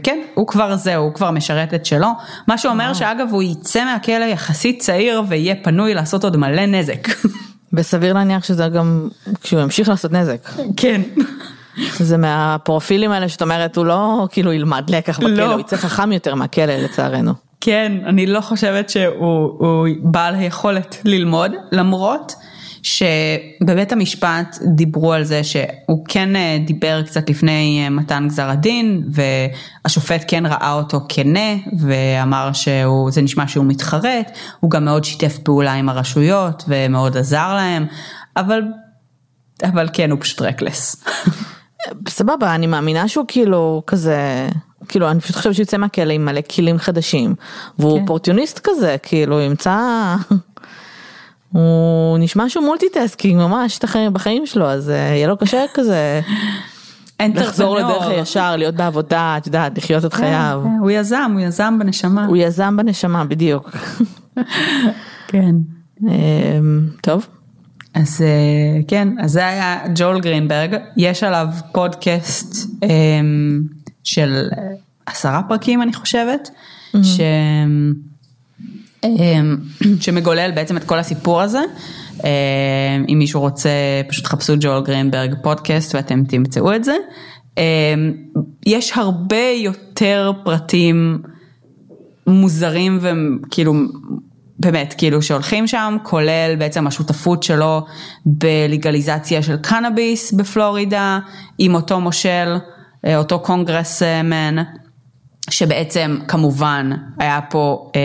כן, 0.02 0.18
הוא 0.34 0.46
כבר 0.46 0.76
זהו, 0.76 1.04
הוא 1.04 1.14
כבר 1.14 1.30
משרת 1.30 1.74
את 1.74 1.86
שלו, 1.86 2.08
מה 2.46 2.58
שאומר 2.58 2.94
שאגב 2.94 3.28
הוא 3.30 3.42
יצא 3.42 3.84
מהכלא 3.84 4.24
יחסית 4.24 4.82
צעיר 4.82 5.22
ויהיה 5.28 5.54
פנוי 5.62 5.94
לעשות 5.94 6.24
עוד 6.24 6.36
מלא 6.36 6.66
נזק. 6.66 7.08
וסביר 7.72 8.12
להניח 8.12 8.44
שזה 8.44 8.68
גם 8.68 9.08
כשהוא 9.42 9.60
ימשיך 9.60 9.88
לעשות 9.88 10.12
נזק. 10.12 10.48
כן. 10.76 11.00
זה 11.98 12.16
מהפרופילים 12.16 13.10
האלה 13.10 13.28
שאת 13.28 13.42
אומרת 13.42 13.76
הוא 13.76 13.86
לא 13.86 14.28
כאילו 14.30 14.52
ילמד 14.52 14.90
לקח 14.90 15.18
בכלא, 15.18 15.34
לא. 15.34 15.52
הוא 15.52 15.60
יצא 15.60 15.76
חכם 15.76 16.12
יותר 16.12 16.34
מהכלא 16.34 16.74
לצערנו. 16.74 17.32
כן, 17.60 17.92
אני 18.06 18.26
לא 18.26 18.40
חושבת 18.40 18.90
שהוא 18.90 19.86
בעל 20.02 20.34
היכולת 20.34 20.96
ללמוד, 21.04 21.52
למרות 21.72 22.34
שבבית 22.82 23.92
המשפט 23.92 24.58
דיברו 24.74 25.12
על 25.12 25.24
זה 25.24 25.44
שהוא 25.44 26.04
כן 26.08 26.28
דיבר 26.64 27.02
קצת 27.02 27.30
לפני 27.30 27.88
מתן 27.88 28.28
גזר 28.28 28.50
הדין 28.50 29.08
והשופט 29.12 30.24
כן 30.28 30.46
ראה 30.46 30.72
אותו 30.72 31.00
כנה 31.08 31.54
ואמר 31.78 32.50
שזה 32.52 33.22
נשמע 33.22 33.48
שהוא 33.48 33.64
מתחרט, 33.64 34.38
הוא 34.60 34.70
גם 34.70 34.84
מאוד 34.84 35.04
שיתף 35.04 35.38
פעולה 35.38 35.72
עם 35.72 35.88
הרשויות 35.88 36.64
ומאוד 36.68 37.16
עזר 37.16 37.54
להם, 37.54 37.86
אבל, 38.36 38.62
אבל 39.64 39.88
כן 39.92 40.10
הוא 40.10 40.20
פשוט 40.20 40.42
reckless. 40.42 40.96
סבבה, 42.08 42.54
אני 42.54 42.66
מאמינה 42.66 43.08
שהוא 43.08 43.24
כאילו 43.28 43.82
כזה, 43.86 44.48
כאילו 44.88 45.10
אני 45.10 45.20
פשוט 45.20 45.36
חושבת 45.36 45.54
שהוא 45.54 45.62
יוצא 45.62 45.76
מהכלא 45.76 46.12
עם 46.12 46.24
מלא 46.24 46.40
כלים 46.54 46.78
חדשים, 46.78 47.34
והוא 47.78 47.96
כן. 47.96 48.02
אופורטוניסט 48.02 48.60
כזה, 48.62 48.96
כאילו 49.02 49.40
ימצא, 49.40 50.16
הוא 51.52 52.18
נשמע 52.18 52.48
שהוא 52.48 52.64
multitasking 52.64 53.40
ממש 53.40 53.80
בחיים 54.12 54.46
שלו, 54.46 54.66
אז 54.66 54.88
יהיה 54.88 55.28
לו 55.28 55.36
קשה 55.36 55.64
כזה. 55.74 56.20
לחזור 57.20 57.76
לדרך 57.76 58.06
הישר, 58.06 58.56
להיות 58.56 58.74
בעבודה, 58.74 59.34
את 59.38 59.46
יודעת, 59.46 59.78
לחיות 59.78 60.04
את 60.04 60.12
חייו. 60.12 60.62
הוא 60.80 60.90
יזם, 60.90 61.30
הוא 61.32 61.40
יזם 61.40 61.78
בנשמה. 61.78 62.26
הוא 62.26 62.36
יזם 62.36 62.76
בנשמה, 62.76 63.24
בדיוק. 63.24 63.70
כן. 65.28 65.54
טוב. 67.02 67.26
אז 67.96 68.24
כן, 68.88 69.08
אז 69.20 69.32
זה 69.32 69.46
היה 69.46 69.78
ג'ול 69.94 70.20
גרינברג, 70.20 70.76
יש 70.96 71.22
עליו 71.22 71.48
פודקאסט 71.72 72.70
של 74.04 74.48
עשרה 75.06 75.42
פרקים 75.48 75.82
אני 75.82 75.92
חושבת, 75.92 76.50
mm-hmm. 76.50 76.98
ש... 77.02 77.20
שמגולל 80.00 80.50
בעצם 80.54 80.76
את 80.76 80.84
כל 80.84 80.98
הסיפור 80.98 81.40
הזה. 81.42 81.60
אם 83.08 83.18
מישהו 83.18 83.40
רוצה 83.40 83.70
פשוט 84.08 84.26
חפשו 84.26 84.54
ג'ול 84.60 84.82
גרינברג 84.84 85.34
פודקאסט 85.42 85.94
ואתם 85.94 86.24
תמצאו 86.24 86.74
את 86.74 86.84
זה. 86.84 86.96
יש 88.66 88.92
הרבה 88.94 89.50
יותר 89.56 90.32
פרטים 90.44 91.22
מוזרים 92.26 92.98
וכאילו 93.00 93.74
באמת, 94.60 94.94
כאילו 94.98 95.22
שהולכים 95.22 95.66
שם, 95.66 95.96
כולל 96.02 96.56
בעצם 96.58 96.86
השותפות 96.86 97.42
שלו 97.42 97.86
בלגליזציה 98.26 99.42
של 99.42 99.56
קנאביס 99.56 100.32
בפלורידה, 100.32 101.18
עם 101.58 101.74
אותו 101.74 102.00
מושל, 102.00 102.56
אה, 103.06 103.16
אותו 103.16 103.38
קונגרסמן, 103.40 104.56
שבעצם 105.50 106.18
כמובן 106.28 106.90
היה 107.18 107.40
פה 107.50 107.90
אה, 107.96 108.00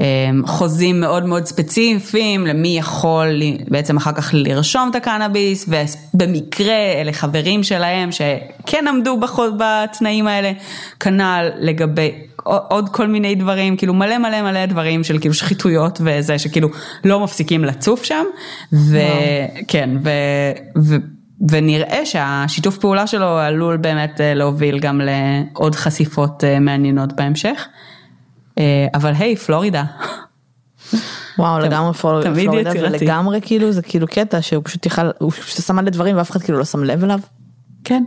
אה, 0.00 0.30
חוזים 0.46 1.00
מאוד 1.00 1.26
מאוד 1.26 1.46
ספציפיים 1.46 2.46
למי 2.46 2.78
יכול 2.78 3.42
בעצם 3.68 3.96
אחר 3.96 4.12
כך 4.12 4.30
לרשום 4.32 4.88
את 4.90 4.94
הקנאביס, 4.94 5.68
ובמקרה 6.14 6.92
אלה 7.00 7.12
חברים 7.12 7.62
שלהם 7.62 8.10
שכן 8.12 8.84
עמדו 8.88 9.20
בתנאים 9.58 10.26
האלה, 10.26 10.52
כנ"ל 11.00 11.48
לגבי 11.58 12.12
עוד 12.44 12.88
כל 12.88 13.06
מיני 13.06 13.34
דברים, 13.34 13.76
כאילו 13.76 13.94
מלא 13.94 14.18
מלא 14.18 14.42
מלא 14.42 14.66
דברים 14.66 15.04
של 15.04 15.18
כאילו 15.18 15.34
שחיתויות 15.34 16.00
וזה 16.04 16.38
שכאילו 16.38 16.68
לא 17.04 17.20
מפסיקים 17.20 17.64
לצוף 17.64 18.04
שם, 18.04 18.24
וכן, 18.72 19.90
ו, 20.04 20.10
ו, 20.82 20.94
ונראה 21.50 22.06
שהשיתוף 22.06 22.78
פעולה 22.78 23.06
שלו 23.06 23.38
עלול 23.38 23.76
באמת 23.76 24.20
אה, 24.20 24.34
להוביל 24.34 24.78
גם 24.78 25.00
לעוד 25.00 25.74
חשיפות 25.74 26.44
אה, 26.44 26.60
מעניינות 26.60 27.12
בהמשך, 27.12 27.68
אה, 28.58 28.86
אבל 28.94 29.12
היי, 29.18 29.36
פלורידה. 29.36 29.84
וואו 31.38 31.58
לגמרי 31.58 31.94
פלורידה 31.94 32.70
ולגמרי 32.74 33.40
כאילו 33.42 33.72
זה 33.72 33.82
כאילו 33.82 34.06
קטע 34.06 34.42
שהוא 34.42 34.64
פשוט 34.64 34.86
יכל, 34.86 35.02
הוא 35.18 35.30
פשוט 35.30 35.66
שם 35.66 35.78
על 35.78 35.86
הדברים 35.86 36.16
ואף 36.16 36.30
אחד 36.30 36.42
כאילו 36.42 36.58
לא 36.58 36.64
שם 36.64 36.84
לב 36.84 37.04
אליו. 37.04 37.20
כן. 37.84 38.04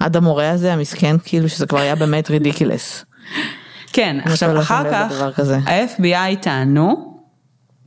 עד 0.00 0.16
המורה 0.16 0.50
הזה 0.50 0.72
המסכן 0.72 1.16
כאילו 1.24 1.48
שזה 1.48 1.66
כבר 1.66 1.78
היה 1.78 1.94
באמת 1.94 2.30
רידיקילס. 2.30 3.04
כן, 3.92 4.16
עכשיו 4.24 4.60
אחר 4.60 4.92
כך 4.92 5.22
ה-FBI 5.66 6.36
טענו 6.40 7.14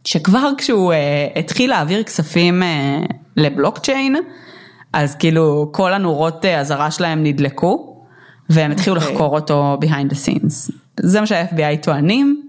שכבר 0.04 0.52
כשהוא 0.58 0.94
uh, 0.94 1.40
התחיל 1.40 1.70
להעביר 1.70 2.04
כספים 2.04 2.64
uh, 2.64 3.14
לבלוקצ'יין, 3.38 4.16
אז 4.94 5.16
כאילו 5.16 5.70
כל 5.74 5.94
הנורות 5.94 6.46
אזהרה 6.46 6.88
uh, 6.88 6.92
שלהם 6.92 7.24
נדלקו, 7.24 8.04
והם 8.50 8.72
התחילו 8.72 8.96
okay. 8.96 9.00
אוקיי. 9.00 9.14
לחקור 9.14 9.36
אותו 9.36 9.78
behind 9.82 10.14
the 10.14 10.16
scenes. 10.16 10.72
זה 11.00 11.20
מה 11.20 11.28
שה-FBI 11.28 11.84
טוענים, 11.84 12.42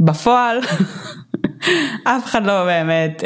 בפועל 0.00 0.58
אף 2.04 2.24
אחד 2.24 2.46
לא 2.46 2.64
באמת 2.64 3.22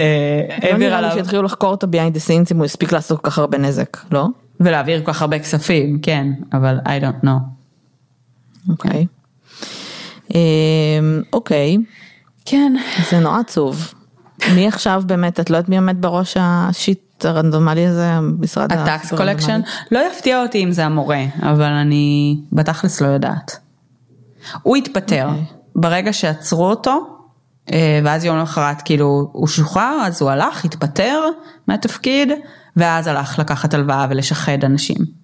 העביר 0.62 0.94
עליו. 0.94 1.00
לא 1.00 1.06
נראה 1.06 1.14
לי 1.14 1.22
שהתחילו 1.22 1.42
לחקור 1.42 1.70
אותו 1.70 1.86
behind 1.86 2.16
the 2.16 2.28
scenes 2.28 2.52
אם 2.52 2.56
הוא 2.56 2.64
הספיק 2.64 2.92
לעשות 2.92 3.20
כל 3.20 3.30
כך 3.30 3.38
הרבה 3.38 3.58
נזק, 3.58 3.96
לא? 4.12 4.26
ולהעביר 4.60 5.04
כל 5.04 5.12
כך 5.12 5.22
הרבה 5.22 5.38
כספים, 5.38 5.98
כן, 6.02 6.26
אבל 6.52 6.78
I 6.84 7.02
don't 7.02 7.24
know. 7.24 7.57
אוקיי. 8.68 9.06
אמ, 10.34 11.22
אוקיי. 11.32 11.76
כן. 12.44 12.72
זה 13.10 13.20
נורא 13.20 13.38
עצוב. 13.38 13.94
מי 14.54 14.68
עכשיו 14.68 15.02
באמת, 15.06 15.40
את 15.40 15.50
לא 15.50 15.56
יודעת 15.56 15.68
מי 15.68 15.76
עומד 15.78 16.02
בראש 16.02 16.36
ה 16.40 16.57
shit 16.57 17.24
הרנדומלי 17.24 17.86
הזה, 17.86 18.20
משרד 18.40 18.72
ה 18.72 18.83
tax 18.83 19.14
collection? 19.14 19.60
לא 19.92 20.00
יפתיע 20.12 20.42
אותי 20.42 20.64
אם 20.64 20.72
זה 20.72 20.84
המורה, 20.84 21.24
אבל 21.42 21.72
אני 21.72 22.40
בתכלס 22.52 23.00
לא 23.00 23.06
יודעת. 23.06 23.58
הוא 24.62 24.76
התפטר, 24.76 25.28
okay. 25.28 25.54
ברגע 25.76 26.12
שעצרו 26.12 26.70
אותו, 26.70 27.18
אה, 27.72 28.00
ואז 28.04 28.24
יום 28.24 28.36
למחרת 28.38 28.82
כאילו 28.82 29.30
הוא 29.32 29.48
שוחרר, 29.48 30.02
אז 30.06 30.22
הוא 30.22 30.30
הלך, 30.30 30.64
התפטר 30.64 31.20
מהתפקיד, 31.68 32.28
ואז 32.76 33.06
הלך 33.06 33.38
לקחת 33.38 33.74
הלוואה 33.74 34.06
ולשחד 34.10 34.64
אנשים. 34.64 35.17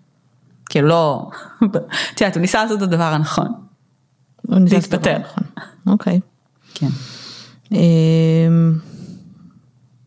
כאילו 0.75 0.89
לא, 0.89 1.31
את 2.13 2.21
יודעת, 2.21 2.35
הוא 2.35 2.41
ניסה 2.41 2.63
לעשות 2.63 2.79
את 2.79 2.83
הדבר 2.83 3.05
הנכון. 3.05 3.49
להתפטר. 4.49 5.19
נכון. 5.19 5.45
אוקיי. 5.87 6.21
כן. 6.75 6.87
אמ, 7.73 8.73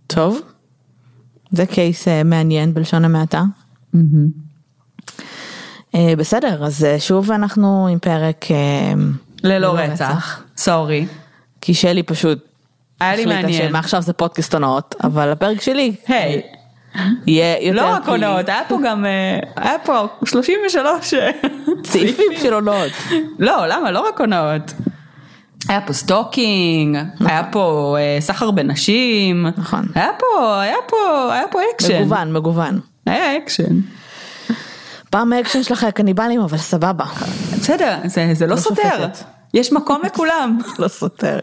טוב, 0.08 0.42
זה 1.52 1.66
קייס 1.66 2.08
אה, 2.08 2.24
מעניין 2.24 2.74
בלשון 2.74 3.06
המעטה. 3.06 3.44
אה, 5.96 6.14
בסדר, 6.18 6.66
אז 6.66 6.84
אה, 6.84 7.00
שוב 7.00 7.32
אנחנו 7.32 7.88
עם 7.92 8.00
פרק... 8.00 8.46
ללא 9.44 9.74
רצח, 9.78 10.44
sorry. 10.58 11.08
כי 11.62 11.74
שלי 11.74 12.04
פשוט... 12.04 12.40
היה 13.00 13.16
לי 13.16 13.26
מעניין. 13.26 13.72
מעכשיו 13.72 14.02
זה 14.02 14.14
פודקאסט 14.14 14.54
הונאות, 14.54 14.96
אבל 15.04 15.32
הפרק 15.32 15.62
שלי... 15.62 15.96
היי. 16.08 16.42
יהיה 17.28 17.68
יותר... 17.68 17.82
לא 17.82 17.96
רק 17.96 18.10
הונאות, 18.10 18.50
היה 18.50 18.62
פה 18.68 18.78
גם, 18.86 19.06
היה 19.56 19.80
פה 19.84 20.08
33 20.26 21.14
סעיפים 21.86 22.32
של 22.42 22.54
הונאות. 22.54 22.92
לא, 23.40 23.68
למה? 23.68 23.92
לא 23.92 24.08
רק 24.08 24.20
הונאות. 24.22 24.74
היה 25.70 25.82
פה 25.82 25.94
stalking, 25.94 26.98
נכון. 27.16 27.28
היה 27.28 27.44
פה 27.52 27.96
uh, 27.98 28.22
סחר 28.22 28.52
בנשים, 28.52 29.48
נכון. 29.58 29.86
היה 29.96 30.10
פה, 30.20 30.62
היה 30.62 30.78
פה, 30.88 31.34
היה 31.34 31.48
פה 31.52 31.60
אקשן. 31.76 32.02
מגוון, 32.02 32.34
מגוון. 32.34 32.80
היה 33.06 33.38
אקשן. 33.38 33.80
פעם 35.10 35.34
האקשן 35.34 35.64
שלך 35.64 35.84
היה 35.84 35.92
קניבלים, 35.92 36.42
אבל 36.42 36.58
סבבה. 36.58 37.06
בסדר, 37.60 37.98
זה, 38.06 38.30
זה 38.34 38.46
לא, 38.46 38.56
לא 38.56 38.60
סותר. 38.60 38.82
שופטת. 38.84 39.24
יש 39.54 39.74
מקום 39.74 40.02
לכולם. 40.06 40.60
לא 40.80 40.88
סותר. 40.88 41.40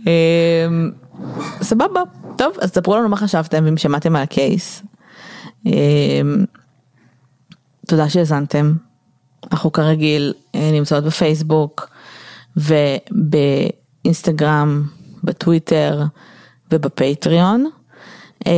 אמ, 0.00 0.90
סבבה, 1.62 2.00
טוב, 2.42 2.56
אז 2.60 2.70
ספרו 2.70 2.96
לנו 2.96 3.08
מה 3.08 3.16
חשבתם 3.16 3.64
ואם 3.64 3.76
שמעתם 3.76 4.16
על 4.16 4.22
ה 4.22 4.32
case. 4.32 4.82
אמ, 5.66 6.44
תודה 7.86 8.08
שהאזנתם. 8.08 8.72
אנחנו 9.52 9.72
כרגיל 9.72 10.34
אה, 10.54 10.70
נמצאות 10.72 11.04
בפייסבוק 11.04 11.88
ובאינסטגרם, 14.04 14.86
בטוויטר 15.24 16.02
ובפטריון. 16.72 17.70
אמ, 18.46 18.52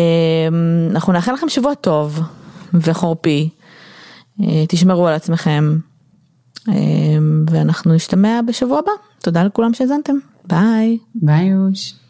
אנחנו 0.91 1.13
נאחל 1.13 1.33
לכם 1.33 1.49
שבוע 1.49 1.75
טוב 1.75 2.21
וחורפי. 2.75 3.49
אה, 4.43 4.65
תשמרו 4.69 5.09
על 5.09 5.15
עצמכם. 5.15 5.79
אמ, 6.69 7.45
ואנחנו 7.51 7.95
נשתמע 7.95 8.41
בשבוע 8.47 8.79
הבא. 8.79 8.93
תודה 9.23 9.45
לכולם 9.45 9.75
שהאזנתם. 9.75 10.17
ביי. 10.45 10.99
ביי 11.15 11.45
יוש. 11.47 12.04